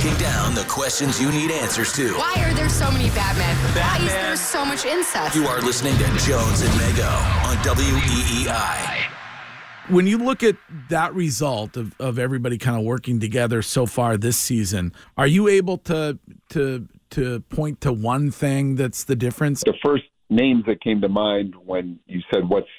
Breaking 0.00 0.18
down 0.18 0.54
the 0.54 0.64
questions 0.64 1.20
you 1.20 1.30
need 1.30 1.50
answers 1.50 1.92
to. 1.92 2.14
Why 2.14 2.32
are 2.38 2.54
there 2.54 2.70
so 2.70 2.90
many 2.90 3.10
Batmen? 3.10 3.54
Why 3.54 3.68
is 3.68 3.74
Batman. 3.74 4.06
there 4.06 4.36
so 4.36 4.64
much 4.64 4.86
incest? 4.86 5.36
You 5.36 5.46
are 5.46 5.60
listening 5.60 5.92
to 5.98 6.04
Jones 6.24 6.62
and 6.62 6.70
Mego 6.80 7.44
on 7.44 7.56
E 7.56 8.48
WEEI. 8.48 9.10
when 9.90 10.06
you 10.06 10.16
look 10.16 10.42
at 10.42 10.56
that 10.88 11.12
result 11.12 11.76
of, 11.76 11.94
of 12.00 12.18
everybody 12.18 12.56
kind 12.56 12.78
of 12.78 12.84
working 12.84 13.20
together 13.20 13.60
so 13.60 13.84
far 13.84 14.16
this 14.16 14.38
season, 14.38 14.94
are 15.18 15.26
you 15.26 15.48
able 15.48 15.76
to 15.76 16.18
to 16.48 16.88
to 17.10 17.40
point 17.50 17.82
to 17.82 17.92
one 17.92 18.30
thing 18.30 18.76
that's 18.76 19.04
the 19.04 19.16
difference? 19.16 19.62
the 19.64 19.74
first 19.84 20.04
names 20.30 20.64
that 20.66 20.80
came 20.80 21.02
to 21.02 21.10
mind 21.10 21.54
when 21.66 21.98
you 22.06 22.22
said 22.32 22.48
what's 22.48 22.70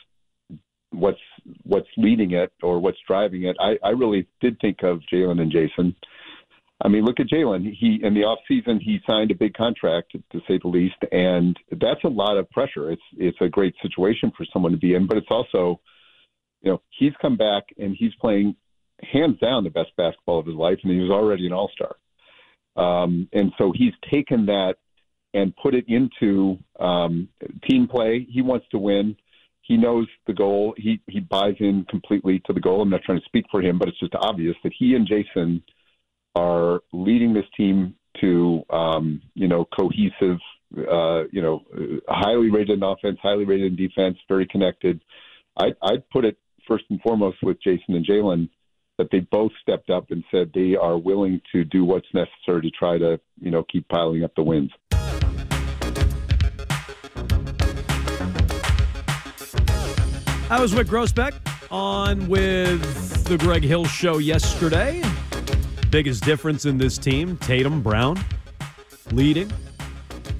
what's 0.90 1.20
what's 1.64 1.90
leading 1.98 2.32
it 2.32 2.52
or 2.64 2.80
what's 2.80 2.98
driving 3.08 3.44
it, 3.44 3.56
I, 3.60 3.78
I 3.84 3.92
really 3.92 4.28
did 4.42 4.58
think 4.60 4.84
of 4.84 5.02
Jaylen 5.14 5.40
and 5.40 5.52
Jason. 5.52 5.96
I 6.84 6.88
mean, 6.88 7.06
look 7.06 7.20
at 7.20 7.28
Jaylen. 7.28 7.72
He 7.78 8.00
in 8.04 8.14
the 8.14 8.24
off 8.24 8.40
season 8.48 8.80
he 8.80 9.00
signed 9.08 9.32
a 9.32 9.36
big 9.36 9.54
contract 9.54 10.14
to 10.14 10.40
say 10.48 10.60
the 10.62 10.68
least, 10.68 10.96
and 11.12 11.58
that's 11.80 12.04
a 12.04 12.10
lot 12.10 12.38
of 12.38 12.50
pressure. 12.50 12.92
It's 12.92 13.02
it's 13.18 13.38
a 13.42 13.50
great 13.50 13.76
situation 13.82 14.32
for 14.36 14.46
someone 14.52 14.72
to 14.72 14.78
be 14.78 14.96
in, 14.96 15.08
but 15.08 15.18
it's 15.18 15.28
also, 15.30 15.80
you 16.62 16.72
know, 16.72 16.82
he's 16.90 17.14
come 17.22 17.38
back 17.38 17.64
and 17.78 17.96
he's 17.98 18.14
playing 18.20 18.56
hands 19.04 19.38
down 19.40 19.64
the 19.64 19.70
best 19.70 19.92
basketball 19.98 20.40
of 20.40 20.46
his 20.46 20.56
life, 20.56 20.80
and 20.84 20.92
he 20.92 21.00
was 21.00 21.12
already 21.12 21.46
an 21.46 21.54
all 21.54 21.70
star. 21.74 21.96
Um, 22.76 23.28
and 23.34 23.52
so 23.58 23.72
he's 23.76 23.94
taken 24.10 24.46
that 24.48 24.76
and 25.34 25.56
put 25.58 25.76
it 25.76 25.86
into 25.88 26.58
um, 26.80 27.30
team 27.70 27.88
play. 27.88 28.28
He 28.30 28.42
wants 28.42 28.66
to 28.72 28.78
win. 28.78 29.16
He 29.62 29.78
knows 29.78 30.08
the 30.26 30.34
goal. 30.34 30.74
He 30.78 31.00
he 31.08 31.20
buys 31.20 31.56
in 31.60 31.86
completely 31.90 32.42
to 32.46 32.54
the 32.54 32.60
goal. 32.60 32.82
I'm 32.82 32.90
not 32.90 33.04
trying 33.04 33.20
to 33.20 33.26
speak 33.26 33.46
for 33.52 33.62
him, 33.62 33.78
but 33.78 33.88
it's 33.88 34.00
just 34.00 34.16
obvious 34.16 34.56
that 34.64 34.74
he 34.78 34.96
and 34.96 35.08
Jason 35.08 35.64
are 36.36 36.82
leading 36.94 37.34
this 37.34 37.46
team 37.58 37.96
to 38.20 38.64
um, 38.70 39.22
you 39.34 39.48
know 39.48 39.66
cohesive, 39.78 40.40
uh, 40.78 41.24
you 41.32 41.42
know, 41.42 41.62
highly 42.08 42.50
rated 42.50 42.78
in 42.78 42.84
offense, 42.84 43.18
highly 43.22 43.46
rated 43.46 43.72
in 43.72 43.76
defense, 43.76 44.18
very 44.28 44.48
connected. 44.48 45.02
I 45.58 45.74
I'd 45.82 46.10
put 46.10 46.26
it 46.26 46.38
first 46.68 46.86
and 46.90 47.02
foremost 47.02 47.38
with 47.42 47.62
Jason 47.62 47.96
and 47.96 48.06
Jaylen 48.06 48.50
that 48.98 49.10
they 49.12 49.20
both 49.32 49.52
stepped 49.62 49.90
up 49.90 50.12
and 50.12 50.24
said 50.30 50.52
they 50.54 50.76
are 50.76 50.98
willing 50.98 51.42
to 51.52 51.64
do 51.64 51.84
what's 51.84 52.08
necessary 52.14 52.62
to 52.62 52.70
try 52.72 52.98
to 52.98 53.20
you 53.40 53.52
know 53.52 53.64
keep 53.72 53.88
piling 53.90 54.24
up 54.24 54.32
the 54.36 54.44
wins. 54.44 54.72
I 60.50 60.60
was 60.60 60.76
with 60.76 60.90
Grousbeck 60.90 61.34
on 61.72 62.28
with 62.28 63.24
the 63.24 63.38
Greg 63.38 63.64
Hill 63.64 63.86
show 63.86 64.18
yesterday. 64.18 65.02
Biggest 65.92 66.24
difference 66.24 66.66
in 66.66 66.78
this 66.78 66.98
team 66.98 67.36
Tatum, 67.38 67.82
Brown 67.82 68.18
leading 69.12 69.52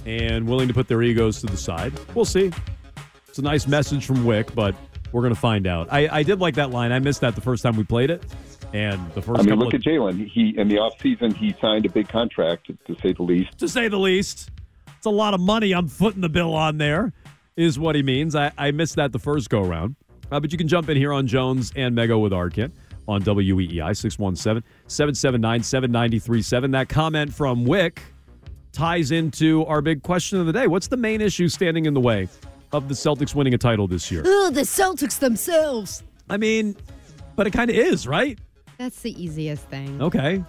and 0.06 0.48
willing 0.48 0.70
to 0.70 0.74
put 0.74 0.88
their 0.88 1.04
egos 1.04 1.42
to 1.42 1.48
the 1.48 1.58
side. 1.58 1.92
We'll 2.16 2.24
see. 2.24 2.52
It's 3.28 3.38
a 3.38 3.42
nice 3.42 3.68
message 3.68 4.06
from 4.06 4.24
Wyc, 4.24 4.56
but 4.56 4.74
we're 5.12 5.22
going 5.22 5.34
to 5.34 5.40
find 5.40 5.68
out. 5.68 5.90
I, 5.92 6.08
I 6.20 6.24
did 6.24 6.40
like 6.40 6.56
that 6.56 6.72
line. 6.72 6.94
I 6.94 7.00
missed 7.00 7.20
that 7.20 7.36
the 7.36 7.42
first 7.42 7.64
time 7.64 7.76
we 7.76 7.84
played 7.84 8.10
it. 8.10 8.24
And 8.74 9.12
the 9.12 9.22
first 9.22 9.42
I 9.42 9.44
mean, 9.44 9.60
look 9.60 9.74
of, 9.74 9.82
at 9.82 9.86
Jaylen. 9.86 10.26
He 10.26 10.58
in 10.58 10.70
the 10.70 10.78
offseason, 10.78 11.36
he 11.36 11.54
signed 11.60 11.86
a 11.86 11.90
big 11.90 12.08
contract, 12.08 12.72
to 12.86 12.96
say 13.02 13.12
the 13.12 13.24
least. 13.24 13.58
to 13.58 13.68
say 13.68 13.90
the 13.90 14.00
least. 14.00 14.50
It's 14.96 15.06
a 15.06 15.10
lot 15.10 15.34
of 15.34 15.42
money 15.42 15.74
I'm 15.74 15.90
footing 15.90 16.22
the 16.22 16.30
bill 16.30 16.54
on 16.54 16.78
there, 16.78 17.12
is 17.58 17.78
what 17.78 17.96
he 17.96 18.04
means. 18.04 18.36
I, 18.36 18.54
I 18.58 18.72
missed 18.72 18.96
that 18.96 19.12
the 19.12 19.20
first 19.20 19.50
go 19.50 19.62
round. 19.62 19.98
Uh, 20.32 20.40
but 20.40 20.54
you 20.54 20.58
can 20.58 20.70
jump 20.70 20.88
in 20.88 20.96
here 20.96 21.12
on 21.12 21.28
Jones 21.28 21.74
and 21.76 21.98
Mego 21.98 22.22
with 22.22 22.32
Arcand 22.32 22.72
on 23.08 23.22
WEEI 23.24 23.96
617 23.96 24.64
779 24.88 25.64
7937. 25.64 26.72
That 26.72 26.90
comment 26.90 27.34
from 27.34 27.66
Wyc 27.66 28.00
ties 28.72 29.12
into 29.12 29.66
our 29.66 29.82
big 29.82 30.04
question 30.04 30.40
of 30.40 30.46
the 30.46 30.54
day. 30.54 30.68
What's 30.68 30.88
the 30.88 30.98
main 30.98 31.22
issue 31.22 31.48
standing 31.48 31.86
in 31.86 31.94
the 31.94 32.00
way 32.00 32.28
of 32.72 32.88
the 32.88 32.94
Celtics 32.94 33.36
winning 33.36 33.54
a 33.54 33.58
title 33.58 33.88
this 33.88 34.12
year? 34.12 34.22
Ugh, 34.26 34.54
the 34.54 34.62
Celtics 34.62 35.20
themselves. 35.20 36.04
I 36.30 36.38
mean, 36.38 36.76
but 37.36 37.48
it 37.48 37.52
kind 37.52 37.70
of 37.70 37.76
is, 37.76 38.08
right? 38.08 38.40
That's 38.78 39.02
the 39.02 39.22
easiest 39.22 39.68
thing. 39.68 40.02
Okay. 40.02 40.44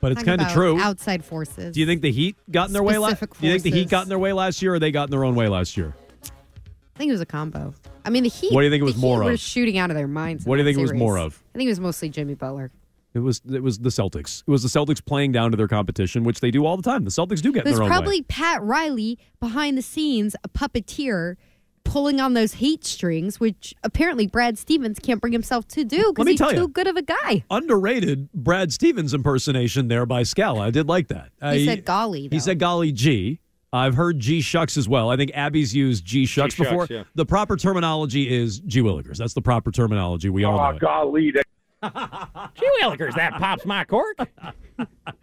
But 0.00 0.12
it's 0.12 0.22
kind 0.22 0.40
of 0.40 0.48
true. 0.52 0.80
Outside 0.80 1.24
forces. 1.24 1.74
Do 1.74 1.80
you 1.80 1.86
think 1.86 2.02
the 2.02 2.12
Heat 2.12 2.36
got 2.50 2.68
in 2.68 2.72
their 2.72 2.84
way 2.84 2.98
last? 2.98 3.20
Do 3.20 3.46
you 3.46 3.50
think 3.52 3.64
the 3.64 3.70
Heat 3.72 3.88
got 3.88 4.04
in 4.04 4.08
their 4.08 4.18
way 4.18 4.32
last 4.32 4.62
year, 4.62 4.74
or 4.74 4.78
they 4.78 4.92
got 4.92 5.08
in 5.08 5.10
their 5.10 5.24
own 5.24 5.34
way 5.34 5.48
last 5.48 5.76
year? 5.76 5.94
I 6.24 6.98
think 6.98 7.08
it 7.08 7.12
was 7.12 7.20
a 7.20 7.26
combo. 7.26 7.74
I 8.08 8.10
mean, 8.10 8.22
the 8.22 8.30
Heat. 8.30 8.54
What 8.54 8.62
do 8.62 8.64
you 8.64 8.70
think 8.70 8.80
it 8.80 8.84
was 8.86 8.96
more 8.96 9.22
were 9.22 9.32
of? 9.32 9.38
shooting 9.38 9.76
out 9.76 9.90
of 9.90 9.96
their 9.96 10.08
minds. 10.08 10.46
What 10.46 10.56
do 10.56 10.62
you 10.62 10.64
think 10.64 10.78
it 10.78 10.80
was 10.80 10.94
more 10.94 11.18
of? 11.18 11.42
I 11.54 11.58
think 11.58 11.66
it 11.68 11.72
was 11.72 11.78
mostly 11.80 12.08
Jimmy 12.08 12.34
Butler. 12.34 12.70
It 13.12 13.18
was 13.18 13.42
it 13.52 13.62
was 13.62 13.80
the 13.80 13.90
Celtics. 13.90 14.42
It 14.46 14.50
was 14.50 14.62
the 14.62 14.68
Celtics 14.70 15.04
playing 15.04 15.32
down 15.32 15.50
to 15.50 15.58
their 15.58 15.68
competition, 15.68 16.24
which 16.24 16.40
they 16.40 16.50
do 16.50 16.64
all 16.64 16.78
the 16.78 16.82
time. 16.82 17.04
The 17.04 17.10
Celtics 17.10 17.42
do 17.42 17.52
get 17.52 17.60
It 17.60 17.66
in 17.66 17.72
was 17.72 17.78
their 17.78 17.84
own 17.84 17.90
probably 17.90 18.20
way. 18.20 18.26
Pat 18.28 18.62
Riley 18.62 19.18
behind 19.40 19.76
the 19.76 19.82
scenes, 19.82 20.34
a 20.42 20.48
puppeteer, 20.48 21.36
pulling 21.84 22.18
on 22.18 22.32
those 22.32 22.54
heat 22.54 22.82
strings, 22.82 23.38
which 23.38 23.74
apparently 23.84 24.26
Brad 24.26 24.56
Stevens 24.56 24.98
can't 24.98 25.20
bring 25.20 25.34
himself 25.34 25.68
to 25.68 25.84
do 25.84 26.12
because 26.14 26.28
he's 26.28 26.40
too 26.40 26.68
good 26.68 26.86
of 26.86 26.96
a 26.96 27.02
guy. 27.02 27.44
Underrated 27.50 28.32
Brad 28.32 28.72
Stevens 28.72 29.12
impersonation 29.12 29.88
there 29.88 30.06
by 30.06 30.22
Scala. 30.22 30.66
I 30.66 30.70
did 30.70 30.88
like 30.88 31.08
that. 31.08 31.30
He 31.40 31.46
I- 31.46 31.64
said 31.66 31.84
golly. 31.84 32.28
He 32.30 32.40
said 32.40 32.58
golly 32.58 32.92
G. 32.92 33.40
I've 33.72 33.94
heard 33.94 34.18
G 34.18 34.40
shucks 34.40 34.76
as 34.76 34.88
well. 34.88 35.10
I 35.10 35.16
think 35.16 35.30
Abby's 35.34 35.74
used 35.74 36.04
G 36.04 36.24
shucks 36.26 36.54
before. 36.54 36.86
yeah. 36.88 37.04
The 37.14 37.26
proper 37.26 37.56
terminology 37.56 38.34
is 38.34 38.60
G 38.60 38.80
Willikers. 38.80 39.16
That's 39.18 39.34
the 39.34 39.42
proper 39.42 39.70
terminology. 39.70 40.30
We 40.30 40.44
all 40.44 40.58
Oh, 40.58 40.70
know. 40.70 40.76
it. 40.76 40.80
golly. 40.80 41.30
That, 41.32 41.44
Gee 41.82 42.70
willikers, 42.80 43.14
that 43.14 43.34
pops 43.34 43.64
my 43.64 43.84
cork. 43.84 44.16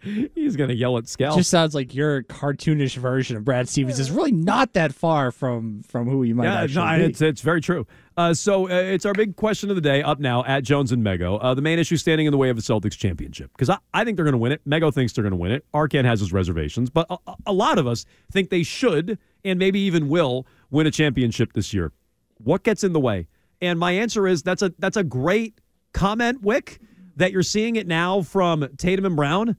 He's 0.00 0.56
going 0.56 0.68
to 0.68 0.74
yell 0.74 0.96
at 0.96 1.04
Scal. 1.04 1.36
Just 1.36 1.50
sounds 1.50 1.74
like 1.74 1.94
your 1.94 2.22
cartoonish 2.24 2.96
version 2.96 3.36
of 3.36 3.44
Brad 3.44 3.68
Stevens 3.68 3.98
is 3.98 4.10
really 4.10 4.32
not 4.32 4.72
that 4.72 4.94
far 4.94 5.30
from 5.30 5.82
from 5.82 6.08
who 6.08 6.22
you 6.22 6.34
might 6.34 6.44
yeah, 6.44 6.62
actually 6.62 6.86
no, 6.86 6.98
be. 6.98 7.04
it's 7.04 7.20
it's 7.20 7.40
very 7.42 7.60
true. 7.60 7.86
Uh, 8.16 8.32
so 8.32 8.70
uh, 8.70 8.74
it's 8.74 9.04
our 9.04 9.12
big 9.12 9.36
question 9.36 9.68
of 9.68 9.76
the 9.76 9.82
day 9.82 10.02
up 10.02 10.18
now 10.18 10.44
at 10.44 10.64
Jones 10.64 10.92
and 10.92 11.04
Mego. 11.04 11.38
Uh, 11.42 11.52
the 11.52 11.60
main 11.62 11.78
issue 11.78 11.96
standing 11.96 12.26
in 12.26 12.30
the 12.30 12.38
way 12.38 12.48
of 12.48 12.56
the 12.56 12.62
Celtics 12.62 12.96
championship 12.96 13.50
because 13.52 13.68
I, 13.68 13.78
I 13.92 14.04
think 14.04 14.16
they're 14.16 14.24
going 14.24 14.32
to 14.32 14.38
win 14.38 14.52
it. 14.52 14.66
Mego 14.66 14.92
thinks 14.92 15.12
they're 15.12 15.24
going 15.24 15.32
to 15.32 15.36
win 15.36 15.52
it. 15.52 15.64
Arcand 15.74 16.04
has 16.06 16.20
his 16.20 16.32
reservations, 16.32 16.88
but 16.88 17.06
a, 17.10 17.18
a 17.46 17.52
lot 17.52 17.78
of 17.78 17.86
us 17.86 18.06
think 18.30 18.48
they 18.48 18.62
should 18.62 19.18
and 19.44 19.58
maybe 19.58 19.80
even 19.80 20.08
will 20.08 20.46
win 20.70 20.86
a 20.86 20.90
championship 20.90 21.52
this 21.52 21.74
year. 21.74 21.92
What 22.38 22.62
gets 22.62 22.82
in 22.82 22.92
the 22.92 23.00
way? 23.00 23.28
And 23.60 23.78
my 23.78 23.92
answer 23.92 24.26
is 24.26 24.42
that's 24.42 24.62
a 24.62 24.72
that's 24.78 24.96
a 24.96 25.04
great 25.04 25.60
comment, 25.96 26.42
Wyc, 26.42 26.78
that 27.16 27.32
you're 27.32 27.42
seeing 27.42 27.76
it 27.76 27.86
now 27.86 28.22
from 28.22 28.68
Tatum 28.76 29.06
and 29.06 29.16
Brown. 29.16 29.56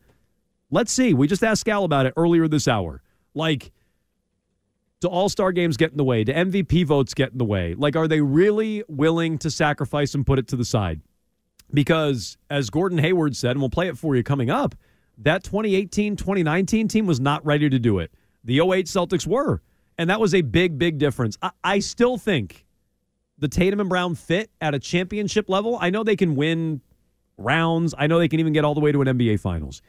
Let's 0.70 0.92
see. 0.92 1.14
We 1.14 1.28
just 1.28 1.44
asked 1.44 1.66
Scal 1.66 1.84
about 1.84 2.06
it 2.06 2.14
earlier 2.16 2.48
this 2.48 2.68
hour. 2.68 3.02
Like, 3.34 3.72
do 5.02 5.08
All 5.08 5.30
Star 5.30 5.52
games 5.52 5.78
get 5.78 5.92
in 5.92 5.98
the 5.98 6.04
way? 6.04 6.24
Do 6.24 6.32
MVP 6.32 6.86
votes 6.86 7.14
get 7.14 7.32
in 7.32 7.40
the 7.40 7.46
way? 7.46 7.74
Like, 7.74 7.96
are 7.96 8.08
they 8.08 8.22
really 8.22 8.84
willing 8.88 9.38
to 9.40 9.52
sacrifice 9.52 10.14
and 10.14 10.26
put 10.26 10.40
it 10.40 10.48
to 10.50 10.56
the 10.56 10.66
side? 10.66 11.02
Because, 11.74 12.38
as 12.50 12.70
Gordon 12.70 13.00
Hayward 13.00 13.36
said, 13.36 13.52
and 13.52 13.60
we'll 13.60 13.70
play 13.70 13.88
it 13.88 13.98
for 13.98 14.16
you 14.16 14.24
coming 14.24 14.50
up, 14.50 14.76
that 15.18 15.44
2018 15.44 16.16
2019 16.16 16.88
team 16.88 17.08
was 17.08 17.20
not 17.20 17.44
ready 17.46 17.70
to 17.70 17.80
do 17.80 18.00
it. 18.00 18.12
The 18.44 18.60
08 18.60 18.86
Celtics 18.86 19.26
were. 19.26 19.62
And 19.98 20.10
that 20.12 20.20
was 20.20 20.36
a 20.36 20.42
big, 20.42 20.78
big 20.78 21.00
difference. 21.00 21.38
I, 21.42 21.50
I 21.64 21.80
still 21.80 22.18
think 22.18 22.67
the 23.38 23.48
Tatum 23.48 23.80
and 23.80 23.90
Brown 23.90 24.16
fit 24.16 24.50
at 24.62 24.74
a 24.74 24.80
championship 24.80 25.50
level. 25.50 25.78
I 25.80 25.90
know 25.90 26.04
they 26.04 26.16
can 26.16 26.36
win 26.36 26.82
rounds, 27.38 27.94
I 27.98 28.08
know 28.08 28.20
they 28.20 28.28
can 28.28 28.40
even 28.40 28.54
get 28.54 28.66
all 28.66 28.74
the 28.74 28.80
way 28.80 28.92
to 28.92 29.02
an 29.02 29.08
NBA 29.08 29.40
Finals. 29.40 29.82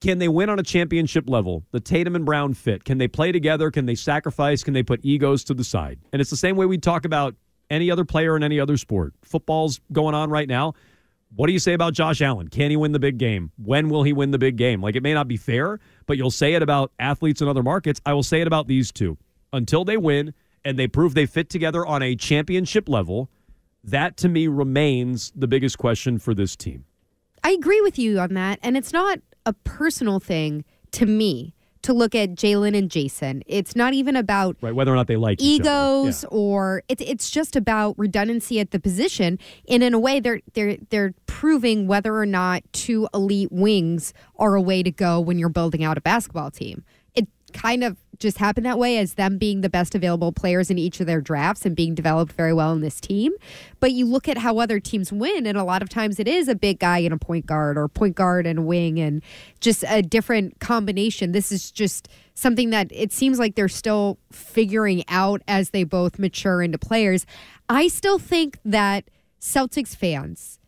Can 0.00 0.18
they 0.18 0.28
win 0.28 0.48
on 0.48 0.58
a 0.58 0.64
championship 0.64 1.28
level? 1.28 1.64
The 1.70 1.78
Tatum 1.78 2.16
and 2.16 2.24
Brown 2.24 2.54
fit. 2.54 2.84
Can 2.84 2.98
they 2.98 3.06
play 3.06 3.30
together? 3.30 3.70
Can 3.70 3.86
they 3.86 3.94
sacrifice? 3.94 4.64
Can 4.64 4.74
they 4.74 4.82
put 4.82 5.00
egos 5.04 5.44
to 5.44 5.54
the 5.54 5.62
side? 5.62 6.00
And 6.12 6.20
it's 6.20 6.30
the 6.30 6.36
same 6.36 6.56
way 6.56 6.66
we 6.66 6.78
talk 6.78 7.04
about 7.04 7.36
any 7.70 7.88
other 7.88 8.04
player 8.04 8.36
in 8.36 8.42
any 8.42 8.58
other 8.58 8.76
sport. 8.76 9.14
Football's 9.22 9.80
going 9.92 10.14
on 10.14 10.28
right 10.28 10.48
now. 10.48 10.74
What 11.34 11.46
do 11.46 11.52
you 11.52 11.60
say 11.60 11.72
about 11.72 11.94
Josh 11.94 12.20
Allen? 12.20 12.48
Can 12.48 12.70
he 12.70 12.76
win 12.76 12.92
the 12.92 12.98
big 12.98 13.16
game? 13.16 13.52
When 13.56 13.88
will 13.88 14.02
he 14.02 14.12
win 14.12 14.32
the 14.32 14.38
big 14.38 14.56
game? 14.56 14.82
Like 14.82 14.96
it 14.96 15.02
may 15.02 15.14
not 15.14 15.28
be 15.28 15.36
fair, 15.36 15.78
but 16.06 16.16
you'll 16.16 16.32
say 16.32 16.54
it 16.54 16.62
about 16.62 16.92
athletes 16.98 17.40
in 17.40 17.48
other 17.48 17.62
markets. 17.62 18.00
I 18.04 18.12
will 18.12 18.24
say 18.24 18.40
it 18.40 18.46
about 18.46 18.66
these 18.66 18.90
two. 18.90 19.16
Until 19.52 19.84
they 19.84 19.96
win 19.96 20.34
and 20.64 20.78
they 20.78 20.86
prove 20.86 21.14
they 21.14 21.26
fit 21.26 21.48
together 21.50 21.84
on 21.86 22.02
a 22.02 22.14
championship 22.14 22.88
level, 22.88 23.30
that 23.84 24.16
to 24.18 24.28
me 24.28 24.46
remains 24.46 25.32
the 25.34 25.46
biggest 25.48 25.78
question 25.78 26.18
for 26.18 26.34
this 26.34 26.56
team. 26.56 26.84
I 27.44 27.50
agree 27.50 27.80
with 27.80 27.98
you 27.98 28.18
on 28.20 28.34
that. 28.34 28.58
And 28.62 28.76
it's 28.76 28.92
not 28.92 29.18
a 29.44 29.52
personal 29.52 30.20
thing 30.20 30.64
to 30.92 31.06
me 31.06 31.54
to 31.82 31.92
look 31.92 32.14
at 32.14 32.36
Jaylen 32.36 32.76
and 32.78 32.88
Jason. 32.88 33.42
It's 33.44 33.74
not 33.74 33.92
even 33.92 34.14
about 34.14 34.56
Right, 34.60 34.72
whether 34.72 34.92
or 34.92 34.94
not 34.94 35.08
they 35.08 35.16
like 35.16 35.42
each 35.42 35.62
other. 35.62 35.68
egos 35.68 36.24
or 36.30 36.84
it's 36.88 37.02
it's 37.02 37.28
just 37.28 37.56
about 37.56 37.98
redundancy 37.98 38.60
at 38.60 38.70
the 38.70 38.78
position 38.78 39.36
and 39.68 39.82
in 39.82 39.92
a 39.92 39.98
way 39.98 40.20
they're 40.20 40.40
they're 40.54 40.76
they're 40.90 41.12
proving 41.26 41.88
whether 41.88 42.14
or 42.16 42.26
not 42.26 42.62
two 42.72 43.08
elite 43.12 43.50
wings 43.50 44.14
are 44.36 44.54
a 44.54 44.62
way 44.62 44.84
to 44.84 44.92
go 44.92 45.18
when 45.18 45.40
you're 45.40 45.48
building 45.48 45.82
out 45.82 45.98
a 45.98 46.00
basketball 46.00 46.52
team 46.52 46.84
it 47.16 47.26
kind 47.52 47.82
of 47.82 47.96
just 48.22 48.38
happened 48.38 48.64
that 48.64 48.78
way 48.78 48.98
as 48.98 49.14
them 49.14 49.36
being 49.38 49.60
the 49.60 49.68
best 49.68 49.94
available 49.94 50.32
players 50.32 50.70
in 50.70 50.78
each 50.78 51.00
of 51.00 51.06
their 51.06 51.20
drafts 51.20 51.66
and 51.66 51.76
being 51.76 51.94
developed 51.94 52.32
very 52.32 52.52
well 52.52 52.72
in 52.72 52.80
this 52.80 53.00
team 53.00 53.32
but 53.80 53.92
you 53.92 54.06
look 54.06 54.28
at 54.28 54.38
how 54.38 54.58
other 54.58 54.80
teams 54.80 55.12
win 55.12 55.46
and 55.46 55.58
a 55.58 55.64
lot 55.64 55.82
of 55.82 55.88
times 55.88 56.18
it 56.18 56.26
is 56.28 56.48
a 56.48 56.54
big 56.54 56.78
guy 56.78 56.98
and 56.98 57.12
a 57.12 57.18
point 57.18 57.44
guard 57.44 57.76
or 57.76 57.88
point 57.88 58.16
guard 58.16 58.46
and 58.46 58.66
wing 58.66 58.98
and 58.98 59.22
just 59.60 59.84
a 59.88 60.00
different 60.00 60.58
combination 60.60 61.32
this 61.32 61.52
is 61.52 61.70
just 61.70 62.08
something 62.34 62.70
that 62.70 62.88
it 62.90 63.12
seems 63.12 63.38
like 63.38 63.54
they're 63.54 63.68
still 63.68 64.18
figuring 64.30 65.04
out 65.08 65.42
as 65.46 65.70
they 65.70 65.84
both 65.84 66.18
mature 66.18 66.62
into 66.62 66.78
players. 66.78 67.26
I 67.68 67.88
still 67.88 68.18
think 68.18 68.58
that 68.64 69.04
Celtics 69.40 69.94
fans 69.94 70.58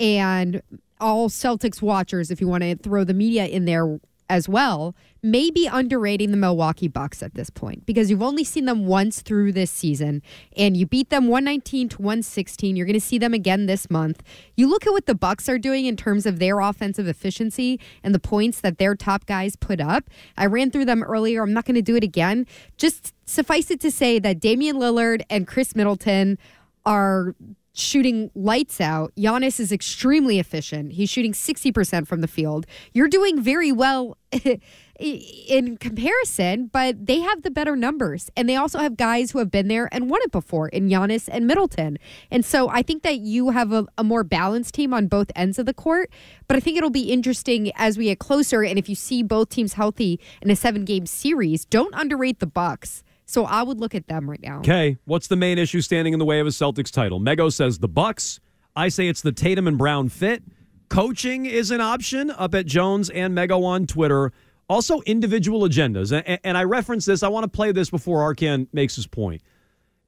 and 0.00 0.62
all 1.00 1.28
Celtics 1.28 1.82
watchers, 1.82 2.30
if 2.30 2.40
you 2.40 2.48
want 2.48 2.62
to 2.62 2.76
throw 2.76 3.04
the 3.04 3.14
media 3.14 3.46
in 3.46 3.64
there 3.64 3.98
as 4.32 4.48
well, 4.48 4.96
may 5.22 5.50
be 5.50 5.66
underrating 5.66 6.30
the 6.30 6.38
Milwaukee 6.38 6.88
Bucks 6.88 7.22
at 7.22 7.34
this 7.34 7.50
point 7.50 7.84
because 7.84 8.10
you've 8.10 8.22
only 8.22 8.44
seen 8.44 8.64
them 8.64 8.86
once 8.86 9.20
through 9.20 9.52
this 9.52 9.70
season 9.70 10.22
and 10.56 10.74
you 10.74 10.86
beat 10.86 11.10
them 11.10 11.28
119 11.28 11.90
to 11.90 11.98
116. 11.98 12.74
You're 12.74 12.86
going 12.86 12.94
to 12.94 13.00
see 13.00 13.18
them 13.18 13.34
again 13.34 13.66
this 13.66 13.90
month. 13.90 14.22
You 14.56 14.68
look 14.68 14.86
at 14.86 14.92
what 14.92 15.04
the 15.04 15.14
Bucks 15.14 15.50
are 15.50 15.58
doing 15.58 15.84
in 15.84 15.96
terms 15.96 16.24
of 16.24 16.38
their 16.38 16.60
offensive 16.60 17.06
efficiency 17.06 17.78
and 18.02 18.14
the 18.14 18.18
points 18.18 18.62
that 18.62 18.78
their 18.78 18.94
top 18.94 19.26
guys 19.26 19.54
put 19.54 19.82
up. 19.82 20.08
I 20.38 20.46
ran 20.46 20.70
through 20.70 20.86
them 20.86 21.02
earlier. 21.02 21.42
I'm 21.42 21.52
not 21.52 21.66
going 21.66 21.74
to 21.74 21.82
do 21.82 21.94
it 21.94 22.02
again. 22.02 22.46
Just 22.78 23.12
suffice 23.26 23.70
it 23.70 23.80
to 23.80 23.90
say 23.90 24.18
that 24.18 24.40
Damian 24.40 24.76
Lillard 24.76 25.24
and 25.28 25.46
Khris 25.46 25.76
Middleton 25.76 26.38
are 26.86 27.34
shooting 27.72 28.30
lights 28.34 28.80
out. 28.80 29.12
Giannis 29.16 29.58
is 29.58 29.72
extremely 29.72 30.38
efficient. 30.38 30.92
He's 30.92 31.10
shooting 31.10 31.32
60% 31.32 32.06
from 32.06 32.20
the 32.20 32.28
field. 32.28 32.66
You're 32.92 33.08
doing 33.08 33.40
very 33.40 33.72
well 33.72 34.18
in 35.00 35.76
comparison, 35.78 36.66
but 36.66 37.06
they 37.06 37.20
have 37.20 37.42
the 37.42 37.50
better 37.50 37.74
numbers. 37.74 38.30
And 38.36 38.48
they 38.48 38.56
also 38.56 38.78
have 38.78 38.96
guys 38.96 39.30
who 39.30 39.38
have 39.38 39.50
been 39.50 39.68
there 39.68 39.88
and 39.90 40.10
won 40.10 40.20
it 40.22 40.30
before 40.30 40.68
in 40.68 40.88
Giannis 40.88 41.28
and 41.32 41.46
Middleton. 41.46 41.98
And 42.30 42.44
so 42.44 42.68
I 42.68 42.82
think 42.82 43.02
that 43.02 43.18
you 43.18 43.50
have 43.50 43.72
a, 43.72 43.86
a 43.96 44.04
more 44.04 44.22
balanced 44.22 44.74
team 44.74 44.92
on 44.92 45.06
both 45.06 45.30
ends 45.34 45.58
of 45.58 45.66
the 45.66 45.74
court. 45.74 46.10
But 46.48 46.56
I 46.56 46.60
think 46.60 46.76
it'll 46.76 46.90
be 46.90 47.10
interesting 47.10 47.72
as 47.76 47.96
we 47.96 48.04
get 48.04 48.18
closer. 48.18 48.62
And 48.62 48.78
if 48.78 48.88
you 48.88 48.94
see 48.94 49.22
both 49.22 49.48
teams 49.48 49.74
healthy 49.74 50.20
in 50.42 50.50
a 50.50 50.56
seven 50.56 50.84
game 50.84 51.06
series, 51.06 51.64
don't 51.64 51.94
underrate 51.94 52.38
the 52.40 52.46
Bucks. 52.46 53.02
So 53.26 53.44
I 53.44 53.62
would 53.62 53.80
look 53.80 53.94
at 53.94 54.08
them 54.08 54.28
right 54.28 54.40
now. 54.42 54.58
Okay, 54.58 54.98
what's 55.04 55.28
the 55.28 55.36
main 55.36 55.58
issue 55.58 55.80
standing 55.80 56.12
in 56.12 56.18
the 56.18 56.24
way 56.24 56.40
of 56.40 56.46
a 56.46 56.50
Celtics 56.50 56.90
title? 56.90 57.20
Mego 57.20 57.52
says 57.52 57.78
the 57.78 57.88
Bucks. 57.88 58.40
I 58.74 58.88
say 58.88 59.08
it's 59.08 59.22
the 59.22 59.32
Tatum 59.32 59.66
and 59.66 59.78
Brown 59.78 60.08
fit. 60.08 60.42
Coaching 60.88 61.46
is 61.46 61.70
an 61.70 61.80
option 61.80 62.30
up 62.30 62.54
at 62.54 62.66
Jones 62.66 63.08
and 63.10 63.34
Mego 63.34 63.64
on 63.64 63.86
Twitter. 63.86 64.32
Also, 64.68 65.00
individual 65.02 65.60
agendas. 65.62 66.12
And, 66.44 66.58
I 66.58 66.64
reference 66.64 67.04
this. 67.04 67.22
I 67.22 67.28
want 67.28 67.44
to 67.44 67.48
play 67.48 67.72
this 67.72 67.90
before 67.90 68.20
Arcand 68.20 68.68
makes 68.72 68.96
his 68.96 69.06
point. 69.06 69.42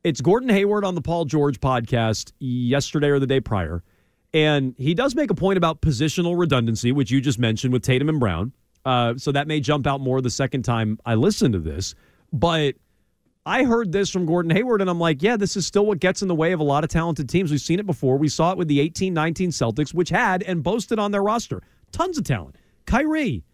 It's 0.03 0.20
Gordon 0.20 0.50
Hayward 0.50 0.85
on 0.85 0.94
the 0.94 1.00
Paul 1.00 1.24
George 1.24 1.61
podcast 1.61 2.33
yesterday 2.38 3.09
or 3.09 3.18
the 3.18 3.27
day 3.27 3.40
prior. 3.40 3.83
And 4.35 4.74
he 4.77 4.92
does 4.92 5.14
make 5.14 5.31
a 5.31 5.35
point 5.35 5.57
about 5.57 5.81
positional 5.81 6.38
redundancy, 6.38 6.92
which 6.92 7.11
you 7.11 7.20
just 7.20 7.38
mentioned 7.38 7.72
with 7.72 7.83
Tatum 7.83 8.09
and 8.09 8.20
Brown. 8.20 8.53
Uh, 8.85 9.14
so 9.16 9.33
that 9.33 9.46
may 9.46 9.61
jump 9.61 9.87
out 9.87 10.00
more 10.00 10.20
the 10.20 10.29
second 10.29 10.64
time 10.64 10.98
I 11.07 11.14
listen 11.14 11.53
to 11.53 11.59
this. 11.59 11.94
But 12.33 12.74
I 13.46 13.64
heard 13.64 13.92
this 13.92 14.09
from 14.09 14.24
Gordon 14.24 14.50
Hayward, 14.50 14.80
and 14.80 14.88
I'm 14.88 14.98
like, 14.98 15.22
yeah, 15.22 15.37
this 15.37 15.57
is 15.57 15.66
still 15.66 15.85
what 15.85 16.00
gets 16.00 16.22
in 16.22 16.28
the 16.28 16.35
way 16.35 16.52
of 16.52 16.61
a 16.61 16.64
lot 16.64 16.83
of 16.83 16.88
talented 16.88 17.28
teams. 17.28 17.50
We've 17.50 17.61
seen 17.61 17.78
it 17.78 17.87
before. 17.87 18.16
We 18.16 18.28
saw 18.28 18.52
it 18.52 18.59
with 18.59 18.68
the 18.68 18.80
18 18.80 19.12
19 19.12 19.50
Celtics, 19.50 19.92
which 19.92 20.09
had 20.09 20.42
and 20.42 20.62
boasted 20.62 20.98
on 20.98 21.11
their 21.11 21.22
roster 21.22 21.62
tons 21.92 22.18
of 22.18 22.24
talent. 22.24 22.57
Kyrie, 22.87 23.44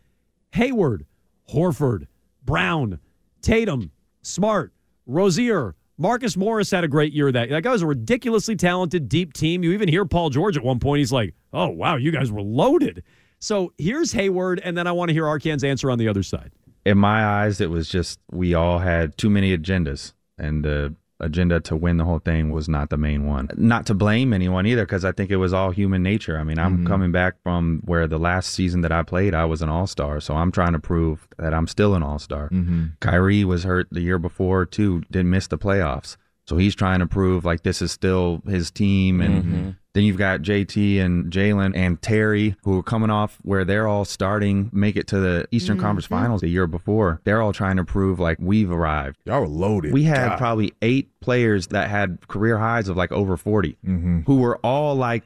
Hayward, 0.53 1.07
Horford, 1.53 2.07
Brown, 2.45 3.01
Tatum, 3.43 3.91
Smart, 4.23 4.73
Rozier. 5.07 5.75
Marcus 5.99 6.37
Morris 6.37 6.71
had 6.71 6.83
a 6.83 6.89
great 6.89 7.13
year. 7.13 7.31
That 7.31 7.51
that 7.51 7.63
guy 7.63 7.73
was 7.73 7.83
a 7.83 7.87
ridiculously 7.87 8.57
talented, 8.57 9.09
deep 9.09 9.33
team. 9.33 9.63
You 9.63 9.73
even 9.73 9.89
hear 9.89 10.05
Paul 10.07 10.31
George 10.31 10.57
at 10.57 10.63
one 10.63 10.79
point. 10.79 11.01
He's 11.01 11.13
like, 11.13 11.35
"Oh 11.53 11.69
wow, 11.69 11.97
you 11.97 12.11
guys 12.11 12.33
were 12.33 12.41
loaded." 12.41 13.03
So 13.39 13.73
here's 13.77 14.13
Hayward, 14.13 14.61
and 14.65 14.77
then 14.77 14.87
I 14.87 14.93
want 14.93 15.09
to 15.09 15.13
hear 15.13 15.27
Arcand's 15.27 15.65
answer 15.65 15.91
on 15.91 15.99
the 15.99 16.09
other 16.09 16.23
side. 16.23 16.53
In 16.85 16.99
my 16.99 17.25
eyes, 17.25 17.61
it 17.61 17.71
was 17.71 17.89
just 17.89 18.21
we 18.31 18.55
all 18.55 18.79
had 18.79 19.17
too 19.17 19.31
many 19.31 19.57
agendas, 19.57 20.13
and 20.39 20.65
the 20.65 20.95
agenda 21.23 21.61
to 21.61 21.77
win 21.77 21.99
the 21.99 22.05
whole 22.07 22.19
thing 22.19 22.51
was 22.51 22.67
not 22.67 22.89
the 22.89 22.97
main 22.97 23.27
one. 23.27 23.47
Not 23.57 23.85
to 23.87 23.95
blame 23.95 24.33
anyone 24.33 24.65
either, 24.67 24.87
because 24.87 25.05
I 25.05 25.13
think 25.13 25.31
it 25.31 25.37
was 25.37 25.53
all 25.53 25.71
human 25.71 26.03
nature. 26.03 26.39
I 26.39 26.45
mean, 26.45 26.59
I'm 26.59 26.87
coming 26.87 27.13
back 27.13 27.35
from 27.43 27.83
where 27.85 28.07
the 28.07 28.19
last 28.19 28.51
season 28.55 28.81
that 28.81 28.93
I 28.93 29.03
played, 29.03 29.35
I 29.35 29.45
was 29.45 29.61
an 29.61 29.69
all 29.69 29.87
star, 29.87 30.21
so 30.21 30.35
I'm 30.35 30.51
trying 30.51 30.73
to 30.73 30.79
prove 30.79 31.29
that 31.37 31.53
I'm 31.53 31.67
still 31.67 31.95
an 31.95 32.03
all 32.03 32.19
star. 32.19 32.49
Mhm. 32.49 32.93
Kyrie 33.01 33.45
was 33.45 33.65
hurt 33.65 33.89
the 33.91 34.01
year 34.01 34.19
before 34.19 34.65
too, 34.65 35.03
didn't 35.11 35.29
miss 35.31 35.47
the 35.47 35.59
playoffs. 35.59 36.17
So 36.47 36.57
he's 36.57 36.75
trying 36.75 37.01
to 37.01 37.07
prove 37.07 37.45
like 37.45 37.65
this 37.65 37.83
is 37.83 37.93
still 37.93 38.43
his 38.49 38.71
team. 38.71 39.21
And 39.21 39.45
Mhm. 39.45 39.77
Then 39.93 40.05
you've 40.05 40.19
got 40.19 40.43
JT 40.43 41.01
and 41.01 41.33
Jaylen 41.33 41.73
and 41.75 42.01
Terry 42.01 42.55
who 42.63 42.79
are 42.79 42.83
coming 42.83 43.11
off 43.11 43.39
where 43.43 43.65
they're 43.65 43.89
all 43.89 44.05
starting, 44.05 44.71
make 44.73 44.97
it 44.97 45.09
to 45.09 45.19
the 45.19 45.49
Eastern 45.51 45.79
Conference 45.81 46.07
Mhm. 46.07 46.11
Finals 46.11 46.41
the 46.43 46.49
year 46.49 46.69
before. 46.69 47.21
They're 47.25 47.43
all 47.43 47.53
trying 47.53 47.77
to 47.77 47.85
prove 47.85 48.21
like 48.21 48.39
we've 48.41 48.71
arrived. 48.71 49.19
Y'all 49.25 49.41
were 49.41 49.49
loaded. 49.49 49.93
We 49.93 50.05
had 50.05 50.29
God. 50.31 50.39
probably 50.39 50.73
eight 50.81 51.11
players 51.21 51.67
that 51.69 51.91
had 51.91 52.19
career 52.29 52.59
highs 52.59 52.89
of 52.89 52.97
like 52.97 53.11
over 53.11 53.37
40 53.37 53.77
Mm-hmm. 53.85 54.21
who 54.27 54.37
were 54.37 54.59
all 54.59 54.95
like 54.95 55.25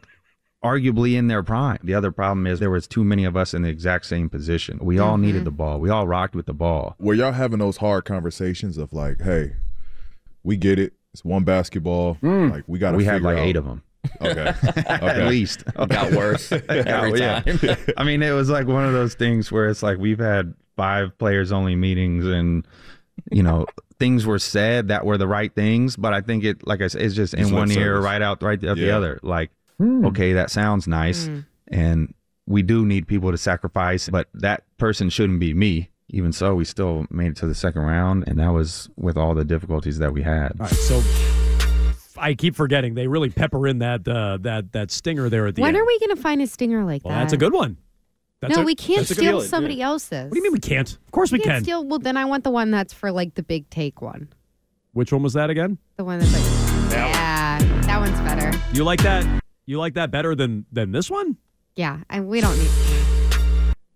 arguably 0.64 1.14
in 1.14 1.26
their 1.28 1.42
prime. 1.42 1.78
The 1.84 1.92
other 1.92 2.10
problem 2.10 2.46
is 2.46 2.58
there 2.58 2.70
was 2.70 2.86
too 2.86 3.04
many 3.04 3.26
of 3.26 3.36
us 3.36 3.52
in 3.52 3.60
the 3.60 3.68
exact 3.68 4.06
same 4.06 4.30
position. 4.30 4.78
We 4.80 4.98
all 4.98 5.18
Mhm. 5.18 5.20
needed 5.20 5.44
the 5.44 5.50
ball. 5.50 5.78
We 5.78 5.90
all 5.90 6.06
rocked 6.06 6.34
with 6.34 6.46
the 6.46 6.54
ball. 6.54 6.96
Were 6.98 7.12
y'all 7.12 7.32
having 7.32 7.58
those 7.58 7.76
hard 7.76 8.06
conversations 8.06 8.78
of 8.78 8.94
like, 8.94 9.20
hey, 9.20 9.52
we 10.42 10.56
get 10.56 10.78
it. 10.78 10.94
It's 11.12 11.22
one 11.22 11.44
basketball. 11.44 12.16
Like 12.22 12.64
we 12.66 12.78
got 12.78 12.92
to. 12.92 12.96
We 12.96 13.04
had 13.04 13.20
like 13.20 13.36
eight 13.36 13.56
of 13.56 13.66
them. 13.66 13.82
Okay. 14.20 14.52
At 14.86 15.28
least. 15.28 15.64
It 15.78 15.88
got 15.88 16.12
worse 16.12 16.50
every 16.68 17.18
Yeah. 17.20 17.40
time. 17.40 17.76
I 17.96 18.04
mean, 18.04 18.22
it 18.22 18.32
was 18.32 18.48
like 18.50 18.66
one 18.66 18.84
of 18.84 18.92
those 18.92 19.14
things 19.14 19.50
where 19.52 19.68
it's 19.68 19.82
like 19.82 19.98
we've 19.98 20.18
had 20.18 20.54
five 20.76 21.16
players 21.18 21.52
only 21.52 21.76
meetings 21.76 22.24
and, 22.26 22.66
you 23.30 23.42
know, 23.42 23.66
things 23.98 24.26
were 24.26 24.38
said 24.38 24.88
that 24.88 25.04
were 25.06 25.16
the 25.18 25.26
right 25.28 25.54
things. 25.54 25.96
But 25.96 26.12
I 26.14 26.20
think 26.20 26.44
it, 26.44 26.66
like 26.66 26.80
I 26.82 26.88
said, 26.88 27.02
it's 27.02 27.14
just 27.14 27.34
in 27.34 27.40
Just 27.40 27.52
lip 27.52 27.58
one 27.60 27.70
ear, 27.72 28.00
right 28.00 28.20
out, 28.22 28.42
right 28.42 28.62
out 28.64 28.76
the 28.76 28.90
other. 28.90 29.20
Like, 29.22 29.50
Hmm. 29.78 30.04
okay, 30.06 30.34
that 30.34 30.50
sounds 30.52 30.86
nice. 30.86 31.28
And 31.68 32.14
we 32.46 32.62
do 32.62 32.86
need 32.86 33.08
people 33.08 33.32
to 33.32 33.38
sacrifice, 33.38 34.08
but 34.08 34.28
that 34.34 34.62
person 34.78 35.10
shouldn't 35.10 35.40
be 35.40 35.52
me. 35.54 35.90
Even 36.10 36.32
so, 36.32 36.54
we 36.54 36.64
still 36.64 37.06
made 37.10 37.28
it 37.32 37.36
to 37.38 37.46
the 37.46 37.54
second 37.56 37.82
round, 37.82 38.22
and 38.28 38.38
that 38.38 38.52
was 38.52 38.88
with 38.96 39.16
all 39.16 39.34
the 39.34 39.44
difficulties 39.44 39.98
that 39.98 40.12
we 40.12 40.22
had. 40.22 40.52
All 40.60 40.66
right, 40.66 40.70
so 40.70 41.00
I 42.16 42.34
keep 42.34 42.54
forgetting 42.54 42.94
they 42.94 43.06
really 43.06 43.30
pepper 43.30 43.66
in 43.66 43.78
that 43.78 44.06
uh, 44.06 44.38
that 44.42 44.72
that 44.72 44.90
stinger 44.90 45.28
there 45.28 45.46
at 45.46 45.54
the 45.54 45.62
end. 45.62 45.64
When 45.68 45.74
end. 45.76 45.82
are 45.82 45.86
we 45.86 45.98
going 45.98 46.14
to 46.16 46.22
find 46.22 46.40
a 46.42 46.46
stinger 46.46 46.84
like 46.84 47.04
well, 47.04 47.14
that? 47.14 47.20
that's 47.22 47.32
a 47.32 47.36
good 47.36 47.52
one. 47.52 47.76
That's 48.40 48.56
no, 48.56 48.62
a- 48.62 48.64
we 48.64 48.74
can't 48.74 49.06
that's 49.06 49.18
steal 49.18 49.38
one. 49.38 49.46
somebody 49.46 49.80
else's. 49.80 50.24
What 50.24 50.32
do 50.32 50.36
you 50.38 50.42
mean 50.42 50.52
we 50.52 50.58
can't? 50.60 50.90
Of 50.92 51.10
course 51.12 51.32
we 51.32 51.38
can't 51.38 51.56
can. 51.56 51.62
steal. 51.64 51.84
Well, 51.84 51.98
then 51.98 52.16
I 52.16 52.24
want 52.26 52.44
the 52.44 52.50
one 52.50 52.70
that's 52.70 52.92
for 52.92 53.10
like 53.10 53.34
the 53.34 53.42
big 53.42 53.68
take 53.70 54.02
one. 54.02 54.28
Which 54.92 55.12
one 55.12 55.22
was 55.22 55.32
that 55.32 55.50
again? 55.50 55.78
The 55.96 56.04
one 56.04 56.18
that's 56.20 56.32
like, 56.32 56.92
yeah, 56.92 57.58
that 57.82 57.98
one's 58.00 58.20
better. 58.20 58.56
You 58.72 58.84
like 58.84 59.02
that? 59.02 59.42
You 59.66 59.78
like 59.78 59.94
that 59.94 60.10
better 60.10 60.34
than 60.34 60.66
than 60.70 60.92
this 60.92 61.10
one? 61.10 61.36
Yeah, 61.74 62.00
and 62.10 62.28
we 62.28 62.40
don't 62.40 62.56
need. 62.58 62.70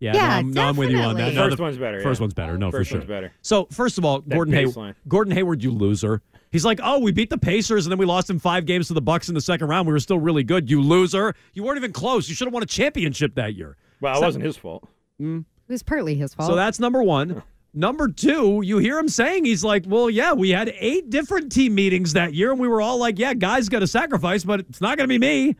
Yeah, 0.00 0.14
Yeah, 0.14 0.28
no, 0.28 0.34
I'm, 0.34 0.50
no, 0.52 0.62
I'm 0.68 0.76
with 0.76 0.90
you 0.90 0.98
on 0.98 1.16
that. 1.16 1.34
definitely. 1.34 1.34
No, 1.34 1.44
First 1.44 1.56
the 1.56 1.62
one's 1.62 1.78
better, 1.78 2.00
First 2.02 2.20
yeah. 2.20 2.22
one's 2.24 2.34
better. 2.34 2.58
No, 2.58 2.70
First 2.70 2.78
for 2.78 2.84
sure. 2.92 2.98
one's 3.00 3.08
better. 3.08 3.32
So 3.42 3.66
first 3.72 3.98
of 3.98 4.04
all, 4.04 4.20
That 4.20 4.34
Gordon 4.34 4.54
Hayward, 4.54 4.74
baseline. 4.74 4.94
Gordon 5.08 5.34
Hayward, 5.34 5.62
you 5.62 5.72
loser. 5.72 6.22
He's 6.50 6.64
like, 6.64 6.80
oh, 6.82 6.98
we 6.98 7.12
beat 7.12 7.30
the 7.30 7.38
Pacers 7.38 7.86
and 7.86 7.90
then 7.90 7.98
we 7.98 8.06
lost 8.06 8.30
in 8.30 8.38
five 8.38 8.64
games 8.64 8.88
to 8.88 8.94
the 8.94 9.02
Bucks 9.02 9.28
in 9.28 9.34
the 9.34 9.40
second 9.40 9.68
round. 9.68 9.86
We 9.86 9.92
were 9.92 10.00
still 10.00 10.18
really 10.18 10.44
good. 10.44 10.70
You 10.70 10.80
loser. 10.80 11.34
You 11.52 11.62
weren't 11.62 11.76
even 11.78 11.92
close. 11.92 12.28
You 12.28 12.34
should 12.34 12.46
have 12.46 12.54
won 12.54 12.62
a 12.62 12.66
championship 12.66 13.34
that 13.34 13.54
year. 13.54 13.76
Well, 14.00 14.16
it 14.16 14.24
wasn't 14.24 14.44
his 14.44 14.56
fault. 14.56 14.88
Mm. 15.20 15.40
It 15.40 15.72
was 15.72 15.82
partly 15.82 16.14
his 16.14 16.32
fault. 16.32 16.48
So 16.48 16.56
that's 16.56 16.80
number 16.80 17.02
one. 17.02 17.42
Number 17.74 18.08
two, 18.08 18.62
you 18.64 18.78
hear 18.78 18.98
him 18.98 19.08
saying 19.08 19.44
he's 19.44 19.62
like, 19.62 19.84
well, 19.86 20.08
yeah, 20.08 20.32
we 20.32 20.50
had 20.50 20.72
eight 20.78 21.10
different 21.10 21.52
team 21.52 21.74
meetings 21.74 22.14
that 22.14 22.32
year, 22.32 22.50
and 22.50 22.58
we 22.58 22.66
were 22.66 22.80
all 22.80 22.98
like, 22.98 23.18
yeah, 23.18 23.34
guys 23.34 23.68
got 23.68 23.80
to 23.80 23.86
sacrifice, 23.86 24.42
but 24.42 24.60
it's 24.60 24.80
not 24.80 24.96
going 24.96 25.08
to 25.08 25.12
be 25.12 25.18
me. 25.18 25.54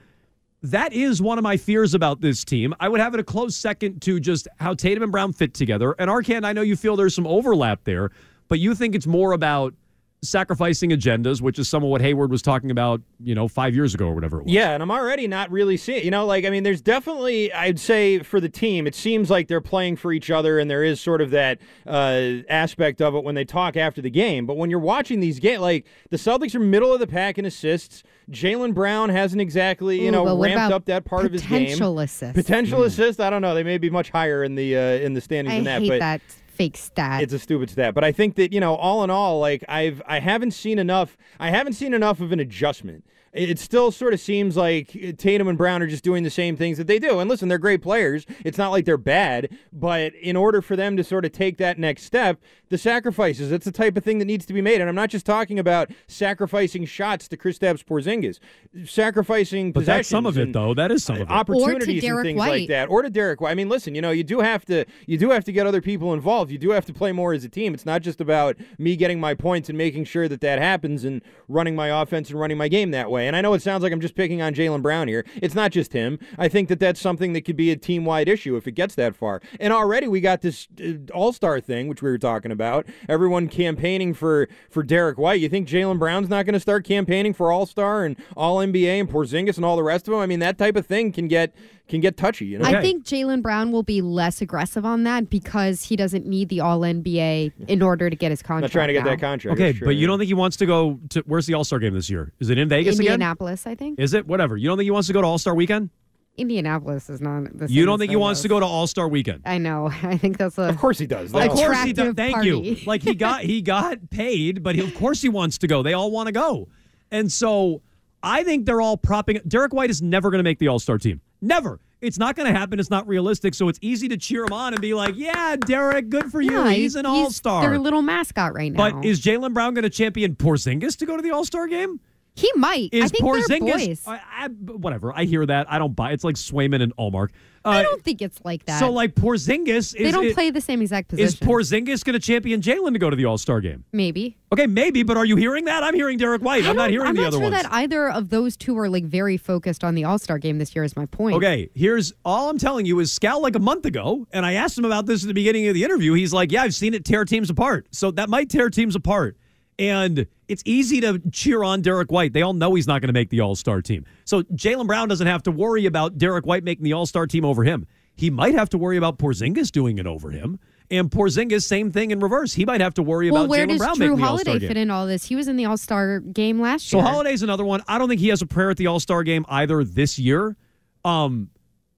That 0.62 0.92
is 0.92 1.20
one 1.20 1.38
of 1.38 1.44
my 1.44 1.56
fears 1.56 1.94
about 1.94 2.20
this 2.20 2.44
team. 2.44 2.74
I 2.80 2.88
would 2.88 2.98
have 2.98 3.14
it 3.14 3.20
a 3.20 3.24
close 3.24 3.54
second 3.54 4.00
to 4.02 4.18
just 4.18 4.48
how 4.58 4.74
Tatum 4.74 5.02
and 5.02 5.12
Brown 5.12 5.32
fit 5.32 5.52
together. 5.54 5.94
And 5.98 6.10
Arcand, 6.10 6.44
I 6.44 6.52
know 6.52 6.62
you 6.62 6.76
feel 6.76 6.96
there's 6.96 7.14
some 7.14 7.26
overlap 7.26 7.84
there, 7.84 8.10
but 8.48 8.58
you 8.58 8.74
think 8.74 8.94
it's 8.94 9.06
more 9.06 9.32
about 9.32 9.74
sacrificing 10.22 10.90
agendas, 10.90 11.40
which 11.40 11.58
is 11.58 11.68
some 11.68 11.84
of 11.84 11.90
what 11.90 12.00
Hayward 12.00 12.30
was 12.30 12.42
talking 12.42 12.70
about, 12.70 13.00
you 13.20 13.34
know, 13.34 13.46
five 13.48 13.74
years 13.74 13.94
ago 13.94 14.06
or 14.06 14.14
whatever 14.14 14.40
it 14.40 14.44
was. 14.44 14.52
Yeah, 14.52 14.72
and 14.72 14.82
I'm 14.82 14.90
already 14.90 15.28
not 15.28 15.50
really 15.50 15.76
seeing. 15.76 16.04
You 16.04 16.10
know, 16.10 16.26
like 16.26 16.44
I 16.44 16.50
mean, 16.50 16.62
there's 16.62 16.80
definitely 16.80 17.52
I'd 17.52 17.78
say 17.78 18.18
for 18.20 18.40
the 18.40 18.48
team, 18.48 18.86
it 18.86 18.94
seems 18.94 19.30
like 19.30 19.48
they're 19.48 19.60
playing 19.60 19.96
for 19.96 20.12
each 20.12 20.30
other, 20.30 20.58
and 20.58 20.70
there 20.70 20.82
is 20.82 21.00
sort 21.00 21.20
of 21.20 21.30
that 21.30 21.58
uh, 21.86 22.42
aspect 22.48 23.00
of 23.00 23.14
it 23.14 23.24
when 23.24 23.34
they 23.34 23.44
talk 23.44 23.76
after 23.76 24.02
the 24.02 24.10
game. 24.10 24.46
But 24.46 24.56
when 24.56 24.70
you're 24.70 24.78
watching 24.80 25.20
these 25.20 25.38
games, 25.38 25.60
like 25.60 25.86
the 26.10 26.16
Celtics 26.16 26.54
are 26.54 26.60
middle 26.60 26.92
of 26.92 27.00
the 27.00 27.06
pack 27.06 27.38
in 27.38 27.44
assists. 27.44 28.02
Jaylen 28.30 28.74
Brown 28.74 29.08
hasn't 29.08 29.40
exactly 29.40 30.02
you 30.02 30.08
Ooh, 30.08 30.12
know 30.12 30.38
ramped 30.38 30.72
up 30.72 30.84
that 30.86 31.06
part 31.06 31.24
of 31.24 31.32
his 31.32 31.42
game. 31.42 31.64
potential 31.64 31.98
assists? 32.00 32.34
Potential 32.34 32.82
assist. 32.82 33.20
I 33.20 33.30
don't 33.30 33.40
know. 33.40 33.54
They 33.54 33.62
may 33.62 33.78
be 33.78 33.88
much 33.88 34.10
higher 34.10 34.44
in 34.44 34.54
the 34.54 34.76
uh, 34.76 34.80
in 34.80 35.14
the 35.14 35.20
standings 35.20 35.52
I 35.52 35.56
than 35.56 35.64
that. 35.64 35.80
hate 35.82 35.88
but 35.88 35.98
that 36.00 36.20
fake 36.58 36.76
stat. 36.76 37.22
it's 37.22 37.32
a 37.32 37.38
stupid 37.38 37.70
stat, 37.70 37.94
but 37.94 38.04
I 38.04 38.12
think 38.12 38.34
that 38.34 38.52
you 38.52 38.60
know, 38.60 38.74
all 38.74 39.04
in 39.04 39.10
all, 39.10 39.38
like 39.38 39.64
I've 39.68 40.02
I 40.06 40.18
haven't 40.18 40.50
seen 40.50 40.78
enough. 40.78 41.16
I 41.38 41.50
haven't 41.50 41.74
seen 41.74 41.94
enough 41.94 42.20
of 42.20 42.32
an 42.32 42.40
adjustment. 42.40 43.04
It 43.38 43.50
it 43.50 43.58
still 43.58 43.90
sort 43.90 44.14
of 44.14 44.20
seems 44.20 44.56
like 44.56 45.16
Tatum 45.16 45.48
and 45.48 45.56
Brown 45.56 45.82
are 45.82 45.86
just 45.86 46.04
doing 46.04 46.24
the 46.24 46.30
same 46.30 46.56
things 46.56 46.76
that 46.78 46.86
they 46.86 46.98
do. 46.98 47.20
And 47.20 47.30
listen, 47.30 47.48
they're 47.48 47.58
great 47.58 47.82
players. 47.82 48.26
It's 48.44 48.58
not 48.58 48.70
like 48.70 48.84
they're 48.84 48.96
bad, 48.96 49.48
but 49.72 50.14
in 50.14 50.36
order 50.36 50.60
for 50.60 50.76
them 50.76 50.96
to 50.96 51.04
sort 51.04 51.24
of 51.24 51.32
take 51.32 51.56
that 51.58 51.78
next 51.78 52.02
step, 52.02 52.40
the 52.68 52.78
sacrifices, 52.78 53.52
it's 53.52 53.64
the 53.64 53.72
type 53.72 53.96
of 53.96 54.04
thing 54.04 54.18
that 54.18 54.24
needs 54.24 54.44
to 54.46 54.52
be 54.52 54.60
made. 54.60 54.80
And 54.80 54.88
I'm 54.88 54.94
not 54.94 55.10
just 55.10 55.24
talking 55.24 55.58
about 55.58 55.90
sacrificing 56.06 56.84
shots 56.84 57.28
to 57.28 57.36
Kristaps 57.36 57.84
Porzingis, 57.84 58.38
sacrificing 58.86 59.72
But 59.72 59.86
that's 59.86 60.08
some 60.08 60.26
of 60.26 60.36
it, 60.36 60.52
though. 60.52 60.74
That 60.74 60.90
is 60.90 61.04
some 61.04 61.16
of 61.16 61.30
uh, 61.30 61.34
it. 61.34 61.36
opportunities 61.36 62.04
and 62.04 62.22
things 62.22 62.38
White. 62.38 62.60
like 62.60 62.68
that, 62.68 62.88
or 62.90 63.02
to 63.02 63.10
Derrick 63.10 63.40
White. 63.40 63.52
I 63.52 63.54
mean, 63.54 63.68
listen, 63.68 63.94
you 63.94 64.02
know, 64.02 64.10
you 64.10 64.24
do 64.24 64.40
have 64.40 64.64
to 64.66 64.84
you 65.06 65.16
do 65.16 65.30
have 65.30 65.44
to 65.44 65.52
get 65.52 65.66
other 65.66 65.80
people 65.80 66.12
involved. 66.12 66.50
You 66.50 66.58
do 66.58 66.70
have 66.70 66.84
to 66.86 66.92
play 66.92 67.12
more 67.12 67.32
as 67.32 67.44
a 67.44 67.48
team. 67.48 67.74
It's 67.74 67.86
not 67.86 68.02
just 68.02 68.20
about 68.20 68.56
me 68.78 68.96
getting 68.96 69.20
my 69.20 69.34
points 69.34 69.68
and 69.68 69.78
making 69.78 70.04
sure 70.04 70.28
that 70.28 70.40
that 70.40 70.58
happens 70.58 71.04
and 71.04 71.22
running 71.48 71.74
my 71.74 71.88
offense 71.88 72.30
and 72.30 72.38
running 72.38 72.58
my 72.58 72.68
game 72.68 72.90
that 72.90 73.10
way. 73.10 73.27
And 73.28 73.36
I 73.36 73.42
know 73.42 73.52
it 73.52 73.60
sounds 73.60 73.82
like 73.82 73.92
I'm 73.92 74.00
just 74.00 74.14
picking 74.14 74.40
on 74.40 74.54
Jaylen 74.54 74.80
Brown 74.80 75.06
here. 75.06 75.24
It's 75.36 75.54
not 75.54 75.70
just 75.70 75.92
him. 75.92 76.18
I 76.38 76.48
think 76.48 76.68
that 76.70 76.80
that's 76.80 76.98
something 76.98 77.34
that 77.34 77.42
could 77.42 77.56
be 77.56 77.70
a 77.70 77.76
team 77.76 78.06
wide 78.06 78.26
issue 78.26 78.56
if 78.56 78.66
it 78.66 78.72
gets 78.72 78.94
that 78.94 79.14
far. 79.14 79.42
And 79.60 79.70
already 79.70 80.08
we 80.08 80.22
got 80.22 80.40
this 80.40 80.66
uh, 80.82 81.12
All 81.12 81.34
Star 81.34 81.60
thing, 81.60 81.88
which 81.88 82.00
we 82.00 82.10
were 82.10 82.16
talking 82.16 82.50
about. 82.50 82.86
Everyone 83.06 83.46
campaigning 83.48 84.14
for 84.14 84.48
for 84.70 84.82
Derrick 84.82 85.18
White. 85.18 85.40
You 85.40 85.50
think 85.50 85.68
Jaylen 85.68 85.98
Brown's 85.98 86.30
not 86.30 86.46
going 86.46 86.54
to 86.54 86.60
start 86.60 86.86
campaigning 86.86 87.34
for 87.34 87.52
All 87.52 87.66
Star 87.66 88.04
and 88.04 88.16
All 88.34 88.56
NBA 88.56 89.00
and 89.00 89.10
Porzingis 89.10 89.56
and 89.56 89.64
all 89.64 89.76
the 89.76 89.82
rest 89.82 90.08
of 90.08 90.12
them? 90.12 90.20
I 90.20 90.26
mean, 90.26 90.40
that 90.40 90.56
type 90.56 90.76
of 90.76 90.86
thing 90.86 91.12
can 91.12 91.28
get 91.28 91.54
can 91.88 92.00
get 92.00 92.16
touchy. 92.16 92.46
You 92.46 92.58
know. 92.58 92.64
I 92.66 92.80
think 92.80 93.04
Jaylen 93.04 93.42
Brown 93.42 93.72
will 93.72 93.82
be 93.82 94.00
less 94.00 94.40
aggressive 94.40 94.84
on 94.84 95.04
that 95.04 95.30
because 95.30 95.84
he 95.84 95.96
doesn't 95.96 96.26
need 96.26 96.48
the 96.48 96.60
All 96.60 96.80
NBA 96.80 97.52
in 97.68 97.82
order 97.82 98.10
to 98.10 98.16
get 98.16 98.30
his 98.30 98.42
contract. 98.42 98.74
Not 98.74 98.78
trying 98.78 98.88
to 98.88 98.92
get 98.92 99.04
now. 99.04 99.10
that 99.10 99.20
contract. 99.20 99.58
Okay, 99.60 99.72
Sure, 99.72 99.86
but 99.86 99.96
you 99.96 100.06
don't 100.06 100.18
think 100.18 100.28
he 100.28 100.34
wants 100.34 100.56
to 100.58 100.66
go 100.66 101.00
to 101.10 101.22
where's 101.26 101.46
the 101.46 101.54
All 101.54 101.64
Star 101.64 101.78
game 101.78 101.94
this 101.94 102.10
year? 102.10 102.32
Is 102.38 102.50
it 102.50 102.58
in 102.58 102.68
Vegas 102.68 102.98
again? 102.98 103.14
Indianapolis, 103.14 103.66
I 103.66 103.74
think. 103.74 103.98
Is 103.98 104.14
it? 104.14 104.26
Whatever. 104.26 104.56
You 104.56 104.68
don't 104.68 104.76
think 104.76 104.86
he 104.86 104.90
wants 104.90 105.08
to 105.08 105.12
go 105.12 105.20
to 105.20 105.26
All 105.26 105.38
Star 105.38 105.54
weekend? 105.54 105.90
Indianapolis 106.36 107.10
is 107.10 107.20
not 107.20 107.44
the 107.58 107.66
same. 107.66 107.76
You 107.76 107.84
don't 107.84 107.98
think 107.98 108.10
he 108.10 108.16
wants 108.16 108.42
to 108.42 108.48
go 108.48 108.60
to 108.60 108.66
All 108.66 108.86
Star 108.86 109.08
weekend? 109.08 109.42
I 109.44 109.58
know. 109.58 109.90
I 110.02 110.16
think 110.16 110.38
that's 110.38 110.56
a. 110.56 110.62
Of 110.62 110.78
course 110.78 110.98
he 110.98 111.06
does. 111.06 111.34
Of 111.34 111.50
course 111.50 111.82
he 111.82 111.92
does. 111.92 112.08
Attractive 112.08 112.16
Thank 112.16 112.44
you. 112.44 112.76
Like 112.86 113.02
he 113.02 113.14
got 113.14 113.42
he 113.42 113.60
got 113.60 114.10
paid, 114.10 114.62
but 114.62 114.76
he, 114.76 114.82
of 114.82 114.94
course 114.94 115.20
he 115.20 115.28
wants 115.28 115.58
to 115.58 115.66
go. 115.66 115.82
They 115.82 115.92
all 115.92 116.10
want 116.10 116.28
to 116.28 116.32
go, 116.32 116.68
and 117.10 117.30
so 117.30 117.82
I 118.22 118.42
think 118.44 118.66
they're 118.66 118.80
all 118.80 118.96
propping. 118.96 119.40
Derrick 119.46 119.72
White 119.72 119.90
is 119.90 120.02
never 120.02 120.30
going 120.30 120.38
to 120.40 120.44
make 120.44 120.58
the 120.58 120.68
All 120.68 120.78
Star 120.78 120.98
team. 120.98 121.20
Never. 121.40 121.80
It's 122.00 122.18
not 122.18 122.36
going 122.36 122.52
to 122.52 122.56
happen. 122.56 122.78
It's 122.78 122.90
not 122.90 123.08
realistic. 123.08 123.54
So 123.54 123.68
it's 123.68 123.78
easy 123.82 124.08
to 124.08 124.16
cheer 124.16 124.44
him 124.44 124.52
on 124.52 124.72
and 124.72 124.80
be 124.80 124.94
like, 124.94 125.16
"Yeah, 125.16 125.56
Derrick, 125.56 126.08
good 126.08 126.30
for 126.30 126.40
you. 126.40 126.52
Yeah, 126.52 126.70
he's 126.70 126.94
an 126.94 127.06
All 127.06 127.30
Star. 127.30 127.62
Their 127.62 127.70
Star." 127.70 127.78
little 127.78 128.02
mascot 128.02 128.54
right 128.54 128.72
now. 128.72 128.90
But 128.90 129.04
is 129.04 129.20
Jaylen 129.20 129.52
Brown 129.52 129.74
going 129.74 129.82
to 129.82 129.90
champion 129.90 130.36
Porzingis 130.36 130.96
to 130.98 131.06
go 131.06 131.16
to 131.16 131.22
the 131.22 131.32
All 131.32 131.44
Star 131.44 131.66
game? 131.66 132.00
He 132.38 132.50
might? 132.56 132.90
Is 132.92 133.04
I 133.04 133.08
think 133.08 133.24
Porzingis? 133.24 133.86
boys. 133.88 134.02
I, 134.06 134.20
I, 134.32 134.48
whatever. 134.48 135.12
I 135.12 135.24
hear 135.24 135.44
that. 135.46 135.70
I 135.70 135.78
don't 135.78 135.94
buy. 135.96 136.12
It's 136.12 136.22
like 136.24 136.36
Swayman 136.36 136.82
and 136.82 136.96
Ullmark. 136.96 137.30
Uh, 137.64 137.70
I 137.70 137.82
don't 137.82 138.02
think 138.04 138.22
it's 138.22 138.38
like 138.44 138.64
that. 138.66 138.78
so 138.78 138.90
like 138.92 139.16
Porzingis 139.16 139.68
is 139.68 139.92
they 139.92 140.12
don't 140.12 140.26
it- 140.26 140.34
play 140.34 140.50
the 140.50 140.60
same 140.60 140.80
exact 140.80 141.08
position. 141.08 141.26
Is 141.26 141.34
Porzingis 141.36 142.04
going 142.04 142.14
to 142.14 142.20
champion 142.20 142.60
Jaylen 142.60 142.92
to 142.92 142.98
go 143.00 143.10
to 143.10 143.16
the 143.16 143.24
All 143.24 143.36
Star 143.36 143.60
game? 143.60 143.84
Maybe. 143.92 144.36
Okay, 144.52 144.66
maybe, 144.68 145.02
but 145.02 145.16
are 145.16 145.24
you 145.24 145.34
hearing 145.36 145.64
that? 145.64 145.82
I'm 145.82 145.94
hearing 145.94 146.16
Derrick 146.16 146.40
White. 146.40 146.64
I 146.64 146.70
I'm 146.70 146.76
not 146.76 146.90
hearing 146.90 147.08
I'm 147.08 147.16
the 147.16 147.22
not 147.22 147.26
other 147.28 147.38
sure 147.38 147.50
ones. 147.50 147.60
that 147.62 147.72
either 147.72 148.08
of 148.10 148.28
those 148.30 148.56
two 148.56 148.78
are 148.78 148.88
like 148.88 149.04
very 149.04 149.36
focused 149.36 149.82
on 149.82 149.96
the 149.96 150.04
All 150.04 150.18
Star 150.18 150.38
game 150.38 150.58
this 150.58 150.74
year. 150.76 150.84
Is 150.84 150.94
my 150.96 151.06
point. 151.06 151.34
Okay, 151.36 151.68
here's 151.74 152.12
all 152.24 152.48
I'm 152.48 152.58
telling 152.58 152.86
you 152.86 153.00
is 153.00 153.12
Scout 153.12 153.42
like 153.42 153.56
a 153.56 153.60
month 153.60 153.84
ago, 153.84 154.26
and 154.32 154.46
I 154.46 154.52
asked 154.54 154.78
him 154.78 154.84
about 154.84 155.06
this 155.06 155.24
at 155.24 155.28
the 155.28 155.34
beginning 155.34 155.66
of 155.66 155.74
the 155.74 155.82
interview. 155.82 156.12
He's 156.14 156.32
like, 156.32 156.52
"Yeah, 156.52 156.62
I've 156.62 156.74
seen 156.74 156.94
it 156.94 157.04
tear 157.04 157.24
teams 157.24 157.50
apart." 157.50 157.88
So 157.90 158.12
that 158.12 158.30
might 158.30 158.48
tear 158.48 158.70
teams 158.70 158.94
apart, 158.94 159.36
and 159.78 160.26
it's 160.48 160.62
easy 160.64 161.00
to 161.00 161.20
cheer 161.30 161.62
on 161.62 161.82
Derrick 161.82 162.10
White. 162.10 162.32
They 162.32 162.42
all 162.42 162.54
know 162.54 162.74
he's 162.74 162.86
not 162.86 163.00
going 163.00 163.08
to 163.08 163.12
make 163.12 163.30
the 163.30 163.40
All 163.40 163.54
Star 163.54 163.82
team. 163.82 164.04
So 164.24 164.42
Jaylen 164.42 164.86
Brown 164.86 165.08
doesn't 165.08 165.26
have 165.26 165.42
to 165.44 165.50
worry 165.50 165.86
about 165.86 166.18
Derrick 166.18 166.46
White 166.46 166.64
making 166.64 166.84
the 166.84 166.92
All 166.92 167.06
Star 167.06 167.26
team 167.26 167.44
over 167.44 167.64
him. 167.64 167.86
He 168.16 168.30
might 168.30 168.54
have 168.54 168.68
to 168.70 168.78
worry 168.78 168.96
about 168.96 169.18
Porzingis 169.18 169.70
doing 169.70 169.98
it 169.98 170.06
over 170.06 170.30
him, 170.30 170.58
and 170.90 171.08
Porzingis 171.08 171.62
same 171.62 171.92
thing 171.92 172.10
in 172.10 172.18
reverse. 172.18 172.52
He 172.54 172.64
might 172.64 172.80
have 172.80 172.94
to 172.94 173.02
worry 173.02 173.30
Well, 173.30 173.42
about 173.42 173.50
where 173.50 173.64
Jaylen 173.66 173.68
does 173.68 173.78
Brown 173.78 173.94
Jrue 173.94 173.98
making 173.98 174.16
the 174.16 174.22
All 174.24 174.38
Star 174.38 174.52
Holiday 174.52 174.68
fit 174.68 174.76
in 174.76 174.90
all 174.90 175.06
this? 175.06 175.24
He 175.24 175.36
was 175.36 175.46
in 175.46 175.56
the 175.56 175.66
All 175.66 175.76
Star 175.76 176.20
game 176.20 176.60
last 176.60 176.92
year. 176.92 177.00
So. 177.02 177.06
Holiday's 177.08 177.42
another 177.42 177.64
one. 177.64 177.82
I 177.86 177.98
don't 177.98 178.08
think 178.08 178.20
he 178.20 178.28
has 178.28 178.42
a 178.42 178.46
prayer 178.46 178.70
at 178.70 178.76
the 178.76 178.88
All 178.88 178.98
Star 178.98 179.22
game 179.22 179.44
either 179.48 179.84
this 179.84 180.18
year. 180.18 180.56
Um, 181.04 181.50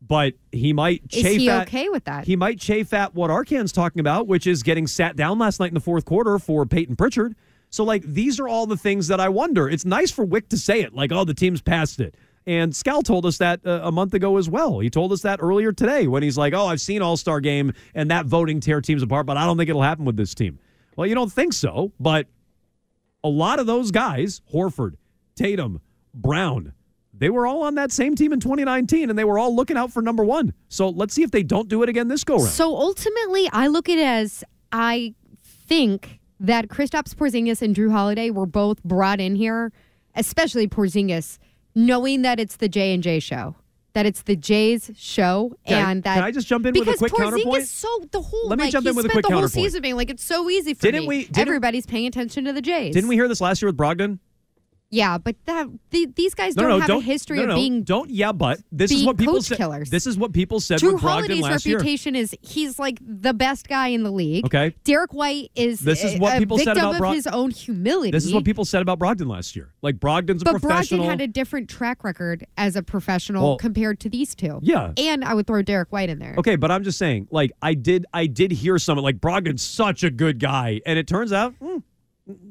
but 0.07 0.35
he 0.51 0.73
might 0.73 1.03
Is 1.13 1.23
chafe 1.23 1.41
he 1.41 1.49
at, 1.51 1.69
okay 1.69 1.89
with 1.89 2.05
that? 2.05 2.25
He 2.25 2.37
might 2.37 2.59
chafe 2.59 2.93
at 2.93 3.15
what 3.15 3.31
Arcand's 3.31 3.73
talking 3.73 4.01
about, 4.01 4.27
which 4.27 4.47
is 4.47 4.63
getting 4.63 4.87
sat 4.87 5.17
down 5.17 5.39
last 5.39 5.61
night 5.61 5.69
in 5.69 5.75
the 5.75 5.81
fourth 5.81 6.05
quarter 6.05 6.39
for 6.39 6.67
Payton 6.67 6.97
Pritchard. 6.97 7.35
So, 7.71 7.85
like, 7.85 8.03
these 8.03 8.41
are 8.41 8.49
all 8.49 8.67
the 8.67 8.77
things 8.77 9.09
that 9.09 9.21
I 9.21 9.29
wonder. 9.29 9.69
It's 9.69 9.85
nice 9.85 10.11
for 10.11 10.27
Wyc 10.27 10.49
to 10.49 10.59
say 10.59 10.83
it, 10.83 10.93
like, 10.93 11.13
oh, 11.13 11.25
the 11.25 11.35
team's 11.35 11.63
passed 11.63 12.01
it. 12.01 12.17
And 12.47 12.73
Scal 12.73 13.03
told 13.03 13.27
us 13.27 13.39
that 13.39 13.61
uh, 13.67 13.81
a 13.85 13.93
month 13.93 14.15
ago 14.15 14.37
as 14.37 14.49
well. 14.49 14.81
He 14.81 14.91
told 14.91 15.13
us 15.13 15.23
that 15.23 15.41
earlier 15.43 15.73
today 15.73 16.07
when 16.07 16.23
he's 16.23 16.39
like, 16.39 16.53
oh, 16.55 16.67
I've 16.67 16.81
seen 16.81 17.03
All 17.03 17.17
Star 17.17 17.41
game 17.41 17.73
and 17.95 18.11
that 18.11 18.27
voting 18.27 18.61
tear 18.61 18.81
teams 18.81 19.03
apart, 19.03 19.27
but 19.27 19.37
I 19.37 19.45
don't 19.45 19.57
think 19.57 19.71
it'll 19.71 19.83
happen 19.83 20.05
with 20.05 20.17
this 20.17 20.35
team. 20.35 20.59
Well, 20.97 21.07
you 21.07 21.15
don't 21.15 21.33
think 21.33 21.53
so, 21.53 21.93
but 22.01 22.27
a 23.23 23.29
lot 23.29 23.59
of 23.59 23.67
those 23.67 23.91
guys, 23.91 24.41
Horford, 24.53 24.95
Tatum, 25.37 25.81
Brown, 26.15 26.73
they 27.13 27.29
were 27.29 27.47
all 27.47 27.63
on 27.63 27.75
that 27.75 27.93
same 27.93 28.15
team 28.17 28.33
in 28.33 28.41
2019 28.41 29.11
and 29.11 29.19
they 29.19 29.25
were 29.25 29.39
all 29.39 29.55
looking 29.55 29.77
out 29.77 29.93
for 29.93 30.01
number 30.01 30.25
one. 30.25 30.55
So 30.69 30.89
let's 30.89 31.13
see 31.15 31.23
if 31.23 31.31
they 31.31 31.43
don't 31.43 31.69
do 31.69 31.83
it 31.83 31.89
again 31.89 32.09
this 32.09 32.25
go 32.25 32.37
round. 32.37 32.49
So 32.49 32.75
ultimately, 32.75 33.49
I 33.53 33.67
look 33.67 33.89
at 33.91 33.99
it 33.99 34.07
as 34.07 34.43
I 34.73 35.15
think 35.67 36.20
that 36.41 36.69
Kristaps 36.69 37.15
Porzingis 37.15 37.63
and 37.63 37.77
Jrue 37.77 37.91
Holiday 37.93 38.31
were 38.31 38.47
both 38.47 38.83
brought 38.83 39.21
in 39.21 39.35
here, 39.37 39.73
especially 40.15 40.67
Porzingis, 40.67 41.39
knowing 41.75 42.23
that 42.23 42.41
it's 42.41 42.57
the 42.57 42.69
J 42.69 42.95
and 42.95 43.03
J 43.03 43.21
show, 43.21 43.55
that 43.93 44.07
it's 44.07 44.23
the 44.23 44.37
Jays 44.37 44.91
show, 44.97 45.53
Can 45.67 45.87
I- 45.87 45.91
and 45.91 46.03
that 46.05 46.15
can 46.15 46.25
I 46.25 46.31
just 46.31 46.47
jump 46.49 46.65
in 46.67 46.73
with 46.73 46.83
a 46.83 46.85
because 46.93 46.99
quick 46.99 47.13
Porzingis 47.13 47.19
counterpoint? 47.31 47.67
So 47.69 47.89
the 48.11 48.21
whole 48.23 48.49
Let 48.49 48.59
me 48.59 48.65
like, 48.65 48.73
jump 48.73 48.87
in 48.87 48.97
with 48.97 49.05
a 49.07 49.09
spent 49.11 49.25
quick 49.27 49.31
the 49.33 49.39
whole 49.39 49.49
season 49.49 49.83
being 49.83 49.97
like 49.97 50.11
it's 50.11 50.25
so 50.25 50.49
easy 50.49 50.75
for 50.75 50.83
Didn't 50.83 51.03
me. 51.03 51.09
we- 51.09 51.25
didn't- 51.25 51.39
Everybody's 51.39 51.87
paying 51.87 52.07
attention 52.07 52.45
to 52.47 52.53
the 52.53 52.63
Jays. 52.63 52.95
Didn't 52.95 53.09
we 53.09 53.17
hear 53.17 53.29
this 53.29 53.41
last 53.41 53.61
year 53.63 53.69
with 53.69 53.77
Brogdon? 53.77 54.19
Yeah, 54.93 55.19
but 55.19 55.37
that 55.47 55.69
the, 55.91 56.07
these 56.17 56.35
guys 56.35 56.57
No, 56.57 56.63
don't 56.63 56.71
no, 56.71 56.79
have 56.81 56.89
don't 56.89 57.03
a 57.03 57.07
history 57.07 57.39
no, 57.39 57.51
of 57.51 57.55
being 57.55 57.85
don't. 57.85 58.11
Yeah, 58.11 58.33
but 58.33 58.59
this 58.73 58.91
is 58.91 59.05
what 59.07 59.17
people 59.17 59.41
said. 59.41 59.57
killers. 59.57 59.89
This 59.89 60.05
is 60.05 60.19
what 60.19 60.33
people 60.33 60.59
said 60.59 60.81
Jrue 60.81 60.95
with 60.95 61.03
Brogdon 61.03 61.09
Holiday's 61.11 61.41
last 61.43 61.65
year. 61.65 61.77
reputation 61.77 62.17
is 62.17 62.37
he's 62.43 62.79
like 62.79 62.99
the 63.01 63.33
best 63.33 63.69
guy 63.69 63.89
in 63.89 64.03
the 64.03 64.11
league. 64.11 64.45
Okay. 64.47 64.75
Derrick 64.83 65.15
White 65.15 65.53
is 65.55 65.79
This 65.79 66.03
is 66.03 66.19
what 66.19 66.39
people 66.39 66.59
said 66.59 66.77
about 66.77 67.01
of 67.01 67.15
his 67.15 67.29
own 67.29 67.51
humility. 67.53 68.11
This 68.11 68.25
is 68.25 68.35
what 68.35 68.45
people 68.45 68.65
said 68.65 68.83
about 68.83 68.99
Brogdon 68.99 69.29
last 69.29 69.55
year. 69.55 69.73
Like 69.81 69.99
Brogdon's 69.99 70.43
a 70.43 70.47
but 70.47 70.61
professional. 70.61 71.05
Brogdon 71.07 71.11
had 71.11 71.21
a 71.21 71.29
different 71.29 71.71
track 71.71 72.03
record 72.03 72.45
as 72.57 72.75
a 72.75 72.83
professional 72.83 73.47
Well, 73.51 73.57
compared 73.59 74.01
to 74.01 74.09
these 74.11 74.35
two. 74.35 74.59
yeah. 74.63 74.93
and 74.97 75.25
I 75.25 75.35
would 75.35 75.47
throw 75.47 75.63
Derrick 75.63 75.93
White 75.93 76.11
in 76.11 76.19
there. 76.19 76.35
Okay, 76.39 76.57
but 76.57 76.73
I'm 76.73 76.83
just 76.83 76.99
saying, 76.99 77.29
like 77.31 77.53
I 77.63 77.75
did, 77.75 78.07
I 78.13 78.27
did 78.27 78.51
hear 78.51 78.77
some 78.79 78.99
like 78.99 79.19
Brogdon's 79.19 79.63
such 79.63 80.03
a 80.03 80.11
good 80.11 80.41
guy, 80.41 80.81
and 80.85 80.99
it 80.99 81.07
turns 81.07 81.33
out, 81.33 81.55
mm, 81.61 81.83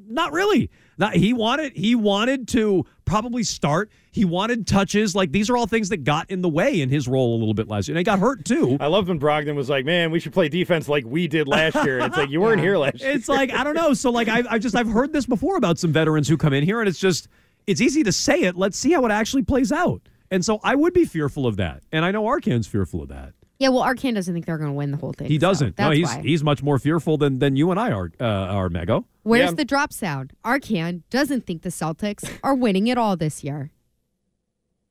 not 0.08 0.32
really. 0.34 0.70
Not, 0.98 1.15
he 1.15 1.34
wanted, 1.34 1.74
he 1.78 1.96
wanted 1.96 2.48
to 2.50 2.86
probably 3.06 3.44
start. 3.44 3.89
He 4.12 4.26
wanted 4.26 4.68
touches. 4.68 5.15
Like 5.15 5.32
these 5.32 5.50
are 5.50 5.56
all 5.56 5.65
things 5.68 5.89
that 5.89 6.04
got 6.04 6.30
in 6.30 6.42
the 6.42 6.50
way 6.50 6.82
in 6.82 6.89
his 6.89 7.08
role 7.08 7.36
a 7.36 7.39
little 7.39 7.54
bit 7.54 7.68
last 7.68 7.88
year, 7.88 7.94
and 7.94 8.00
he 8.00 8.04
got 8.04 8.20
hurt 8.20 8.44
too. 8.44 8.78
I 8.80 8.88
loved 8.88 9.08
when 9.08 9.20
Brogdon 9.20 9.56
was 9.56 9.70
like, 9.70 9.86
"Man, 9.86 10.12
we 10.12 10.20
should 10.20 10.34
play 10.34 10.50
defense 10.50 10.89
like 10.89 11.06
we 11.06 11.28
did 11.28 11.48
last 11.48 11.76
year." 11.86 12.00
And 12.00 12.08
it's 12.08 12.18
like 12.18 12.30
you 12.30 12.42
weren't 12.42 12.62
here 12.62 12.78
last 12.78 13.00
year. 13.02 13.12
It's 13.12 13.30
like 13.30 13.54
I 13.54 13.63
don't 13.63 13.76
know. 13.76 13.94
So 13.94 14.10
like 14.12 14.28
I, 14.28 14.44
I 14.50 14.60
just 14.60 14.76
I've 14.76 14.89
heard 14.89 15.13
this 15.13 15.26
before 15.26 15.56
about 15.58 15.80
some 15.80 15.94
veterans 15.94 16.28
who 16.28 16.38
come 16.38 16.54
in 16.54 16.63
here, 16.63 16.80
and 16.82 16.89
it's 16.89 17.00
just 17.00 17.28
it's 17.68 17.82
easy 17.82 18.04
to 18.04 18.12
say 18.12 18.42
it. 18.42 18.56
Let's 18.58 18.78
see 18.78 18.92
how 18.92 19.06
it 19.06 19.12
actually 19.12 19.44
plays 19.44 19.72
out. 19.72 20.02
And 20.32 20.44
so 20.44 20.60
I 20.63 20.76
would 20.76 20.94
be 20.94 21.06
fearful 21.06 21.48
of 21.48 21.58
that, 21.58 21.84
and 21.92 22.04
I 22.04 22.12
know 22.12 22.24
Arcand's 22.24 22.68
fearful 22.68 23.02
of 23.02 23.10
that. 23.10 23.34
Yeah, 23.60 23.70
well, 23.70 23.84
Arcand 23.84 24.15
doesn't 24.15 24.34
think 24.34 24.46
they're 24.46 24.58
going 24.58 24.70
to 24.70 24.76
win 24.76 24.92
the 24.92 24.98
whole 24.98 25.12
thing. 25.12 25.28
He 25.28 25.38
doesn't. 25.38 25.78
no, 25.78 25.92
he's 25.92 26.08
why. 26.08 26.22
he's 26.22 26.44
much 26.44 26.63
more 26.63 26.80
fearful 26.80 27.18
than 27.18 27.39
than 27.39 27.58
you 27.58 27.72
and 27.72 27.80
I 27.80 27.92
are. 27.92 28.10
Uh, 28.20 28.24
are 28.24 28.70
Mego. 28.70 29.04
Where's 29.30 29.54
the 29.54 29.65
drop 29.65 29.94
sound? 29.94 30.34
Arcand 30.44 31.04
doesn't 31.10 31.46
think 31.46 31.62
the 31.62 31.70
Celtics 31.70 32.30
are 32.44 32.56
winning 32.56 32.88
it 32.88 32.98
all 32.98 33.15
this 33.15 33.44
year. 33.44 33.72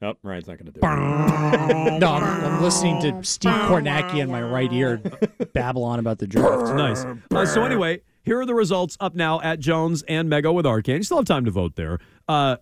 Oh, 0.01 0.15
Ryan's 0.23 0.47
not 0.47 0.59
going 0.59 0.67
to 0.67 0.73
do 0.73 0.81
no, 0.81 2.13
I'm, 2.13 2.45
I'm 2.45 2.63
listening 2.63 3.01
to 3.03 3.25
Steve 3.25 3.51
Kornacki 3.51 4.21
in 4.21 4.31
my 4.31 4.41
right 4.41 4.73
ear 4.73 4.99
babble 5.55 5.83
on 5.83 5.99
about 5.99 6.19
the 6.19 6.29
draft. 6.29 6.73
nice. 6.77 7.05
Uh, 7.33 7.45
so 7.45 7.65
anyway, 7.65 8.01
here 8.23 8.39
are 8.39 8.47
the 8.47 8.55
results 8.55 8.97
up 9.01 9.17
now 9.17 9.41
at 9.41 9.59
Jones 9.59 10.05
and 10.07 10.31
Mego 10.31 10.55
with 10.55 10.67
Arcand. 10.67 10.99
You 10.99 11.03
still 11.03 11.17
have 11.17 11.27
time 11.27 11.45
to 11.47 11.51
vote 11.51 11.75
there. 11.75 11.99
Uh, 12.29 12.59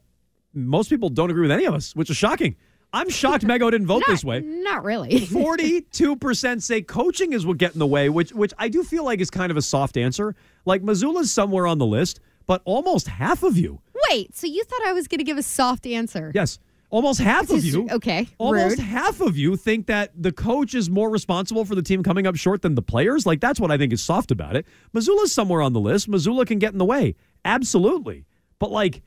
most 0.54 0.88
people 0.88 1.10
don't 1.10 1.30
agree 1.30 1.42
with 1.42 1.50
any 1.50 1.66
of 1.66 1.74
us, 1.74 1.94
which 1.94 2.08
is 2.08 2.16
shocking. 2.16 2.56
I'm 2.92 3.10
shocked 3.10 3.44
Mego 3.44 3.70
didn't 3.70 3.86
vote 3.88 4.02
this 4.06 4.24
way. 4.24 4.40
Not 4.40 4.82
really. 4.84 5.26
Forty-two 5.26 6.16
percent 6.16 6.62
say 6.62 6.80
coaching 6.82 7.32
is 7.32 7.44
what 7.44 7.58
get 7.58 7.72
in 7.74 7.78
the 7.78 7.86
way, 7.86 8.08
which 8.08 8.32
which 8.32 8.52
I 8.58 8.68
do 8.68 8.82
feel 8.82 9.04
like 9.04 9.20
is 9.20 9.28
kind 9.30 9.50
of 9.50 9.56
a 9.56 9.62
soft 9.62 9.96
answer. 9.96 10.34
Like 10.64 10.82
Mazzulla's 10.82 11.30
somewhere 11.32 11.66
on 11.66 11.78
the 11.78 11.86
list, 11.86 12.20
but 12.46 12.62
almost 12.64 13.08
half 13.08 13.42
of 13.42 13.56
you, 13.58 13.80
Wait, 14.10 14.34
so 14.36 14.46
you 14.46 14.62
thought 14.64 14.80
I 14.86 14.92
was 14.92 15.08
going 15.08 15.18
to 15.18 15.24
give 15.24 15.36
a 15.38 15.42
soft 15.42 15.86
answer? 15.86 16.30
yes, 16.34 16.58
almost 16.90 17.20
half 17.20 17.50
of 17.50 17.64
you, 17.64 17.88
Okay, 17.90 18.28
almost 18.38 18.78
rude. 18.78 18.86
half 18.86 19.20
of 19.20 19.36
you 19.36 19.56
think 19.56 19.86
that 19.86 20.12
the 20.16 20.32
coach 20.32 20.74
is 20.74 20.88
more 20.88 21.10
responsible 21.10 21.64
for 21.64 21.74
the 21.74 21.82
team 21.82 22.02
coming 22.02 22.26
up 22.26 22.36
short 22.36 22.62
than 22.62 22.74
the 22.76 22.82
players. 22.82 23.26
Like 23.26 23.40
that's 23.40 23.60
what 23.60 23.70
I 23.70 23.76
think 23.78 23.92
is 23.92 24.02
soft 24.02 24.30
about 24.30 24.56
it. 24.56 24.64
Mazzulla's 24.94 25.32
somewhere 25.34 25.60
on 25.60 25.72
the 25.72 25.80
list. 25.80 26.08
Mazzulla 26.10 26.46
can 26.46 26.58
get 26.58 26.72
in 26.72 26.78
the 26.78 26.84
way, 26.84 27.14
absolutely, 27.44 28.24
but 28.58 28.70
like. 28.70 29.02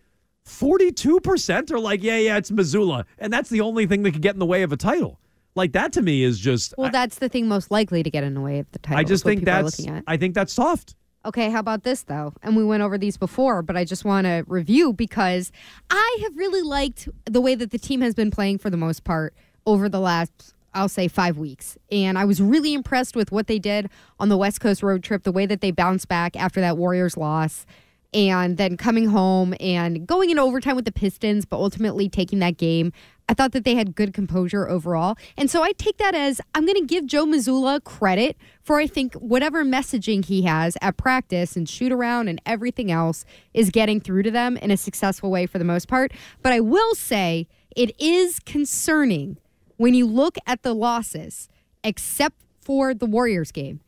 42% 0.49 1.71
are 1.71 1.79
like, 1.79 2.03
yeah, 2.03 2.17
yeah, 2.17 2.37
it's 2.37 2.51
Mazzulla. 2.51 3.05
And 3.17 3.31
that's 3.31 3.49
the 3.49 3.61
only 3.61 3.85
thing 3.85 4.03
that 4.03 4.11
could 4.11 4.21
get 4.21 4.33
in 4.33 4.39
the 4.39 4.45
way 4.45 4.63
of 4.63 4.71
a 4.71 4.77
title. 4.77 5.19
Like, 5.55 5.73
that 5.73 5.93
to 5.93 6.01
me 6.01 6.23
is 6.23 6.39
just, 6.39 6.73
Well, 6.77 6.91
that's 6.91 7.19
the 7.19 7.29
thing 7.29 7.47
most 7.47 7.71
likely 7.71 8.03
to 8.03 8.09
get 8.09 8.23
in 8.23 8.33
the 8.33 8.41
way 8.41 8.59
of 8.59 8.71
the 8.71 8.79
title. 8.79 8.99
I 8.99 9.03
just 9.03 9.23
think 9.23 9.45
that's. 9.45 9.79
I 10.07 10.17
think 10.17 10.33
that's 10.33 10.53
soft. 10.53 10.95
Okay, 11.25 11.49
how 11.49 11.59
about 11.59 11.83
this 11.83 12.03
though? 12.03 12.33
And 12.41 12.55
we 12.55 12.63
went 12.63 12.81
over 12.81 12.97
these 12.97 13.17
before, 13.17 13.61
but 13.61 13.75
I 13.75 13.83
just 13.83 14.05
want 14.05 14.25
to 14.25 14.45
review 14.47 14.93
because 14.93 15.51
I 15.89 16.17
have 16.21 16.35
really 16.37 16.61
liked 16.61 17.09
the 17.25 17.41
way 17.41 17.55
that 17.55 17.71
the 17.71 17.77
team 17.77 18.01
has 18.01 18.15
been 18.15 18.31
playing 18.31 18.59
for 18.59 18.69
the 18.69 18.77
most 18.77 19.03
part 19.03 19.35
over 19.65 19.89
the 19.89 19.99
last 19.99 20.53
I'll 20.73 20.87
say 20.87 21.07
5 21.07 21.37
weeks. 21.37 21.77
And 21.91 22.17
I 22.17 22.25
was 22.25 22.41
really 22.41 22.73
impressed 22.73 23.15
with 23.15 23.31
what 23.31 23.47
they 23.47 23.59
did 23.59 23.89
on 24.19 24.29
the 24.29 24.37
West 24.37 24.61
Coast 24.61 24.83
road 24.83 25.03
trip, 25.03 25.23
the 25.23 25.31
way 25.31 25.45
that 25.45 25.61
they 25.61 25.71
bounced 25.71 26.07
back 26.07 26.35
after 26.35 26.61
that 26.61 26.77
Warriors 26.77 27.17
loss 27.17 27.65
and 28.13 28.57
then 28.57 28.77
coming 28.77 29.05
home 29.05 29.53
and 29.59 30.07
going 30.07 30.29
in 30.29 30.39
overtime 30.39 30.75
with 30.75 30.85
the 30.85 30.91
Pistons, 30.91 31.45
but 31.45 31.57
ultimately 31.57 32.09
taking 32.09 32.39
that 32.39 32.57
game. 32.57 32.91
I 33.27 33.35
thought 33.35 33.51
that 33.51 33.63
they 33.63 33.75
had 33.75 33.95
good 33.95 34.11
composure 34.11 34.67
overall. 34.67 35.15
And 35.37 35.51
so 35.51 35.61
I 35.61 35.73
take 35.73 35.97
that 35.97 36.15
as 36.15 36.41
I'm 36.55 36.65
going 36.65 36.79
to 36.79 36.85
give 36.85 37.05
Joe 37.05 37.27
Mazzulla 37.27 37.83
credit 37.83 38.35
for, 38.63 38.79
I 38.79 38.87
think, 38.87 39.13
whatever 39.13 39.63
messaging 39.63 40.25
he 40.25 40.41
has 40.43 40.75
at 40.81 40.97
practice 40.97 41.55
and 41.55 41.69
shoot 41.69 41.91
around 41.91 42.27
and 42.27 42.41
everything 42.47 42.91
else 42.91 43.25
is 43.53 43.69
getting 43.69 44.01
through 44.01 44.23
to 44.23 44.31
them 44.31 44.57
in 44.57 44.71
a 44.71 44.77
successful 44.77 45.29
way 45.29 45.45
for 45.45 45.59
the 45.59 45.63
most 45.63 45.87
part. 45.87 46.11
But 46.41 46.53
I 46.53 46.59
will 46.59 46.95
say 46.95 47.47
it 47.75 47.93
is 48.01 48.39
concerning 48.39 49.37
when 49.77 49.93
you 49.93 50.07
look 50.07 50.37
at 50.47 50.63
the 50.63 50.73
losses, 50.73 51.49
except 51.83 52.35
for 52.61 52.95
the 52.95 53.05
Warriors 53.05 53.51
game. 53.51 53.81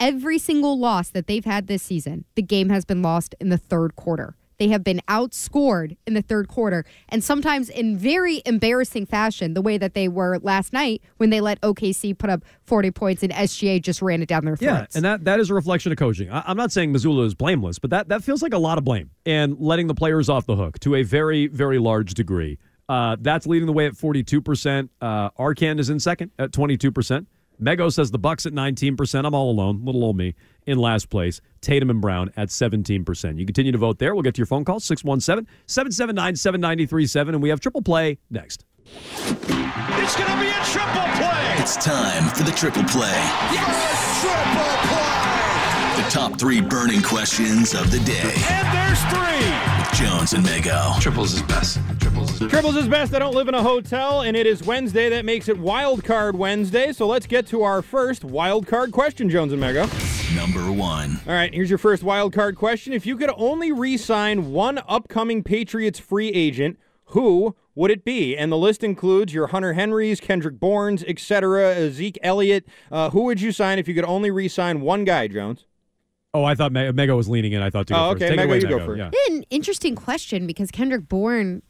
Every 0.00 0.38
single 0.38 0.78
loss 0.78 1.10
that 1.10 1.26
they've 1.26 1.44
had 1.44 1.66
this 1.66 1.82
season, 1.82 2.24
the 2.36 2.42
game 2.42 2.68
has 2.68 2.84
been 2.84 3.02
lost 3.02 3.34
in 3.40 3.48
the 3.48 3.58
third 3.58 3.96
quarter. 3.96 4.36
They 4.58 4.68
have 4.68 4.84
been 4.84 5.00
outscored 5.08 5.96
in 6.06 6.14
the 6.14 6.22
third 6.22 6.46
quarter, 6.46 6.84
and 7.08 7.22
sometimes 7.22 7.68
in 7.68 7.96
very 7.96 8.42
embarrassing 8.46 9.06
fashion, 9.06 9.54
the 9.54 9.62
way 9.62 9.76
that 9.76 9.94
they 9.94 10.06
were 10.06 10.38
last 10.38 10.72
night 10.72 11.02
when 11.16 11.30
they 11.30 11.40
let 11.40 11.60
OKC 11.62 12.16
put 12.16 12.30
up 12.30 12.44
40 12.64 12.92
points 12.92 13.22
and 13.24 13.32
SGA 13.32 13.82
just 13.82 14.00
ran 14.00 14.22
it 14.22 14.28
down 14.28 14.44
their 14.44 14.56
Yeah, 14.60 14.86
and 14.94 15.04
that, 15.04 15.24
that 15.24 15.40
is 15.40 15.50
a 15.50 15.54
reflection 15.54 15.90
of 15.90 15.98
coaching. 15.98 16.30
I, 16.30 16.44
I'm 16.46 16.56
not 16.56 16.70
saying 16.70 16.92
Mazzulla 16.92 17.26
is 17.26 17.34
blameless, 17.34 17.80
but 17.80 17.90
that, 17.90 18.08
that 18.08 18.22
feels 18.22 18.42
like 18.42 18.52
a 18.52 18.58
lot 18.58 18.78
of 18.78 18.84
blame 18.84 19.10
and 19.26 19.58
letting 19.58 19.88
the 19.88 19.94
players 19.94 20.28
off 20.28 20.46
the 20.46 20.56
hook 20.56 20.78
to 20.80 20.94
a 20.96 21.02
very, 21.02 21.48
very 21.48 21.78
large 21.78 22.14
degree. 22.14 22.58
Uh, 22.88 23.16
that's 23.20 23.46
leading 23.46 23.66
the 23.66 23.72
way 23.72 23.86
at 23.86 23.94
42%. 23.94 24.88
Uh, 25.00 25.30
Arcand 25.30 25.78
is 25.78 25.90
in 25.90 26.00
second 26.00 26.30
at 26.38 26.52
22%. 26.52 27.26
Mego 27.60 27.92
says 27.92 28.10
the 28.10 28.18
Bucks 28.18 28.46
at 28.46 28.52
19%. 28.52 29.24
I'm 29.24 29.34
all 29.34 29.50
alone, 29.50 29.84
little 29.84 30.04
old 30.04 30.16
me, 30.16 30.34
in 30.66 30.78
last 30.78 31.10
place. 31.10 31.40
Tatum 31.60 31.90
and 31.90 32.00
Brown 32.00 32.30
at 32.36 32.48
17%. 32.48 33.38
You 33.38 33.46
continue 33.46 33.72
to 33.72 33.78
vote 33.78 33.98
there. 33.98 34.14
We'll 34.14 34.22
get 34.22 34.34
to 34.34 34.38
your 34.38 34.46
phone 34.46 34.64
call, 34.64 34.80
617 34.80 35.48
779 35.66 36.36
7937. 36.36 37.34
And 37.34 37.42
we 37.42 37.48
have 37.48 37.60
triple 37.60 37.82
play 37.82 38.18
next. 38.30 38.64
It's 38.86 40.16
going 40.16 40.30
to 40.30 40.40
be 40.40 40.48
a 40.48 40.64
triple 40.64 41.08
play. 41.16 41.54
It's 41.58 41.76
time 41.76 42.28
for 42.34 42.44
the 42.44 42.52
triple 42.52 42.84
play. 42.84 43.12
triple 44.20 44.76
play. 44.88 46.02
The 46.02 46.08
top 46.10 46.38
three 46.38 46.60
burning 46.60 47.02
questions 47.02 47.74
of 47.74 47.90
the 47.90 47.98
day. 48.00 48.32
And 48.50 48.66
there's 48.72 49.02
three. 49.12 49.77
With 49.98 50.08
Jones 50.08 50.32
and 50.32 50.44
Mego. 50.44 51.00
Triples 51.00 51.34
is 51.34 51.42
best. 51.42 51.80
Triples 51.98 52.40
is 52.40 52.50
Triples 52.50 52.76
is 52.76 52.88
best. 52.88 53.14
I 53.14 53.18
don't 53.18 53.34
live 53.34 53.48
in 53.48 53.54
a 53.54 53.62
hotel, 53.62 54.22
and 54.22 54.36
it 54.36 54.46
is 54.46 54.62
Wednesday. 54.62 55.08
That 55.08 55.24
makes 55.24 55.48
it 55.48 55.58
Wild 55.58 56.04
Card 56.04 56.36
Wednesday. 56.36 56.92
So 56.92 57.06
let's 57.06 57.26
get 57.26 57.46
to 57.48 57.62
our 57.62 57.82
first 57.82 58.22
wild 58.24 58.66
card 58.66 58.92
question, 58.92 59.28
Jones 59.28 59.52
and 59.52 59.62
Mego. 59.62 59.86
Number 60.36 60.70
one. 60.70 61.18
All 61.26 61.32
right, 61.32 61.52
here's 61.52 61.70
your 61.70 61.78
first 61.78 62.02
wild 62.02 62.32
card 62.32 62.56
question. 62.56 62.92
If 62.92 63.06
you 63.06 63.16
could 63.16 63.30
only 63.36 63.72
re-sign 63.72 64.52
one 64.52 64.80
upcoming 64.86 65.42
Patriots 65.42 65.98
free 65.98 66.28
agent, 66.28 66.78
who 67.06 67.56
would 67.74 67.90
it 67.90 68.04
be? 68.04 68.36
And 68.36 68.52
the 68.52 68.58
list 68.58 68.84
includes 68.84 69.34
your 69.34 69.48
Hunter 69.48 69.72
Henrys, 69.72 70.20
Kendrick 70.20 70.60
Bournes, 70.60 71.02
etc., 71.04 71.90
Zeke 71.90 72.18
Elliott. 72.22 72.66
Uh, 72.92 73.10
who 73.10 73.24
would 73.24 73.40
you 73.40 73.52
sign 73.52 73.78
if 73.78 73.88
you 73.88 73.94
could 73.94 74.04
only 74.04 74.30
re-sign 74.30 74.80
one 74.80 75.04
guy, 75.04 75.26
Jones? 75.28 75.64
Oh, 76.34 76.44
I 76.44 76.54
thought 76.54 76.72
Me- 76.72 76.80
Mego 76.92 77.16
was 77.16 77.28
leaning 77.28 77.52
in. 77.52 77.62
I 77.62 77.70
thought 77.70 77.86
to 77.88 77.94
go 77.94 77.98
Oh, 78.08 78.12
first. 78.12 78.22
okay, 78.22 78.36
Take 78.36 78.38
it 78.38 78.42
Mego, 78.42 78.46
away, 78.46 78.60
you 78.60 78.68
go 78.68 78.78
Mego. 78.78 78.86
first. 78.86 78.98
Yeah. 78.98 79.34
An 79.34 79.44
interesting 79.50 79.94
question 79.94 80.46
because 80.46 80.70
Kendrick 80.70 81.08
Bourne 81.08 81.62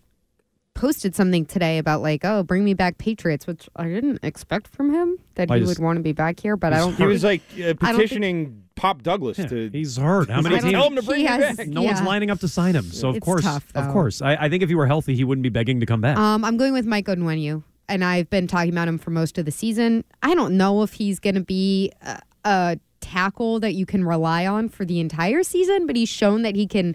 posted 0.75 1.15
something 1.15 1.45
today 1.45 1.79
about 1.79 2.03
like, 2.03 2.25
oh, 2.25 2.43
bring 2.43 2.65
me 2.65 2.75
back 2.75 2.99
Patriots, 2.99 3.47
which 3.47 3.69
I 3.77 3.85
didn't 3.89 4.21
expect 4.23 4.69
from 4.69 4.93
him 4.95 5.19
that 5.35 5.51
I 5.51 5.55
he 5.55 5.61
just- 5.65 5.79
would 5.79 5.85
want 5.85 5.97
to 5.97 6.03
be 6.03 6.13
back 6.13 6.41
here. 6.41 6.57
But 6.57 6.73
I 6.73 6.79
don't. 6.79 6.95
He 6.97 7.05
was 7.07 7.25
like 7.25 7.41
uh, 7.53 7.61
I 7.63 7.65
think- 7.65 7.79
petitioning 7.81 8.63
Pop 8.77 9.03
Douglas 9.03 9.37
to. 9.39 9.71
He's 9.71 9.97
hurt. 9.97 10.31
How 10.31 10.41
many 10.43 10.57
I 10.57 10.59
don't 10.59 10.71
teams? 10.71 10.73
Tell 10.81 10.87
him 10.89 10.97
to 10.97 11.03
bring 11.03 11.17
He 11.19 11.23
you 11.25 11.29
has- 11.31 11.57
back. 11.57 11.67
No 11.69 11.83
one's 11.83 12.01
Yeah. 12.01 12.07
lining 12.07 12.31
up 12.31 12.39
to 12.41 12.49
sign 12.49 12.75
him. 12.77 12.85
So 12.85 13.09
of 13.11 13.17
It's 13.17 13.25
course, 13.25 13.43
tough, 13.43 13.67
of 13.75 13.87
though. 13.87 13.93
course, 13.93 14.23
I, 14.23 14.35
I 14.37 14.49
think 14.49 14.63
if 14.63 14.69
he 14.69 14.75
were 14.77 14.87
healthy, 14.87 15.15
he 15.17 15.25
wouldn't 15.25 15.43
be 15.43 15.49
begging 15.51 15.81
to 15.81 15.87
come 15.87 16.01
back. 16.01 16.17
Um, 16.17 16.45
I'm 16.45 16.57
going 16.57 16.73
with 16.73 16.87
Mike 16.87 17.07
Onwenu, 17.07 17.63
and 17.89 18.05
I've 18.05 18.31
been 18.31 18.47
talking 18.47 18.71
about 18.73 18.87
him 18.89 18.99
for 18.99 19.11
most 19.11 19.37
of 19.39 19.45
the 19.47 19.51
season. 19.53 20.05
I 20.23 20.35
don't 20.35 20.57
know 20.57 20.83
if 20.85 20.93
he's 20.95 21.19
going 21.19 21.35
to 21.37 21.41
be 21.45 21.91
a, 22.03 22.21
a 22.45 22.79
tackle 23.09 23.61
that 23.61 23.75
you 23.75 23.87
can 23.87 24.05
rely 24.05 24.47
on 24.47 24.69
for 24.69 24.85
the 24.85 25.01
entire 25.01 25.43
season, 25.43 25.87
but 25.87 25.97
he's 25.97 26.09
shown 26.09 26.43
that 26.43 26.57
he 26.57 26.67
can 26.67 26.95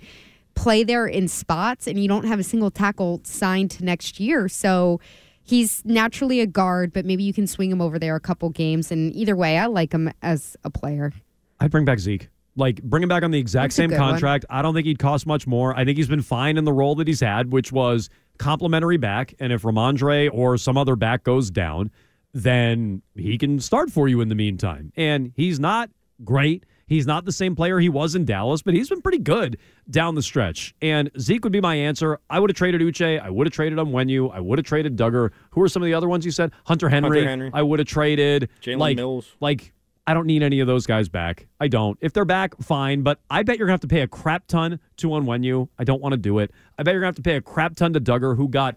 play 0.55 0.83
there 0.83 1.07
in 1.07 1.27
spots, 1.27 1.87
and 1.87 1.99
you 1.99 2.07
don't 2.07 2.25
have 2.25 2.39
a 2.39 2.43
single 2.43 2.69
tackle 2.69 3.21
signed 3.23 3.71
to 3.71 3.83
next 3.83 4.19
year. 4.19 4.47
So 4.47 4.99
he's 5.41 5.83
naturally 5.83 6.39
a 6.39 6.45
guard, 6.45 6.93
but 6.93 7.05
maybe 7.05 7.23
you 7.23 7.33
can 7.33 7.47
swing 7.47 7.71
him 7.71 7.81
over 7.81 7.97
there 7.97 8.15
a 8.15 8.19
couple 8.19 8.49
games. 8.49 8.91
And 8.91 9.13
either 9.15 9.35
way, 9.35 9.57
I 9.57 9.65
like 9.65 9.91
him 9.91 10.11
as 10.21 10.55
a 10.63 10.69
player. 10.69 11.11
I'd 11.59 11.71
bring 11.71 11.85
back 11.85 11.99
Zeke. 11.99 12.29
Like 12.55 12.83
bring 12.83 13.01
him 13.01 13.09
back 13.09 13.23
on 13.23 13.31
the 13.31 13.39
exact 13.39 13.69
That's 13.69 13.75
same 13.75 13.89
good 13.89 13.99
one. 13.99 14.11
contract. 14.11 14.45
I 14.49 14.61
don't 14.61 14.75
think 14.75 14.85
he'd 14.85 14.99
cost 14.99 15.25
much 15.25 15.47
more. 15.47 15.75
I 15.75 15.85
think 15.85 15.97
he's 15.97 16.07
been 16.07 16.21
fine 16.21 16.57
in 16.57 16.65
the 16.65 16.73
role 16.73 16.93
that 16.95 17.07
he's 17.07 17.21
had, 17.21 17.51
which 17.51 17.71
was 17.71 18.09
complimentary 18.37 18.97
back. 18.97 19.33
And 19.39 19.51
if 19.51 19.63
Rhamondre 19.63 20.29
or 20.31 20.57
some 20.57 20.77
other 20.77 20.95
back 20.95 21.23
goes 21.23 21.49
down, 21.49 21.89
then 22.31 23.01
he 23.15 23.39
can 23.39 23.59
start 23.59 23.91
for 23.91 24.07
you 24.07 24.21
in 24.21 24.29
the 24.29 24.35
meantime. 24.35 24.91
And 24.95 25.31
he's 25.35 25.59
not 25.59 25.89
great. 26.23 26.65
He's 26.85 27.07
not 27.07 27.25
the 27.25 27.31
same 27.31 27.55
player 27.55 27.79
he 27.79 27.89
was 27.89 28.13
in 28.13 28.25
Dallas, 28.25 28.61
but 28.61 28.73
he's 28.73 28.89
been 28.89 29.01
pretty 29.01 29.17
good 29.17 29.57
down 29.89 30.15
the 30.15 30.21
stretch. 30.21 30.75
And 30.81 31.09
Zeke 31.17 31.43
would 31.43 31.53
be 31.53 31.61
my 31.61 31.75
answer. 31.75 32.19
I 32.29 32.39
would 32.39 32.49
have 32.49 32.57
traded 32.57 32.81
Uche. 32.81 33.21
I 33.21 33.29
would 33.29 33.47
have 33.47 33.53
traded 33.53 33.79
Onwenu. 33.79 34.33
I 34.33 34.39
would 34.39 34.59
have 34.59 34.65
traded 34.65 34.97
Dugger. 34.97 35.31
Who 35.51 35.61
are 35.61 35.69
some 35.69 35.81
of 35.81 35.85
the 35.85 35.93
other 35.93 36.09
ones 36.09 36.25
you 36.25 36.31
said? 36.31 36.51
Hunter 36.65 36.89
Henry. 36.89 37.19
Hunter 37.19 37.29
Henry. 37.29 37.51
I 37.53 37.61
would 37.61 37.79
have 37.79 37.87
traded 37.87 38.49
Jalen 38.61 38.79
like, 38.79 38.95
Mills. 38.97 39.35
Like 39.39 39.73
I 40.05 40.13
don't 40.13 40.27
need 40.27 40.43
any 40.43 40.59
of 40.59 40.67
those 40.67 40.85
guys 40.85 41.07
back. 41.07 41.47
I 41.59 41.69
don't. 41.69 41.97
If 42.01 42.11
they're 42.13 42.25
back, 42.25 42.57
fine. 42.61 43.03
But 43.03 43.19
I 43.29 43.43
bet 43.43 43.57
you're 43.57 43.67
gonna 43.67 43.73
have 43.73 43.81
to 43.81 43.87
pay 43.87 44.01
a 44.01 44.07
crap 44.07 44.47
ton 44.47 44.79
to 44.97 45.07
Onwenu. 45.07 45.69
I 45.79 45.85
don't 45.85 46.01
want 46.01 46.13
to 46.13 46.17
do 46.17 46.39
it. 46.39 46.51
I 46.77 46.83
bet 46.83 46.93
you're 46.93 47.01
gonna 47.01 47.07
have 47.07 47.15
to 47.15 47.21
pay 47.21 47.37
a 47.37 47.41
crap 47.41 47.75
ton 47.75 47.93
to 47.93 48.01
Dugger, 48.01 48.35
who 48.35 48.49
got 48.49 48.75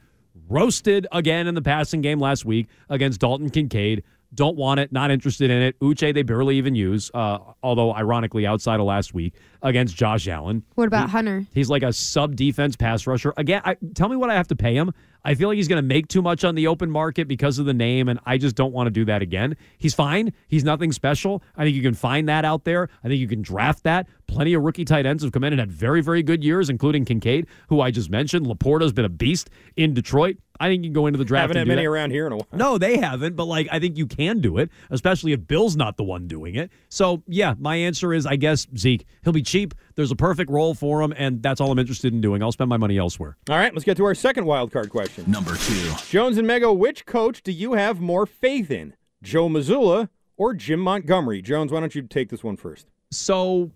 roasted 0.48 1.06
again 1.10 1.46
in 1.46 1.54
the 1.54 1.62
passing 1.62 2.00
game 2.00 2.20
last 2.20 2.44
week 2.44 2.68
against 2.88 3.20
Dalton 3.20 3.50
Kincaid. 3.50 4.04
Don't 4.36 4.56
want 4.56 4.78
it. 4.80 4.92
Not 4.92 5.10
interested 5.10 5.50
in 5.50 5.62
it. 5.62 5.80
Uche 5.80 6.14
they 6.14 6.22
barely 6.22 6.56
even 6.56 6.74
use. 6.74 7.10
Uh, 7.12 7.38
although 7.62 7.94
ironically, 7.94 8.46
outside 8.46 8.78
of 8.78 8.86
last 8.86 9.14
week 9.14 9.34
against 9.62 9.96
Josh 9.96 10.28
Allen. 10.28 10.62
What 10.74 10.86
about 10.86 11.10
Hunter? 11.10 11.44
He's 11.52 11.68
like 11.68 11.82
a 11.82 11.92
sub 11.92 12.36
defense 12.36 12.76
pass 12.76 13.06
rusher. 13.06 13.32
Again, 13.36 13.62
I, 13.64 13.76
tell 13.94 14.08
me 14.08 14.16
what 14.16 14.30
I 14.30 14.34
have 14.34 14.48
to 14.48 14.56
pay 14.56 14.76
him. 14.76 14.92
I 15.24 15.34
feel 15.34 15.48
like 15.48 15.56
he's 15.56 15.66
going 15.66 15.82
to 15.82 15.86
make 15.86 16.06
too 16.06 16.22
much 16.22 16.44
on 16.44 16.54
the 16.54 16.68
open 16.68 16.88
market 16.88 17.26
because 17.26 17.58
of 17.58 17.66
the 17.66 17.74
name, 17.74 18.08
and 18.08 18.20
I 18.24 18.38
just 18.38 18.54
don't 18.54 18.72
want 18.72 18.86
to 18.86 18.92
do 18.92 19.04
that 19.06 19.22
again. 19.22 19.56
He's 19.76 19.92
fine. 19.92 20.32
He's 20.46 20.62
nothing 20.62 20.92
special. 20.92 21.42
I 21.56 21.64
think 21.64 21.74
you 21.74 21.82
can 21.82 21.94
find 21.94 22.28
that 22.28 22.44
out 22.44 22.62
there. 22.62 22.88
I 23.02 23.08
think 23.08 23.18
you 23.18 23.26
can 23.26 23.42
draft 23.42 23.82
that. 23.82 24.06
Plenty 24.28 24.54
of 24.54 24.62
rookie 24.62 24.84
tight 24.84 25.04
ends 25.04 25.24
have 25.24 25.32
come 25.32 25.42
in 25.42 25.52
and 25.52 25.58
had 25.58 25.72
very, 25.72 26.00
very 26.00 26.22
good 26.22 26.44
years, 26.44 26.70
including 26.70 27.04
Kincaid, 27.04 27.48
who 27.68 27.80
I 27.80 27.90
just 27.90 28.08
mentioned. 28.08 28.46
LaPorta's 28.46 28.92
been 28.92 29.04
a 29.04 29.08
beast 29.08 29.50
in 29.76 29.94
Detroit. 29.94 30.36
I 30.60 30.68
think 30.68 30.84
you 30.84 30.88
can 30.88 30.94
go 30.94 31.06
into 31.06 31.18
the 31.18 31.24
draft. 31.24 31.42
Haven't 31.42 31.56
had 31.56 31.62
and 31.62 31.68
many 31.68 31.82
that. 31.82 31.88
around 31.88 32.10
here 32.10 32.26
in 32.26 32.32
a 32.32 32.36
while. 32.36 32.48
No, 32.52 32.78
they 32.78 32.96
haven't, 32.98 33.36
but 33.36 33.44
like 33.44 33.68
I 33.70 33.78
think 33.78 33.96
you 33.96 34.06
can 34.06 34.40
do 34.40 34.58
it, 34.58 34.70
especially 34.90 35.32
if 35.32 35.46
Bill's 35.46 35.76
not 35.76 35.96
the 35.96 36.04
one 36.04 36.26
doing 36.26 36.54
it. 36.54 36.70
So 36.88 37.22
yeah, 37.26 37.54
my 37.58 37.76
answer 37.76 38.12
is 38.12 38.26
I 38.26 38.36
guess 38.36 38.66
Zeke. 38.76 39.06
He'll 39.24 39.32
be 39.32 39.42
cheap. 39.42 39.74
There's 39.94 40.10
a 40.10 40.16
perfect 40.16 40.50
role 40.50 40.74
for 40.74 41.02
him, 41.02 41.14
and 41.16 41.42
that's 41.42 41.60
all 41.60 41.70
I'm 41.70 41.78
interested 41.78 42.12
in 42.12 42.20
doing. 42.20 42.42
I'll 42.42 42.52
spend 42.52 42.68
my 42.68 42.76
money 42.76 42.98
elsewhere. 42.98 43.36
All 43.48 43.56
right, 43.56 43.72
let's 43.72 43.84
get 43.84 43.96
to 43.98 44.04
our 44.04 44.14
second 44.14 44.46
wild 44.46 44.72
card 44.72 44.90
question. 44.90 45.30
Number 45.30 45.56
two. 45.56 45.92
Jones 46.08 46.38
and 46.38 46.48
Mego, 46.48 46.76
which 46.76 47.06
coach 47.06 47.42
do 47.42 47.52
you 47.52 47.72
have 47.74 48.00
more 48.00 48.26
faith 48.26 48.70
in? 48.70 48.94
Joe 49.22 49.48
Mazzulla 49.48 50.08
or 50.36 50.54
Jim 50.54 50.80
Montgomery? 50.80 51.42
Jones, 51.42 51.72
why 51.72 51.80
don't 51.80 51.94
you 51.94 52.02
take 52.02 52.28
this 52.28 52.44
one 52.44 52.56
first? 52.56 52.86
So 53.10 53.70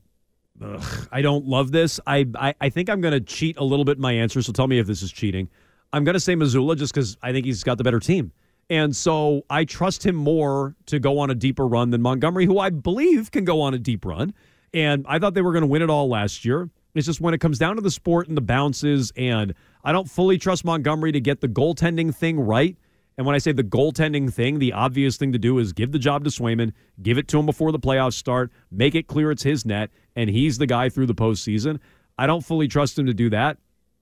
ugh, 0.63 1.09
I 1.11 1.23
don't 1.23 1.47
love 1.47 1.73
this. 1.73 2.01
I 2.07 2.27
I, 2.35 2.55
I 2.61 2.69
think 2.69 2.91
I'm 2.91 3.01
going 3.01 3.13
to 3.15 3.21
cheat 3.21 3.57
a 3.57 3.65
little 3.65 3.85
bit 3.85 3.97
in 3.97 4.03
my 4.03 4.13
answer. 4.13 4.43
So 4.43 4.53
tell 4.53 4.67
me 4.67 4.79
if 4.79 4.87
this 4.87 5.03
is 5.03 5.11
cheating. 5.11 5.49
I'm 5.93 6.05
going 6.05 6.15
to 6.15 6.21
say 6.21 6.35
Mazzulla 6.35 6.77
just 6.77 6.95
because 6.95 7.17
I 7.23 7.33
think 7.33 7.47
he's 7.47 7.65
got 7.65 7.79
the 7.79 7.85
better 7.85 8.01
team. 8.01 8.33
And 8.69 8.95
so 8.95 9.43
I 9.51 9.65
trust 9.65 10.07
him 10.07 10.15
more 10.15 10.77
to 10.87 11.01
go 11.01 11.19
on 11.19 11.31
a 11.31 11.35
deeper 11.35 11.67
run 11.67 11.91
than 11.91 12.01
Montgomery, 12.03 12.47
who 12.47 12.59
I 12.61 12.71
believe 12.71 13.33
can 13.33 13.45
go 13.45 13.61
on 13.61 13.75
a 13.75 13.79
deep 13.79 14.05
run. 14.05 14.33
And 14.73 15.05
I 15.09 15.19
thought 15.19 15.35
they 15.35 15.43
were 15.43 15.53
going 15.53 15.63
to 15.63 15.69
win 15.69 15.83
it 15.83 15.91
all 15.91 16.09
last 16.09 16.45
year. 16.45 16.71
It's 16.95 17.07
just 17.07 17.21
when 17.21 17.35
it 17.35 17.39
comes 17.39 17.59
down 17.59 17.77
to 17.77 17.83
the 17.83 17.91
sport 17.91 18.29
and 18.29 18.37
the 18.37 18.43
bounces, 18.43 19.13
and 19.17 19.55
I 19.85 19.93
don't 19.93 20.11
fully 20.11 20.39
trust 20.39 20.65
Montgomery 20.65 21.13
to 21.13 21.21
get 21.21 21.41
the 21.41 21.49
goaltending 21.49 22.15
thing 22.15 22.39
right. 22.39 22.77
And 23.17 23.27
when 23.27 23.35
I 23.35 23.39
say 23.39 23.53
the 23.53 23.65
goaltending 23.65 24.33
thing, 24.33 24.59
the 24.59 24.73
obvious 24.73 25.17
thing 25.17 25.33
to 25.33 25.39
do 25.39 25.59
is 25.59 25.73
give 25.73 25.93
the 25.93 25.99
job 25.99 26.25
to 26.25 26.31
Swayman, 26.31 26.73
give 27.03 27.19
it 27.19 27.29
to 27.29 27.39
him 27.39 27.47
before 27.47 27.71
the 27.71 27.79
playoffs 27.79 28.15
start, 28.15 28.51
make 28.71 28.95
it 28.95 29.09
clear 29.09 29.31
it's 29.31 29.43
his 29.43 29.67
net, 29.67 29.91
and 30.17 30.31
he's 30.31 30.59
the 30.59 30.67
guy 30.67 30.89
through 30.89 31.07
the 31.07 31.15
postseason. 31.15 31.81
I 32.19 32.27
don't 32.27 32.45
fully 32.45 32.67
trust 32.67 32.99
him 32.99 33.07
to 33.07 33.15
do 33.15 33.31
that. 33.31 33.59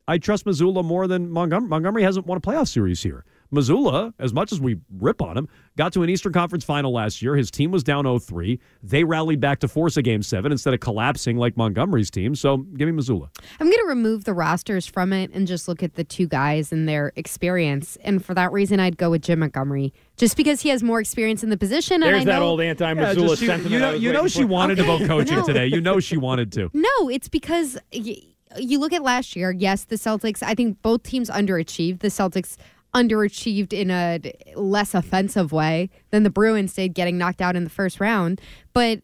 I 0.08 0.18
trust 0.18 0.46
Mazzulla 0.46 0.82
more 0.84 1.06
than 1.06 1.30
Montgomery. 1.30 1.68
Montgomery 1.68 2.02
hasn't 2.02 2.26
won 2.26 2.38
a 2.38 2.40
playoff 2.40 2.66
series 2.68 3.02
here. 3.02 3.24
Mazzulla, 3.52 4.12
as 4.18 4.32
much 4.34 4.52
as 4.52 4.60
we 4.60 4.76
rip 4.98 5.22
on 5.22 5.36
him, 5.36 5.48
got 5.76 5.92
to 5.94 6.02
an 6.02 6.10
Eastern 6.10 6.32
Conference 6.34 6.64
final 6.64 6.92
last 6.92 7.22
year. 7.22 7.34
His 7.34 7.50
team 7.50 7.70
was 7.70 7.82
down 7.82 8.04
0-3. 8.04 8.58
They 8.82 9.04
rallied 9.04 9.40
back 9.40 9.60
to 9.60 9.68
force 9.68 9.96
a 9.96 10.02
game 10.02 10.22
seven 10.22 10.52
instead 10.52 10.74
of 10.74 10.80
collapsing 10.80 11.36
like 11.38 11.56
Montgomery's 11.56 12.10
team. 12.10 12.34
So 12.34 12.58
give 12.58 12.88
me 12.88 13.00
Mazzulla. 13.02 13.28
I'm 13.58 13.66
going 13.66 13.78
to 13.78 13.86
remove 13.88 14.24
the 14.24 14.34
rosters 14.34 14.86
from 14.86 15.12
it 15.14 15.30
and 15.32 15.46
just 15.46 15.66
look 15.66 15.82
at 15.82 15.94
the 15.94 16.04
two 16.04 16.26
guys 16.26 16.72
and 16.72 16.86
their 16.88 17.12
experience. 17.16 17.96
And 18.02 18.22
for 18.22 18.34
that 18.34 18.52
reason, 18.52 18.80
I'd 18.80 18.98
go 18.98 19.10
with 19.10 19.22
Jim 19.22 19.38
Montgomery, 19.38 19.94
just 20.18 20.36
because 20.36 20.60
he 20.60 20.68
has 20.68 20.82
more 20.82 21.00
experience 21.00 21.42
in 21.42 21.48
the 21.48 21.56
position. 21.56 22.00
There's 22.00 22.20
and 22.20 22.28
I 22.30 22.32
that 22.34 22.40
know, 22.40 22.48
old 22.48 22.60
anti-Mazzulla 22.60 23.28
just 23.28 23.40
sentiment. 23.46 23.70
you 23.70 23.78
know- 23.78 23.92
you 23.94 24.12
know 24.12 24.26
she 24.28 24.42
for. 24.42 24.48
wanted 24.48 24.76
to 24.76 24.84
vote 24.84 25.06
coaching 25.06 25.36
no. 25.38 25.44
today. 25.46 25.66
You 25.66 25.80
know 25.80 26.00
she 26.00 26.16
wanted 26.18 26.52
to. 26.52 26.70
No, 26.78 27.08
it's 27.08 27.28
because 27.28 27.78
y- 27.92 28.16
you 28.56 28.78
look 28.78 28.92
at 28.92 29.02
last 29.02 29.36
year. 29.36 29.50
Yes, 29.50 29.84
the 29.84 29.96
Celtics. 29.96 30.42
I 30.42 30.54
think 30.54 30.80
both 30.82 31.02
teams 31.02 31.28
underachieved. 31.30 32.00
The 32.00 32.08
Celtics 32.08 32.56
underachieved 32.94 33.72
in 33.72 33.90
a 33.90 34.20
less 34.54 34.94
offensive 34.94 35.52
way 35.52 35.90
than 36.10 36.22
the 36.22 36.30
Bruins 36.30 36.72
did, 36.72 36.94
getting 36.94 37.18
knocked 37.18 37.40
out 37.42 37.54
in 37.56 37.64
the 37.64 37.70
first 37.70 38.00
round. 38.00 38.40
But 38.72 39.00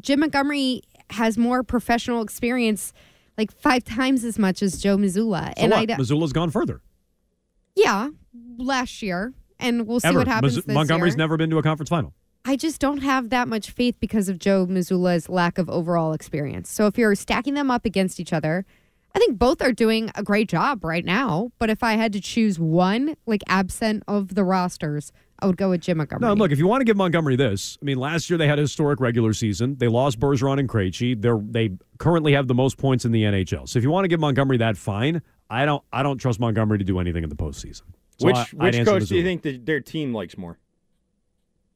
Jim 0.00 0.20
Montgomery 0.20 0.82
has 1.10 1.38
more 1.38 1.62
professional 1.62 2.22
experience, 2.22 2.92
like 3.38 3.50
five 3.52 3.84
times 3.84 4.24
as 4.24 4.38
much 4.38 4.62
as 4.62 4.80
Joe 4.80 4.96
Mazzulla. 4.96 5.46
So 5.48 5.62
and 5.62 5.72
what? 5.72 5.90
I, 5.90 5.94
uh, 5.94 5.98
Mazzulla's 5.98 6.32
gone 6.32 6.50
further. 6.50 6.82
yeah, 7.74 8.08
last 8.58 9.02
year, 9.02 9.32
and 9.58 9.86
we'll 9.86 10.00
see 10.00 10.08
Ever. 10.08 10.18
what 10.18 10.28
happens. 10.28 10.66
Montgomery's 10.66 11.12
year. 11.12 11.18
never 11.18 11.36
been 11.36 11.50
to 11.50 11.58
a 11.58 11.62
conference 11.62 11.88
final. 11.88 12.12
I 12.44 12.56
just 12.56 12.80
don't 12.80 13.02
have 13.02 13.30
that 13.30 13.46
much 13.46 13.70
faith 13.70 13.94
because 14.00 14.28
of 14.28 14.38
Joe 14.38 14.66
Mazzulla's 14.66 15.28
lack 15.28 15.58
of 15.58 15.70
overall 15.70 16.12
experience. 16.12 16.70
So 16.70 16.86
if 16.86 16.98
you're 16.98 17.14
stacking 17.14 17.54
them 17.54 17.70
up 17.70 17.84
against 17.84 18.18
each 18.18 18.32
other, 18.32 18.66
I 19.14 19.18
think 19.18 19.38
both 19.38 19.60
are 19.60 19.72
doing 19.72 20.10
a 20.14 20.22
great 20.22 20.48
job 20.48 20.84
right 20.84 21.04
now. 21.04 21.50
But 21.58 21.68
if 21.70 21.82
I 21.82 21.94
had 21.94 22.12
to 22.14 22.20
choose 22.20 22.58
one, 22.58 23.14
like 23.26 23.42
absent 23.46 24.02
of 24.08 24.34
the 24.34 24.42
rosters, 24.44 25.12
I 25.40 25.46
would 25.46 25.56
go 25.56 25.70
with 25.70 25.80
Jim 25.82 25.98
Montgomery. 25.98 26.28
No, 26.28 26.34
look, 26.34 26.50
if 26.52 26.58
you 26.58 26.66
want 26.66 26.80
to 26.80 26.84
give 26.84 26.96
Montgomery 26.96 27.36
this, 27.36 27.76
I 27.82 27.84
mean, 27.84 27.98
last 27.98 28.30
year 28.30 28.38
they 28.38 28.46
had 28.48 28.58
a 28.58 28.62
historic 28.62 29.00
regular 29.00 29.32
season. 29.32 29.76
They 29.76 29.88
lost 29.88 30.18
Bergeron 30.18 30.58
and 30.60 30.68
Krejci. 30.68 31.20
They're, 31.20 31.40
they 31.42 31.70
currently 31.98 32.32
have 32.32 32.46
the 32.48 32.54
most 32.54 32.78
points 32.78 33.04
in 33.04 33.12
the 33.12 33.22
NHL. 33.24 33.68
So 33.68 33.78
if 33.78 33.82
you 33.84 33.90
want 33.90 34.04
to 34.04 34.08
give 34.08 34.20
Montgomery 34.20 34.56
that, 34.58 34.76
fine. 34.76 35.20
I 35.50 35.66
don't. 35.66 35.82
I 35.92 36.02
don't 36.02 36.16
trust 36.18 36.40
Montgomery 36.40 36.78
to 36.78 36.84
do 36.84 36.98
anything 36.98 37.22
in 37.24 37.28
the 37.28 37.36
postseason. 37.36 37.82
So 38.18 38.26
Which 38.28 38.36
I- 38.36 38.46
which 38.54 38.84
coach 38.86 39.08
do 39.08 39.16
you 39.16 39.22
think 39.22 39.42
that 39.42 39.66
their 39.66 39.80
team 39.80 40.14
likes 40.14 40.38
more? 40.38 40.58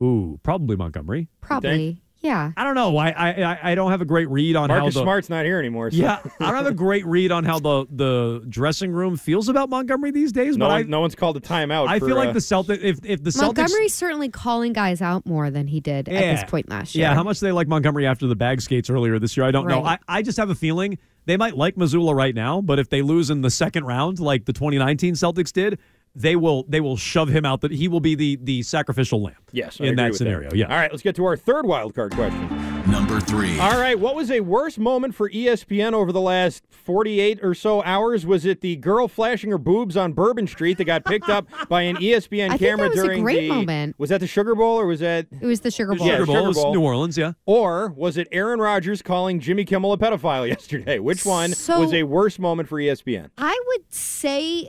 Ooh, 0.02 0.38
probably 0.42 0.76
Montgomery. 0.76 1.28
Probably, 1.40 2.02
yeah. 2.26 2.52
I 2.56 2.64
don't 2.64 2.74
know. 2.74 2.96
I 2.96 3.10
I 3.10 3.42
I- 3.52 3.58
I 3.70 3.74
don't 3.74 3.90
have 3.90 4.00
a 4.00 4.04
great 4.04 4.28
read 4.28 4.56
on 4.56 4.68
Marcus 4.68 4.94
how 4.94 5.00
the 5.00 5.04
Smart's 5.04 5.30
not 5.30 5.44
here 5.44 5.58
anymore. 5.58 5.90
so- 5.90 5.96
yeah. 5.96 6.18
I 6.40 6.46
don't 6.46 6.54
have 6.56 6.66
a 6.66 6.74
great 6.74 7.06
read 7.06 7.32
on 7.32 7.44
how 7.44 7.58
the 7.58 7.86
the 7.90 8.44
dressing 8.48 8.90
room 8.92 9.16
feels 9.16 9.48
about 9.48 9.70
Montgomery 9.70 10.10
these 10.10 10.32
days. 10.32 10.56
no, 10.56 10.66
but 10.66 10.70
one, 10.72 10.80
I 10.80 10.82
no 10.84 11.00
one's 11.00 11.14
called 11.14 11.36
a 11.36 11.40
timeout. 11.40 11.88
I 11.88 11.98
for, 11.98 12.06
feel 12.08 12.16
like 12.16 12.30
uh, 12.30 12.32
the 12.32 12.40
Celtic 12.40 12.80
if 12.82 12.98
if 13.04 13.22
the 13.22 13.30
Celtics 13.30 13.56
Montgomery's 13.58 13.94
certainly 13.94 14.28
calling 14.28 14.72
guys 14.72 15.00
out 15.00 15.26
more 15.26 15.50
than 15.50 15.66
he 15.66 15.80
did 15.80 16.08
at 16.08 16.36
this 16.40 16.50
point 16.50 16.68
last 16.68 16.94
year. 16.94 17.06
Yeah, 17.08 17.14
how 17.14 17.22
much 17.22 17.40
they 17.40 17.52
like 17.52 17.68
Montgomery 17.68 18.06
after 18.06 18.26
the 18.26 18.36
bag 18.36 18.60
skates 18.60 18.90
earlier 18.90 19.18
this 19.18 19.36
year, 19.36 19.46
I 19.46 19.50
don't 19.50 19.66
know. 19.68 19.84
I, 19.84 19.98
I 20.08 20.22
just 20.22 20.38
have 20.38 20.50
a 20.50 20.54
feeling 20.54 20.98
they 21.26 21.36
might 21.36 21.56
like 21.56 21.74
Mazzulla 21.76 22.14
right 22.14 22.34
now, 22.34 22.60
but 22.60 22.78
if 22.78 22.88
they 22.88 23.02
lose 23.02 23.30
in 23.30 23.40
the 23.40 23.50
second 23.50 23.84
round, 23.84 24.20
like 24.20 24.44
the 24.44 24.52
2019 24.52 25.14
Celtics 25.14 25.52
did, 25.52 25.78
they 26.16 26.34
will 26.34 26.64
they 26.68 26.80
will 26.80 26.96
shove 26.96 27.28
him 27.28 27.44
out. 27.44 27.60
That 27.60 27.70
he 27.72 27.86
will 27.88 28.00
be 28.00 28.14
the 28.14 28.38
the 28.42 28.62
sacrificial 28.62 29.22
lamb. 29.22 29.36
Yes, 29.52 29.80
I 29.80 29.84
in 29.84 29.96
that 29.96 30.14
scenario. 30.14 30.50
That. 30.50 30.56
Yeah. 30.56 30.66
All 30.66 30.76
right, 30.76 30.90
let's 30.90 31.02
get 31.02 31.14
to 31.16 31.24
our 31.24 31.36
third 31.36 31.66
wild 31.66 31.94
card 31.94 32.12
question. 32.14 32.48
Number 32.90 33.18
three. 33.20 33.58
All 33.58 33.78
right, 33.80 33.98
what 33.98 34.14
was 34.14 34.30
a 34.30 34.40
worse 34.40 34.78
moment 34.78 35.14
for 35.14 35.28
ESPN 35.28 35.92
over 35.92 36.12
the 36.12 36.20
last 36.20 36.62
48 36.70 37.40
or 37.42 37.52
so 37.52 37.82
hours? 37.82 38.24
Was 38.24 38.44
it 38.44 38.60
the 38.60 38.76
girl 38.76 39.08
flashing 39.08 39.50
her 39.50 39.58
boobs 39.58 39.96
on 39.96 40.12
Bourbon 40.12 40.46
Street 40.46 40.78
that 40.78 40.84
got 40.84 41.04
picked 41.04 41.28
up 41.28 41.48
by 41.68 41.82
an 41.82 41.96
ESPN 41.96 42.46
I 42.46 42.48
think 42.50 42.60
camera 42.60 42.88
that 42.88 42.94
was 42.96 43.04
a 43.18 43.20
great 43.20 43.40
the 43.40 43.54
moment. 43.54 43.96
Was 43.98 44.10
that 44.10 44.20
the 44.20 44.26
Sugar 44.28 44.54
Bowl 44.54 44.78
or 44.78 44.86
was 44.86 45.00
that 45.00 45.26
It 45.40 45.46
was 45.46 45.60
the 45.60 45.70
Sugar 45.72 45.96
Bowl. 45.96 46.06
Yeah, 46.06 46.14
Sugar 46.18 46.26
Bowl 46.26 46.34
Sugar 46.36 46.48
was 46.48 46.56
Bowl. 46.56 46.74
New 46.74 46.82
Orleans. 46.82 47.18
Yeah. 47.18 47.32
Or 47.44 47.88
was 47.96 48.16
it 48.16 48.28
Aaron 48.30 48.60
Rodgers 48.60 49.02
calling 49.02 49.40
Jimmy 49.40 49.64
Kimmel 49.64 49.92
a 49.92 49.98
pedophile 49.98 50.46
yesterday? 50.48 50.98
Which 51.00 51.24
one 51.26 51.52
So- 51.54 51.80
was 51.80 51.92
a 51.92 52.04
worse 52.04 52.38
moment 52.38 52.68
for 52.68 52.78
ESPN? 52.80 53.30
I 53.36 53.58
would 53.68 53.92
say, 53.92 54.68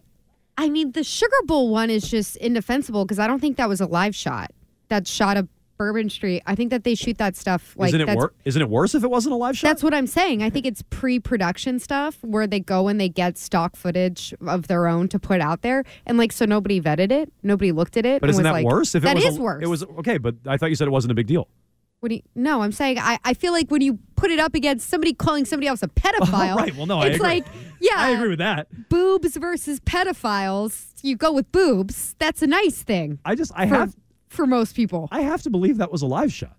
I 0.58 0.70
mean, 0.70 0.92
the 0.94 1.04
Sugar 1.04 1.38
Bowl 1.46 1.70
one 1.70 1.90
is 1.90 2.10
just 2.10 2.36
indefensible 2.38 3.06
because 3.06 3.20
I 3.20 3.28
don't 3.28 3.40
think 3.40 3.58
that 3.58 3.70
was 3.70 3.80
a 3.82 3.86
live 3.86 4.16
shot. 4.16 4.52
That 4.90 5.08
shot 5.08 5.38
of 5.38 5.48
Bourbon 5.78 6.10
Street. 6.10 6.42
I 6.48 6.56
think 6.56 6.72
that 6.72 6.84
they 6.84 6.96
shoot 6.96 7.20
that 7.20 7.36
stuff 7.36 7.76
like 7.78 7.90
isn't 7.90 8.02
it 8.02 8.16
wor- 8.16 8.34
Isn't 8.46 8.62
it 8.62 8.70
worse 8.70 8.96
if 8.96 9.04
it 9.04 9.12
wasn't 9.12 9.34
a 9.34 9.36
live 9.36 9.56
shot? 9.56 9.68
That's 9.68 9.84
what 9.84 9.94
I'm 9.94 10.08
saying. 10.08 10.42
I 10.42 10.50
think 10.50 10.66
it's 10.66 10.82
pre-production 10.90 11.78
stuff 11.80 12.18
where 12.24 12.48
they 12.48 12.60
go 12.60 12.88
and 12.88 13.00
they 13.00 13.10
get 13.10 13.38
stock 13.38 13.76
footage 13.76 14.34
of 14.48 14.68
their 14.68 14.88
own 14.88 15.08
to 15.10 15.20
put 15.20 15.40
out 15.40 15.62
there, 15.62 15.84
and 16.08 16.18
like 16.18 16.32
so 16.32 16.46
nobody 16.46 16.82
vetted 16.82 17.12
it, 17.12 17.32
nobody 17.44 17.72
looked 17.72 17.96
at 17.96 18.06
it. 18.08 18.22
But 18.22 18.32
isn't 18.32 18.44
that 18.44 18.52
like, 18.54 18.66
worse? 18.66 18.96
If 18.96 19.04
it 19.04 19.06
that 19.08 19.16
was 19.16 19.26
is 19.26 19.38
a- 19.38 19.42
worse. 19.42 19.64
It 19.64 19.68
was 19.68 19.84
okay, 19.84 20.18
but 20.18 20.36
I 20.48 20.58
thought 20.58 20.70
you 20.70 20.76
said 20.76 20.88
it 20.88 20.92
wasn't 20.92 21.12
a 21.12 21.16
big 21.16 21.28
deal. 21.28 21.48
What 22.00 22.10
do 22.10 22.16
you, 22.16 22.22
no, 22.36 22.62
I'm 22.62 22.72
saying 22.72 23.00
I, 23.00 23.18
I 23.26 23.34
feel 23.34 23.52
like 23.54 23.70
when 23.72 23.82
you 23.82 23.98
put 24.16 24.30
it 24.30 24.40
up 24.40 24.54
against 24.54 24.88
somebody 24.90 25.14
calling 25.14 25.46
somebody 25.46 25.68
else 25.68 25.82
a 25.82 25.88
pedophile, 25.88 26.56
right. 26.58 26.76
Well, 26.76 26.86
no, 26.86 27.00
I 27.00 27.08
it's 27.08 27.16
agree. 27.16 27.28
like 27.28 27.46
yeah, 27.80 27.94
I 27.96 28.10
agree 28.12 28.30
with 28.30 28.40
that. 28.40 28.68
boobs 28.90 29.36
versus 29.38 29.80
pedophiles. 29.80 30.94
You 31.02 31.16
go 31.16 31.32
with 31.32 31.52
boobs. 31.52 32.16
That's 32.20 32.42
a 32.42 32.48
nice 32.48 32.84
thing. 32.84 33.20
I 33.26 33.36
just 33.36 33.52
I 33.56 33.68
for, 33.68 33.76
have 33.76 33.96
for 34.28 34.46
most 34.48 34.76
people. 34.76 35.08
I 35.12 35.22
have 35.22 35.42
to 35.44 35.50
believe 35.50 35.78
that 35.78 35.92
was 35.92 36.02
a 36.02 36.08
live 36.08 36.32
shot. 36.34 36.57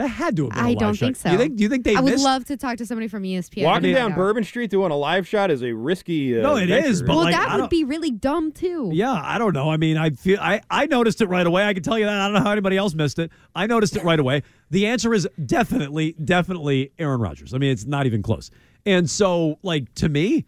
That 0.00 0.08
had 0.08 0.34
to 0.36 0.44
have 0.44 0.52
been 0.54 0.58
a 0.58 0.66
I 0.66 0.70
live 0.70 0.78
don't 0.78 0.94
shot. 0.94 1.04
think 1.04 1.16
so. 1.16 1.30
You 1.30 1.36
think? 1.36 1.56
Do 1.56 1.62
you 1.62 1.68
think 1.68 1.84
they 1.84 1.94
I 1.94 2.00
would 2.00 2.12
missed? 2.12 2.24
love 2.24 2.46
to 2.46 2.56
talk 2.56 2.78
to 2.78 2.86
somebody 2.86 3.06
from 3.06 3.22
ESPN. 3.22 3.64
Walking 3.64 3.82
to 3.82 3.92
down. 3.92 4.14
Bourbon 4.14 4.44
Street 4.44 4.70
doing 4.70 4.90
a 4.90 4.96
live 4.96 5.28
shot 5.28 5.50
is 5.50 5.62
a 5.62 5.72
risky. 5.74 6.38
Uh, 6.38 6.42
No, 6.42 6.56
it 6.56 6.68
venture. 6.68 6.88
is, 6.88 7.02
but 7.02 7.08
Well, 7.10 7.18
like, 7.18 7.34
I 7.34 7.38
that 7.44 7.52
would 7.52 7.58
don't- 7.58 7.70
be 7.70 7.84
really 7.84 8.10
dumb 8.10 8.50
too. 8.50 8.90
Yeah, 8.94 9.12
I 9.12 9.36
don't 9.36 9.52
know. 9.52 9.70
I 9.70 9.76
mean, 9.76 9.98
I 9.98 10.08
feel 10.08 10.38
I, 10.40 10.62
I 10.70 10.86
noticed 10.86 11.20
it 11.20 11.26
right 11.26 11.46
away. 11.46 11.64
I 11.66 11.74
can 11.74 11.82
tell 11.82 11.98
you 11.98 12.06
that. 12.06 12.18
I 12.18 12.24
don't 12.28 12.32
know 12.32 12.40
how 12.40 12.52
anybody 12.52 12.78
else 12.78 12.94
missed 12.94 13.18
it. 13.18 13.30
I 13.54 13.66
noticed 13.66 13.94
it 13.94 14.02
right 14.02 14.18
away. 14.18 14.42
The 14.70 14.86
answer 14.86 15.12
is 15.12 15.28
definitely, 15.44 16.16
definitely 16.24 16.92
Aaron 16.98 17.20
Rodgers. 17.20 17.52
I 17.52 17.58
mean, 17.58 17.70
it's 17.70 17.84
not 17.84 18.06
even 18.06 18.22
close. 18.22 18.50
And 18.86 19.10
so, 19.10 19.58
like 19.62 19.92
to 19.96 20.08
me, 20.08 20.46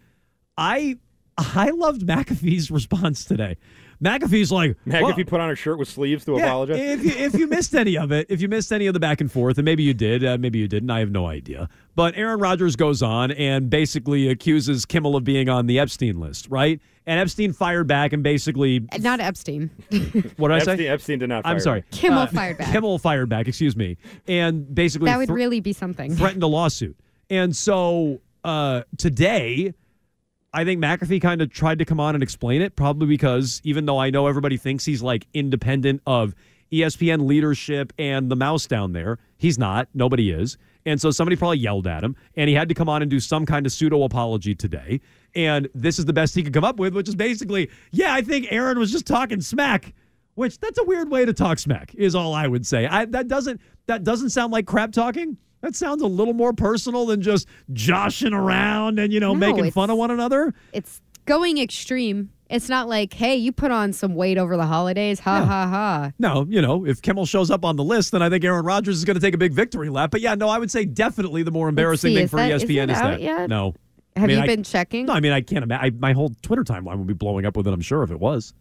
I 0.56 0.96
I 1.36 1.70
loved 1.70 2.06
McAfee's 2.06 2.70
response 2.70 3.24
today. 3.26 3.56
McAfee's 4.02 4.50
like, 4.50 4.76
Mag, 4.84 5.02
well, 5.02 5.16
you 5.16 5.24
put 5.24 5.40
on 5.40 5.50
a 5.50 5.54
shirt 5.54 5.78
with 5.78 5.88
sleeves 5.88 6.24
to 6.24 6.36
yeah, 6.36 6.46
apologize. 6.46 6.78
If 6.78 7.04
you, 7.04 7.10
if 7.12 7.34
you 7.34 7.46
missed 7.46 7.74
any 7.74 7.96
of 7.96 8.10
it, 8.12 8.26
if 8.28 8.40
you 8.40 8.48
missed 8.48 8.72
any 8.72 8.86
of 8.86 8.94
the 8.94 9.00
back 9.00 9.20
and 9.20 9.30
forth, 9.30 9.58
and 9.58 9.64
maybe 9.64 9.82
you 9.82 9.94
did, 9.94 10.24
uh, 10.24 10.36
maybe 10.38 10.58
you 10.58 10.66
didn't, 10.68 10.90
I 10.90 10.98
have 10.98 11.10
no 11.10 11.26
idea. 11.26 11.68
But 11.94 12.16
Aaron 12.16 12.40
Rodgers 12.40 12.74
goes 12.74 13.02
on 13.02 13.30
and 13.32 13.70
basically 13.70 14.28
accuses 14.28 14.84
Kimmel 14.84 15.14
of 15.14 15.24
being 15.24 15.48
on 15.48 15.66
the 15.66 15.78
Epstein 15.78 16.18
list, 16.18 16.48
right? 16.50 16.80
And 17.06 17.20
Epstein 17.20 17.52
fired 17.52 17.86
back 17.86 18.12
and 18.12 18.22
basically, 18.22 18.86
Uh, 18.92 18.98
Not 18.98 19.20
Epstein. 19.20 19.70
what 20.36 20.48
did 20.48 20.54
I 20.54 20.56
Epstein, 20.56 20.78
say? 20.78 20.88
Epstein 20.88 21.18
did 21.18 21.28
not. 21.28 21.46
I'm 21.46 21.60
sorry. 21.60 21.80
back. 21.82 21.90
Kimmel 21.90 22.26
fired 22.26 22.58
back. 22.58 22.72
Kimmel 22.72 22.98
fired 22.98 23.28
back, 23.28 23.48
excuse 23.48 23.76
me. 23.76 23.96
And 24.26 24.72
basically 24.74 25.06
that 25.06 25.18
would 25.18 25.28
thr- 25.28 25.34
really 25.34 25.60
be 25.60 25.72
something. 25.72 26.14
threatened 26.16 26.42
a 26.42 26.46
lawsuit. 26.46 26.96
And 27.30 27.54
so 27.56 28.20
uh, 28.44 28.82
today, 28.98 29.74
I 30.54 30.64
think 30.64 30.82
McAfee 30.82 31.22
kind 31.22 31.40
of 31.40 31.50
tried 31.50 31.78
to 31.78 31.84
come 31.84 31.98
on 31.98 32.14
and 32.14 32.22
explain 32.22 32.60
it, 32.60 32.76
probably 32.76 33.06
because 33.06 33.60
even 33.64 33.86
though 33.86 33.98
I 33.98 34.10
know 34.10 34.26
everybody 34.26 34.58
thinks 34.58 34.84
he's 34.84 35.02
like 35.02 35.26
independent 35.32 36.02
of 36.06 36.34
ESPN 36.70 37.26
leadership 37.26 37.92
and 37.98 38.30
the 38.30 38.36
mouse 38.36 38.66
down 38.66 38.92
there, 38.92 39.18
he's 39.38 39.58
not. 39.58 39.88
Nobody 39.94 40.30
is. 40.30 40.58
And 40.84 41.00
so 41.00 41.10
somebody 41.10 41.36
probably 41.36 41.58
yelled 41.58 41.86
at 41.86 42.02
him, 42.02 42.16
and 42.36 42.48
he 42.48 42.54
had 42.54 42.68
to 42.68 42.74
come 42.74 42.88
on 42.88 43.02
and 43.02 43.10
do 43.10 43.20
some 43.20 43.46
kind 43.46 43.64
of 43.66 43.72
pseudo 43.72 44.02
apology 44.02 44.54
today. 44.54 45.00
And 45.34 45.68
this 45.74 45.98
is 45.98 46.04
the 46.04 46.12
best 46.12 46.34
he 46.34 46.42
could 46.42 46.52
come 46.52 46.64
up 46.64 46.76
with, 46.76 46.94
which 46.94 47.08
is 47.08 47.14
basically, 47.14 47.70
yeah, 47.92 48.12
I 48.12 48.20
think 48.20 48.48
Aaron 48.50 48.78
was 48.78 48.90
just 48.90 49.06
talking 49.06 49.40
smack. 49.40 49.94
Which 50.34 50.58
that's 50.58 50.78
a 50.78 50.84
weird 50.84 51.10
way 51.10 51.26
to 51.26 51.34
talk 51.34 51.58
smack, 51.58 51.94
is 51.94 52.14
all 52.14 52.32
I 52.32 52.46
would 52.46 52.66
say. 52.66 52.86
I, 52.86 53.04
that 53.04 53.28
doesn't 53.28 53.60
that 53.86 54.02
doesn't 54.02 54.30
sound 54.30 54.50
like 54.50 54.66
crap 54.66 54.90
talking. 54.90 55.36
That 55.62 55.74
sounds 55.74 56.02
a 56.02 56.06
little 56.06 56.34
more 56.34 56.52
personal 56.52 57.06
than 57.06 57.22
just 57.22 57.48
joshing 57.72 58.32
around 58.34 58.98
and 58.98 59.12
you 59.12 59.20
know 59.20 59.32
No, 59.34 59.52
making 59.54 59.70
fun 59.70 59.90
of 59.90 59.96
one 59.96 60.10
another. 60.10 60.52
It's 60.72 61.00
going 61.24 61.58
extreme. 61.58 62.30
It's 62.50 62.68
not 62.68 62.86
like, 62.86 63.14
hey, 63.14 63.36
you 63.36 63.50
put 63.50 63.70
on 63.70 63.94
some 63.94 64.14
weight 64.14 64.36
over 64.36 64.56
the 64.58 64.66
holidays. 64.66 65.20
Ha 65.20 65.38
Yeah. 65.38 65.44
ha 65.46 65.66
ha. 65.68 66.12
No, 66.18 66.44
you 66.50 66.60
know, 66.60 66.84
if 66.84 67.00
Kimmel 67.00 67.24
shows 67.24 67.50
up 67.50 67.64
on 67.64 67.76
the 67.76 67.84
list, 67.84 68.12
then 68.12 68.20
I 68.22 68.28
think 68.28 68.44
Aaron 68.44 68.64
Rodgers 68.66 68.98
is 68.98 69.04
going 69.06 69.14
to 69.14 69.20
take 69.20 69.34
a 69.34 69.38
big 69.38 69.54
victory 69.54 69.88
lap. 69.88 70.10
But 70.10 70.20
yeah, 70.20 70.34
no, 70.34 70.48
I 70.50 70.58
would 70.58 70.70
say 70.70 70.84
definitely 70.84 71.42
the 71.44 71.50
more 71.50 71.68
embarrassing 71.70 72.10
see, 72.10 72.16
thing 72.16 72.28
for 72.28 72.36
that- 72.36 72.50
ESPN 72.60 72.90
is 72.90 72.96
is, 72.96 73.02
out 73.02 73.10
that. 73.12 73.20
yet? 73.22 73.48
No. 73.48 73.74
Have 74.16 74.24
I 74.24 74.26
mean, 74.26 74.36
you 74.36 74.42
I- 74.42 74.46
been 74.46 74.62
checking? 74.64 75.06
No, 75.06 75.14
I 75.14 75.20
mean 75.20 75.32
I 75.32 75.40
can't 75.40 75.62
imagine. 75.62 75.98
My 76.00 76.12
whole 76.12 76.32
Twitter 76.42 76.64
timeline 76.64 76.98
would 76.98 77.06
be 77.06 77.14
blowing 77.14 77.46
up 77.46 77.56
with 77.56 77.66
it. 77.66 77.72
I'm 77.72 77.80
sure 77.80 78.02
if 78.02 78.10
it 78.10 78.20
was. 78.20 78.52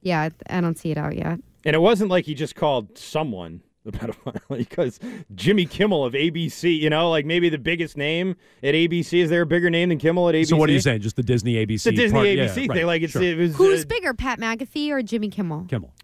Yeah, 0.00 0.30
I 0.48 0.60
don't 0.62 0.78
see 0.78 0.92
it 0.92 0.96
out 0.96 1.14
yet. 1.16 1.40
And 1.66 1.74
it 1.76 1.80
wasn't 1.80 2.10
like 2.10 2.24
he 2.24 2.32
just 2.34 2.54
called 2.54 2.96
someone 2.96 3.60
the 3.84 3.92
pedophile 3.92 4.40
because 4.58 4.98
Jimmy 5.34 5.66
Kimmel 5.66 6.04
of 6.04 6.14
ABC, 6.14 6.78
you 6.78 6.90
know, 6.90 7.10
like 7.10 7.26
maybe 7.26 7.48
the 7.48 7.58
biggest 7.58 7.96
name 7.96 8.36
at 8.62 8.74
ABC. 8.74 9.22
Is 9.22 9.30
there 9.30 9.42
a 9.42 9.46
bigger 9.46 9.70
name 9.70 9.90
than 9.90 9.98
Kimmel 9.98 10.28
at 10.28 10.34
ABC? 10.34 10.48
So 10.48 10.56
what 10.56 10.68
are 10.68 10.72
you 10.72 10.80
saying? 10.80 11.02
Just 11.02 11.16
the 11.16 11.22
Disney 11.22 11.54
ABC? 11.54 11.84
The 11.84 11.92
Disney 11.92 12.18
part- 12.18 12.28
yeah, 12.28 12.46
ABC 12.46 12.68
right, 12.68 12.76
thing. 12.78 12.86
Like 12.86 13.02
it's 13.02 13.12
sure. 13.12 13.22
it 13.22 13.36
was 13.36 13.56
Who's 13.56 13.84
uh, 13.84 13.88
bigger, 13.88 14.14
Pat 14.14 14.40
McAfee 14.40 14.90
or 14.90 15.02
Jimmy 15.02 15.28
Kimmel? 15.28 15.66
Kimmel. 15.68 15.94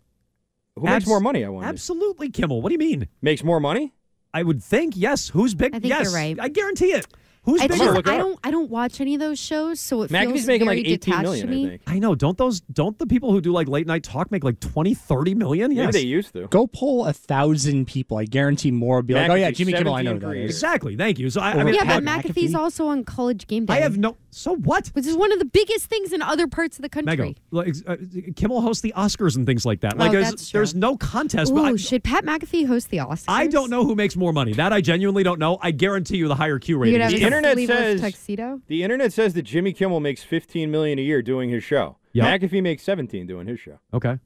who 0.77 0.85
makes 0.85 1.07
more 1.07 1.21
money? 1.21 1.45
I 1.45 1.49
wonder. 1.49 1.69
Absolutely, 1.69 2.31
Kimmel. 2.31 2.63
What 2.63 2.69
do 2.69 2.75
you 2.75 2.79
mean? 2.79 3.09
Makes 3.23 3.43
more 3.43 3.61
money? 3.61 3.95
I 4.33 4.43
would 4.43 4.63
think 4.63 4.97
yes. 4.97 5.29
Who's 5.29 5.55
big? 5.55 5.75
I 5.75 5.81
think 5.81 5.91
yes, 5.91 6.05
you're 6.05 6.15
right. 6.15 6.39
I 6.39 6.49
guarantee 6.49 6.93
it. 6.93 7.07
Who's 7.45 7.63
It's 7.63 7.79
bigger? 7.79 7.95
just, 7.95 8.07
I 8.09 8.19
don't 8.19 8.39
I 8.45 8.51
don't 8.51 8.69
watch 8.71 9.01
any 9.01 9.15
of 9.15 9.21
those 9.21 9.39
shows, 9.39 9.81
so 9.81 10.03
it 10.03 10.11
McAfee's 10.11 10.31
feels 10.33 10.47
making 10.47 10.67
very 10.67 10.77
like 10.79 10.87
18 10.87 10.99
detached 10.99 11.23
million, 11.23 11.47
to 11.47 11.53
I 11.53 11.57
me. 11.57 11.69
think. 11.69 11.83
I 11.87 11.99
know. 11.99 12.15
Don't 12.15 12.37
those 12.37 12.61
don't 12.61 12.99
the 12.99 13.07
people 13.07 13.33
who 13.33 13.41
do 13.41 13.51
like 13.51 13.67
late 13.67 13.87
night 13.87 14.03
talk 14.05 14.31
make 14.31 14.45
like 14.45 14.61
20, 14.61 14.93
30 14.95 15.35
million? 15.35 15.75
Maybe 15.75 15.91
they 15.93 16.01
used 16.03 16.35
to. 16.35 16.49
Go 16.49 16.67
poll 16.67 17.07
a 17.07 17.15
thousand 17.15 17.87
people. 17.87 18.19
I 18.19 18.25
guarantee 18.27 18.71
more 18.71 18.97
will 18.97 19.03
be 19.05 19.15
like, 19.15 19.31
oh 19.31 19.35
yeah, 19.35 19.51
Jimmy 19.51 19.73
Kimmel. 19.73 19.95
I 19.95 20.03
know 20.03 20.19
that 20.19 20.31
Exactly. 20.33 20.97
Thank 20.97 21.19
you. 21.19 21.31
So 21.31 21.41
I, 21.41 21.53
I 21.53 21.65
mean, 21.65 21.75
Yeah, 21.75 21.85
but 21.85 22.05
McAfee's 22.05 22.53
McAfee? 22.53 22.57
also 22.57 22.89
on 22.89 23.05
College 23.05 23.47
Game 23.47 23.65
Day. 23.65 23.75
I 23.75 23.81
have 23.81 23.97
no. 23.97 24.17
So 24.31 24.55
what? 24.55 24.89
which 24.89 25.07
is 25.07 25.17
one 25.17 25.33
of 25.33 25.39
the 25.39 25.45
biggest 25.45 25.87
things 25.87 26.13
in 26.13 26.23
other 26.23 26.47
parts 26.47 26.79
of 26.79 26.83
the 26.83 26.89
country. 26.89 27.17
Mego, 27.17 27.35
like, 27.51 27.75
uh, 27.87 27.97
Kimmel 28.37 28.61
hosts 28.61 28.83
the 28.83 28.93
Oscars 28.97 29.37
and 29.37 29.45
things 29.47 29.67
like 29.67 29.81
that. 29.81 29.95
Oh, 29.95 29.99
Like, 29.99 30.13
there's, 30.13 30.51
true. 30.51 30.59
there's 30.59 30.75
no 30.75 30.97
contest. 30.97 31.53
but 31.53 31.61
Ooh, 31.61 31.75
I, 31.75 31.77
should 31.77 32.05
Pat 32.05 32.25
McAfee 32.25 32.67
host 32.67 32.91
the 32.91 32.99
Oscars? 32.99 33.25
I 33.29 33.47
don't 33.49 33.71
know 33.71 33.85
who 33.85 33.95
makes 33.95 34.17
more 34.17 34.33
money. 34.33 34.53
That 34.53 34.73
I 34.73 34.81
genuinely 34.81 35.23
don't 35.23 35.39
know. 35.39 35.59
I 35.61 35.71
guarantee 35.73 36.17
you 36.19 36.29
the 36.29 36.35
higher 36.37 36.59
Q 36.59 36.77
You 36.77 36.81
rating. 36.83 36.95
could 36.95 37.01
have 37.03 37.13
is 37.13 37.21
The 37.21 37.27
internet 37.27 37.59
says- 37.67 38.01
tuxedo. 38.01 38.61
The 38.69 38.83
internet 38.83 39.13
says 39.13 39.35
that 39.35 39.43
Jimmy 39.43 39.73
Kimmel 39.73 40.01
makes 40.01 40.23
15 40.23 40.71
million 40.71 40.99
a 40.99 41.03
year 41.03 41.23
doing 41.23 41.51
his 41.51 41.65
show. 41.65 41.97
Yeah. 42.13 42.37
McAfee 42.39 42.63
makes 42.63 42.83
17 42.83 43.27
doing 43.27 43.47
his 43.47 43.59
show. 43.61 43.79
okay. 43.93 44.19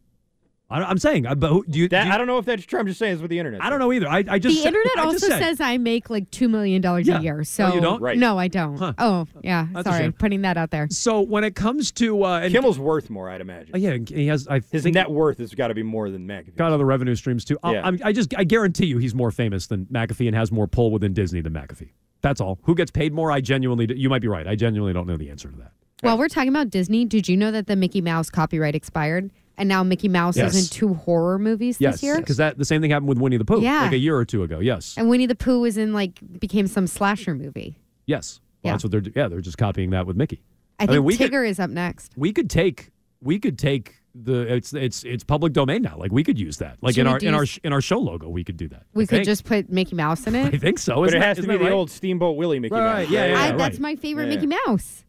I, 0.71 0.83
I'm 0.83 0.99
saying, 0.99 1.27
but 1.37 1.49
who, 1.49 1.65
do 1.69 1.79
you? 1.79 1.89
That 1.89 2.03
do 2.05 2.09
you- 2.09 2.15
I 2.15 2.19
don't 2.19 2.27
know 2.27 2.39
if 2.39 2.47
that's 2.47 2.65
true. 2.65 2.81
I'm 2.81 2.87
just 2.87 2.99
saying 2.99 3.13
it's 3.15 3.23
with 3.23 3.31
the 3.31 3.39
internet. 3.39 3.63
I 3.63 3.69
don't 3.71 3.79
know 3.79 3.93
either. 3.93 4.09
I, 4.09 4.25
I 4.27 4.39
just 4.39 4.61
the 4.63 4.67
internet 4.67 4.93
I 4.97 5.03
just 5.13 5.25
also 5.25 5.29
said- 5.29 5.43
says 5.43 5.61
I 5.61 5.77
make 5.79 6.09
like 6.09 6.31
two 6.31 6.49
million 6.49 6.81
dollars 6.81 7.07
Yeah. 7.07 7.19
a 7.19 7.23
year. 7.23 7.41
Oh, 7.41 7.43
So 7.45 7.75
you 7.75 7.81
don't? 7.81 8.01
Right. 8.01 8.17
No, 8.19 8.39
I 8.39 8.49
don't. 8.49 8.77
Huh. 8.79 8.95
Oh, 8.99 9.27
yeah. 9.43 9.67
That's 9.73 9.87
a 9.87 9.93
sorry, 9.93 10.13
putting 10.13 10.43
that 10.43 10.57
out 10.57 10.71
there. 10.71 10.89
So 10.91 11.21
when 11.21 11.45
it 11.45 11.55
comes 11.55 11.93
to 11.93 12.25
uh, 12.25 12.41
and, 12.41 12.53
Kimmel's 12.53 12.79
worth 12.79 13.11
more, 13.11 13.29
I'd 13.29 13.43
imagine. 13.43 13.75
uh, 13.75 13.79
yeah, 13.79 13.99
he 14.09 14.27
has. 14.29 14.49
I 14.49 14.61
His 14.73 14.83
think 14.85 14.95
net 14.95 15.11
worth 15.11 15.39
has 15.39 15.55
got 15.55 15.69
to 15.69 15.75
be 15.75 15.83
more 15.83 16.09
than 16.11 16.27
McAfee. 16.27 16.57
got 16.57 16.73
other 16.73 16.87
revenue 16.87 17.15
streams 17.15 17.45
too. 17.45 17.59
I'll- 17.63 17.75
Yeah. 17.75 17.83
I'm, 17.87 17.99
I 18.03 18.13
just 18.13 18.35
I 18.37 18.45
guarantee 18.45 18.87
you 18.87 18.99
he's 18.99 19.15
more 19.15 19.31
famous 19.31 19.67
than 19.67 19.85
McAfee 19.87 20.27
and 20.27 20.35
has 20.35 20.51
more 20.51 20.67
pull 20.67 20.91
within 20.91 21.13
Disney 21.13 21.41
than 21.43 21.53
McAfee. 21.53 21.91
That's 22.23 22.41
all. 22.41 22.59
Who 22.63 22.75
gets 22.75 22.91
paid 22.91 23.13
more? 23.13 23.31
I 23.31 23.43
genuinely. 23.43 23.87
You 23.95 24.09
might 24.09 24.23
be 24.23 24.29
right. 24.29 24.47
I 24.47 24.55
genuinely 24.57 24.95
don't 24.95 25.07
know 25.07 25.19
the 25.19 25.29
answer 25.29 25.51
to 25.51 25.57
that. 25.59 25.73
While 26.01 26.17
we're 26.19 26.29
talking 26.29 26.49
about 26.49 26.71
Disney, 26.71 27.05
did 27.05 27.29
you 27.29 27.37
know 27.37 27.51
that 27.51 27.67
the 27.67 27.77
Mickey 27.77 28.01
Mouse 28.01 28.29
copyright 28.31 28.75
expired, 28.75 29.31
and 29.57 29.69
now 29.69 29.83
Mickey 29.83 30.09
Mouse 30.09 30.37
Yes. 30.37 30.55
is 30.55 30.65
in 30.65 30.71
two 30.75 30.95
horror 30.95 31.39
movies 31.39 31.77
Yes, 31.81 31.95
this 31.95 32.03
year? 32.03 32.17
because 32.19 32.37
that 32.39 32.59
the 32.59 32.65
same 32.65 32.81
thing 32.81 32.91
happened 32.91 33.09
with 33.09 33.19
Winnie 33.19 33.37
the 33.37 33.45
Pooh. 33.45 33.61
Yeah. 33.61 33.83
like 33.83 33.93
a 33.93 33.99
year 33.99 34.17
or 34.17 34.25
two 34.25 34.43
ago. 34.43 34.59
Yes, 34.61 34.95
And 34.97 35.09
Winnie 35.09 35.27
the 35.27 35.35
Pooh 35.35 35.61
was 35.61 35.77
in 35.77 35.93
like 35.93 36.19
became 36.41 36.67
some 36.67 36.87
slasher 36.87 37.35
movie. 37.35 37.79
yes. 38.07 38.41
Well, 38.63 38.71
Yeah. 38.71 38.73
That's 38.75 38.85
what 38.85 38.91
they're. 38.93 39.01
do- 39.03 39.13
Yeah, 39.15 39.29
they're 39.29 39.41
just 39.43 39.59
copying 39.59 39.91
that 39.91 40.07
with 40.07 40.17
Mickey. 40.17 40.43
I 40.79 40.85
I 40.85 40.87
think 40.87 40.97
mean, 40.97 41.05
we 41.05 41.17
could- 41.17 41.31
Tigger 41.31 41.47
is 41.49 41.61
up 41.61 41.71
next. 41.71 42.13
we 42.17 42.33
could 42.33 42.49
take 42.51 42.91
we 43.21 43.39
could 43.39 43.59
take 43.59 43.97
the 44.15 44.55
it's 44.55 44.73
it's 44.73 45.03
it's 45.05 45.23
public 45.25 45.53
domain 45.53 45.83
now. 45.83 45.97
Like 45.99 46.13
we 46.13 46.23
could 46.25 46.39
use 46.39 46.57
that. 46.59 46.79
Like 46.81 46.95
Should 46.95 47.03
in 47.03 47.07
our 47.09 47.19
in 47.19 47.35
our 47.35 47.45
in 47.63 47.73
our 47.73 47.81
show 47.81 47.99
logo, 47.99 48.29
we 48.29 48.43
could 48.45 48.57
do 48.57 48.69
that. 48.69 48.85
We 48.95 49.03
I 49.03 49.07
could 49.07 49.17
think. 49.17 49.25
just 49.27 49.45
put 49.45 49.71
Mickey 49.71 49.97
Mouse 49.97 50.27
in 50.27 50.35
it. 50.35 50.55
I 50.55 50.59
think 50.59 50.79
so. 50.79 50.97
But 50.97 51.03
Isn't 51.09 51.17
it 51.17 51.21
that- 51.21 51.27
has 51.27 51.37
to 51.39 51.43
be 51.49 51.57
the 51.59 51.65
right? 51.65 51.73
old 51.73 51.91
Steamboat 51.91 52.37
Willie 52.37 52.59
Mickey 52.61 52.75
Right, 52.75 53.03
Mouse. 53.05 53.11
yeah, 53.11 53.27
yeah, 53.27 53.35
I, 53.39 53.49
right. 53.51 53.59
That's 53.59 53.79
my 53.81 53.97
favorite 53.97 54.29
Yeah. 54.31 54.35
Mickey 54.37 54.47
Mouse. 54.67 55.05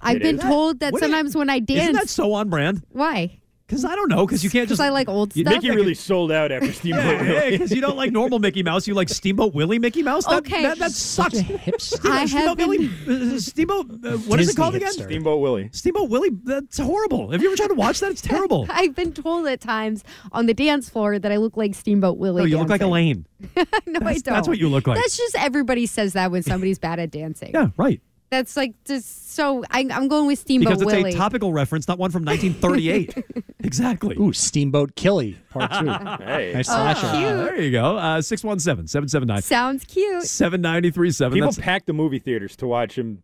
I've 0.00 0.16
It 0.16 0.22
been 0.22 0.36
is? 0.36 0.42
told 0.42 0.80
that 0.80 0.92
What 0.92 1.00
do 1.00 1.06
you- 1.06 1.12
sometimes 1.12 1.34
when 1.36 1.48
I 1.50 1.58
dance, 1.60 1.82
Isn't 1.82 1.94
that 1.94 2.08
so 2.08 2.32
on 2.34 2.48
brand? 2.50 2.82
why? 2.90 3.38
Because 3.68 3.84
I 3.84 3.94
don't 3.94 4.08
know. 4.08 4.24
Because 4.26 4.42
you 4.42 4.48
can't 4.48 4.66
just 4.66 4.80
I 4.80 4.88
like 4.88 5.10
old 5.10 5.32
stuff. 5.34 5.44
Mickey 5.44 5.70
really 5.70 5.92
sold 5.94 6.32
out 6.32 6.50
after 6.50 6.72
Steamboat 6.72 7.04
Yeah, 7.04 7.22
Willie. 7.22 7.50
because 7.50 7.70
you 7.70 7.82
don't 7.82 7.98
like 7.98 8.10
normal 8.12 8.38
Mickey 8.38 8.62
Mouse. 8.62 8.88
You 8.88 8.94
like 8.94 9.10
Steamboat 9.10 9.54
Willie 9.54 9.78
Mickey 9.78 10.02
Mouse. 10.02 10.24
That, 10.24 10.38
Okay. 10.38 10.62
that, 10.62 10.78
that 10.78 10.90
sucks. 10.92 11.38
Steamboat, 11.38 12.06
I 12.06 12.20
have 12.20 12.30
Steamboat 12.30 12.56
been- 12.56 12.68
Willie. 13.06 13.34
uh, 13.36 13.38
Steamboat. 13.38 13.86
Uh, 13.90 14.16
what 14.18 14.40
is 14.40 14.48
it 14.48 14.52
Disney 14.52 14.54
called 14.54 14.74
again? 14.74 14.88
hipster. 14.88 15.04
Steamboat 15.04 15.40
Willie. 15.40 15.68
Steamboat 15.72 16.08
Willie. 16.08 16.30
That's 16.44 16.78
horrible. 16.78 17.30
Have 17.30 17.42
you 17.42 17.48
ever 17.48 17.56
tried 17.56 17.68
to 17.68 17.74
watch 17.74 18.00
that? 18.00 18.10
It's 18.10 18.22
terrible. 18.22 18.66
I've 18.70 18.94
been 18.94 19.12
told 19.12 19.46
at 19.46 19.60
times 19.60 20.02
on 20.32 20.46
the 20.46 20.54
dance 20.54 20.88
floor 20.88 21.18
that 21.18 21.30
I 21.30 21.36
look 21.36 21.58
like 21.58 21.74
Steamboat 21.74 22.16
Willie. 22.16 22.40
No, 22.42 22.46
you 22.46 22.56
look 22.58 22.70
like 22.70 22.80
dancing. 22.80 22.88
Elaine. 22.90 23.26
no, 23.54 23.62
I 23.62 23.64
That's- 23.84 24.22
don't. 24.22 24.34
that's 24.34 24.48
what 24.48 24.58
you 24.58 24.68
look 24.70 24.86
like. 24.86 24.96
That's 24.96 25.16
just 25.16 25.36
everybody 25.36 25.84
says 25.84 26.14
that 26.14 26.30
when 26.30 26.42
somebody's 26.42 26.78
bad 26.78 26.98
at 27.00 27.10
dancing. 27.10 27.50
Yeah, 27.52 27.68
right. 27.76 28.00
That's 28.30 28.56
like 28.56 28.74
just 28.84 29.32
so. 29.34 29.64
I, 29.70 29.86
I'm 29.90 30.06
going 30.08 30.26
with 30.26 30.38
Steamboat 30.38 30.68
Because 30.68 30.82
it's 30.82 30.92
Willie. 30.92 31.10
a 31.12 31.16
topical 31.16 31.52
reference, 31.52 31.88
not 31.88 31.98
one 31.98 32.10
from 32.10 32.24
1938. 32.24 33.44
exactly. 33.64 34.16
Ooh, 34.20 34.32
Steamboat 34.34 34.94
Killy, 34.96 35.38
part 35.50 35.70
two. 35.72 35.86
Hey. 36.24 36.52
Nice 36.54 36.68
Oh, 36.68 36.72
slasher. 36.72 37.00
cute. 37.10 37.22
There 37.36 37.60
you 37.62 37.70
go. 37.70 37.96
Uh, 37.96 38.20
617 38.20 38.86
779 38.86 39.42
Sounds 39.42 39.84
cute. 39.84 40.24
7937. 40.24 41.34
People 41.34 41.48
That's 41.48 41.58
pack 41.58 41.86
the 41.86 41.92
movie 41.94 42.18
theaters 42.18 42.54
to 42.56 42.66
watch 42.66 42.98
him 42.98 43.22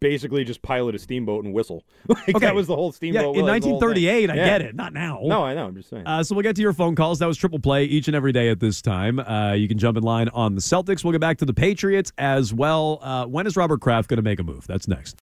basically 0.00 0.44
just 0.44 0.62
pilot 0.62 0.94
a 0.94 0.98
steamboat 0.98 1.44
and 1.44 1.52
whistle. 1.54 1.84
like 2.08 2.28
Okay. 2.30 2.38
that 2.46 2.54
was 2.54 2.66
the 2.66 2.74
whole 2.74 2.90
steamboat. 2.92 3.34
Yeah, 3.36 3.40
in 3.40 3.46
that 3.46 3.52
was 3.54 3.62
the 3.62 3.68
whole 3.70 3.80
thing. 3.80 3.88
1938, 4.04 4.30
I 4.30 4.34
Yeah. 4.34 4.44
get 4.44 4.62
it. 4.62 4.74
Not 4.74 4.92
now. 4.92 5.20
No, 5.22 5.42
I 5.44 5.54
know. 5.54 5.66
I'm 5.66 5.74
just 5.76 5.90
saying. 5.90 6.06
Uh, 6.06 6.22
so 6.24 6.34
we'll 6.34 6.42
get 6.42 6.56
to 6.56 6.62
your 6.62 6.72
phone 6.72 6.94
calls. 6.94 7.18
That 7.20 7.26
was 7.26 7.36
triple 7.36 7.58
play 7.58 7.84
each 7.84 8.08
and 8.08 8.16
every 8.16 8.32
day 8.32 8.48
at 8.48 8.60
this 8.60 8.82
time. 8.82 9.18
Uh, 9.20 9.52
you 9.52 9.68
can 9.68 9.78
jump 9.78 9.96
in 9.96 10.02
line 10.02 10.28
on 10.30 10.54
the 10.54 10.60
Celtics. 10.60 11.04
We'll 11.04 11.12
get 11.12 11.20
back 11.20 11.38
to 11.38 11.44
the 11.44 11.54
Patriots 11.54 12.12
as 12.18 12.52
well. 12.52 12.98
Uh, 13.02 13.26
when 13.26 13.46
is 13.46 13.56
Robert 13.56 13.80
Kraft 13.80 14.08
going 14.08 14.16
to 14.18 14.22
make 14.22 14.40
a 14.40 14.44
move? 14.44 14.66
That's 14.66 14.88
next. 14.88 15.16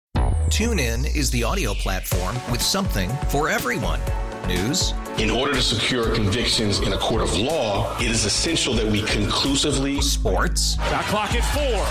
TuneIn 0.49 1.15
is 1.15 1.31
the 1.31 1.45
audio 1.45 1.75
platform 1.75 2.35
with 2.51 2.61
something 2.63 3.09
for 3.29 3.49
everyone. 3.49 4.01
News, 4.49 4.95
In 5.19 5.31
order 5.31 5.53
to 5.55 5.63
secure 5.63 6.13
convictions 6.15 6.81
in 6.81 6.93
a 6.93 6.99
court 6.99 7.21
of 7.23 7.37
law, 7.37 7.95
it 8.01 8.11
is 8.11 8.25
essential 8.25 8.73
that 8.75 8.87
we 8.87 9.03
conclusively. 9.03 10.01
Sports. 10.01 10.75
Shot 10.77 11.05
clock 11.05 11.35
at 11.35 11.45
four. 11.55 11.85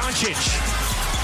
Doncic. 0.00 0.79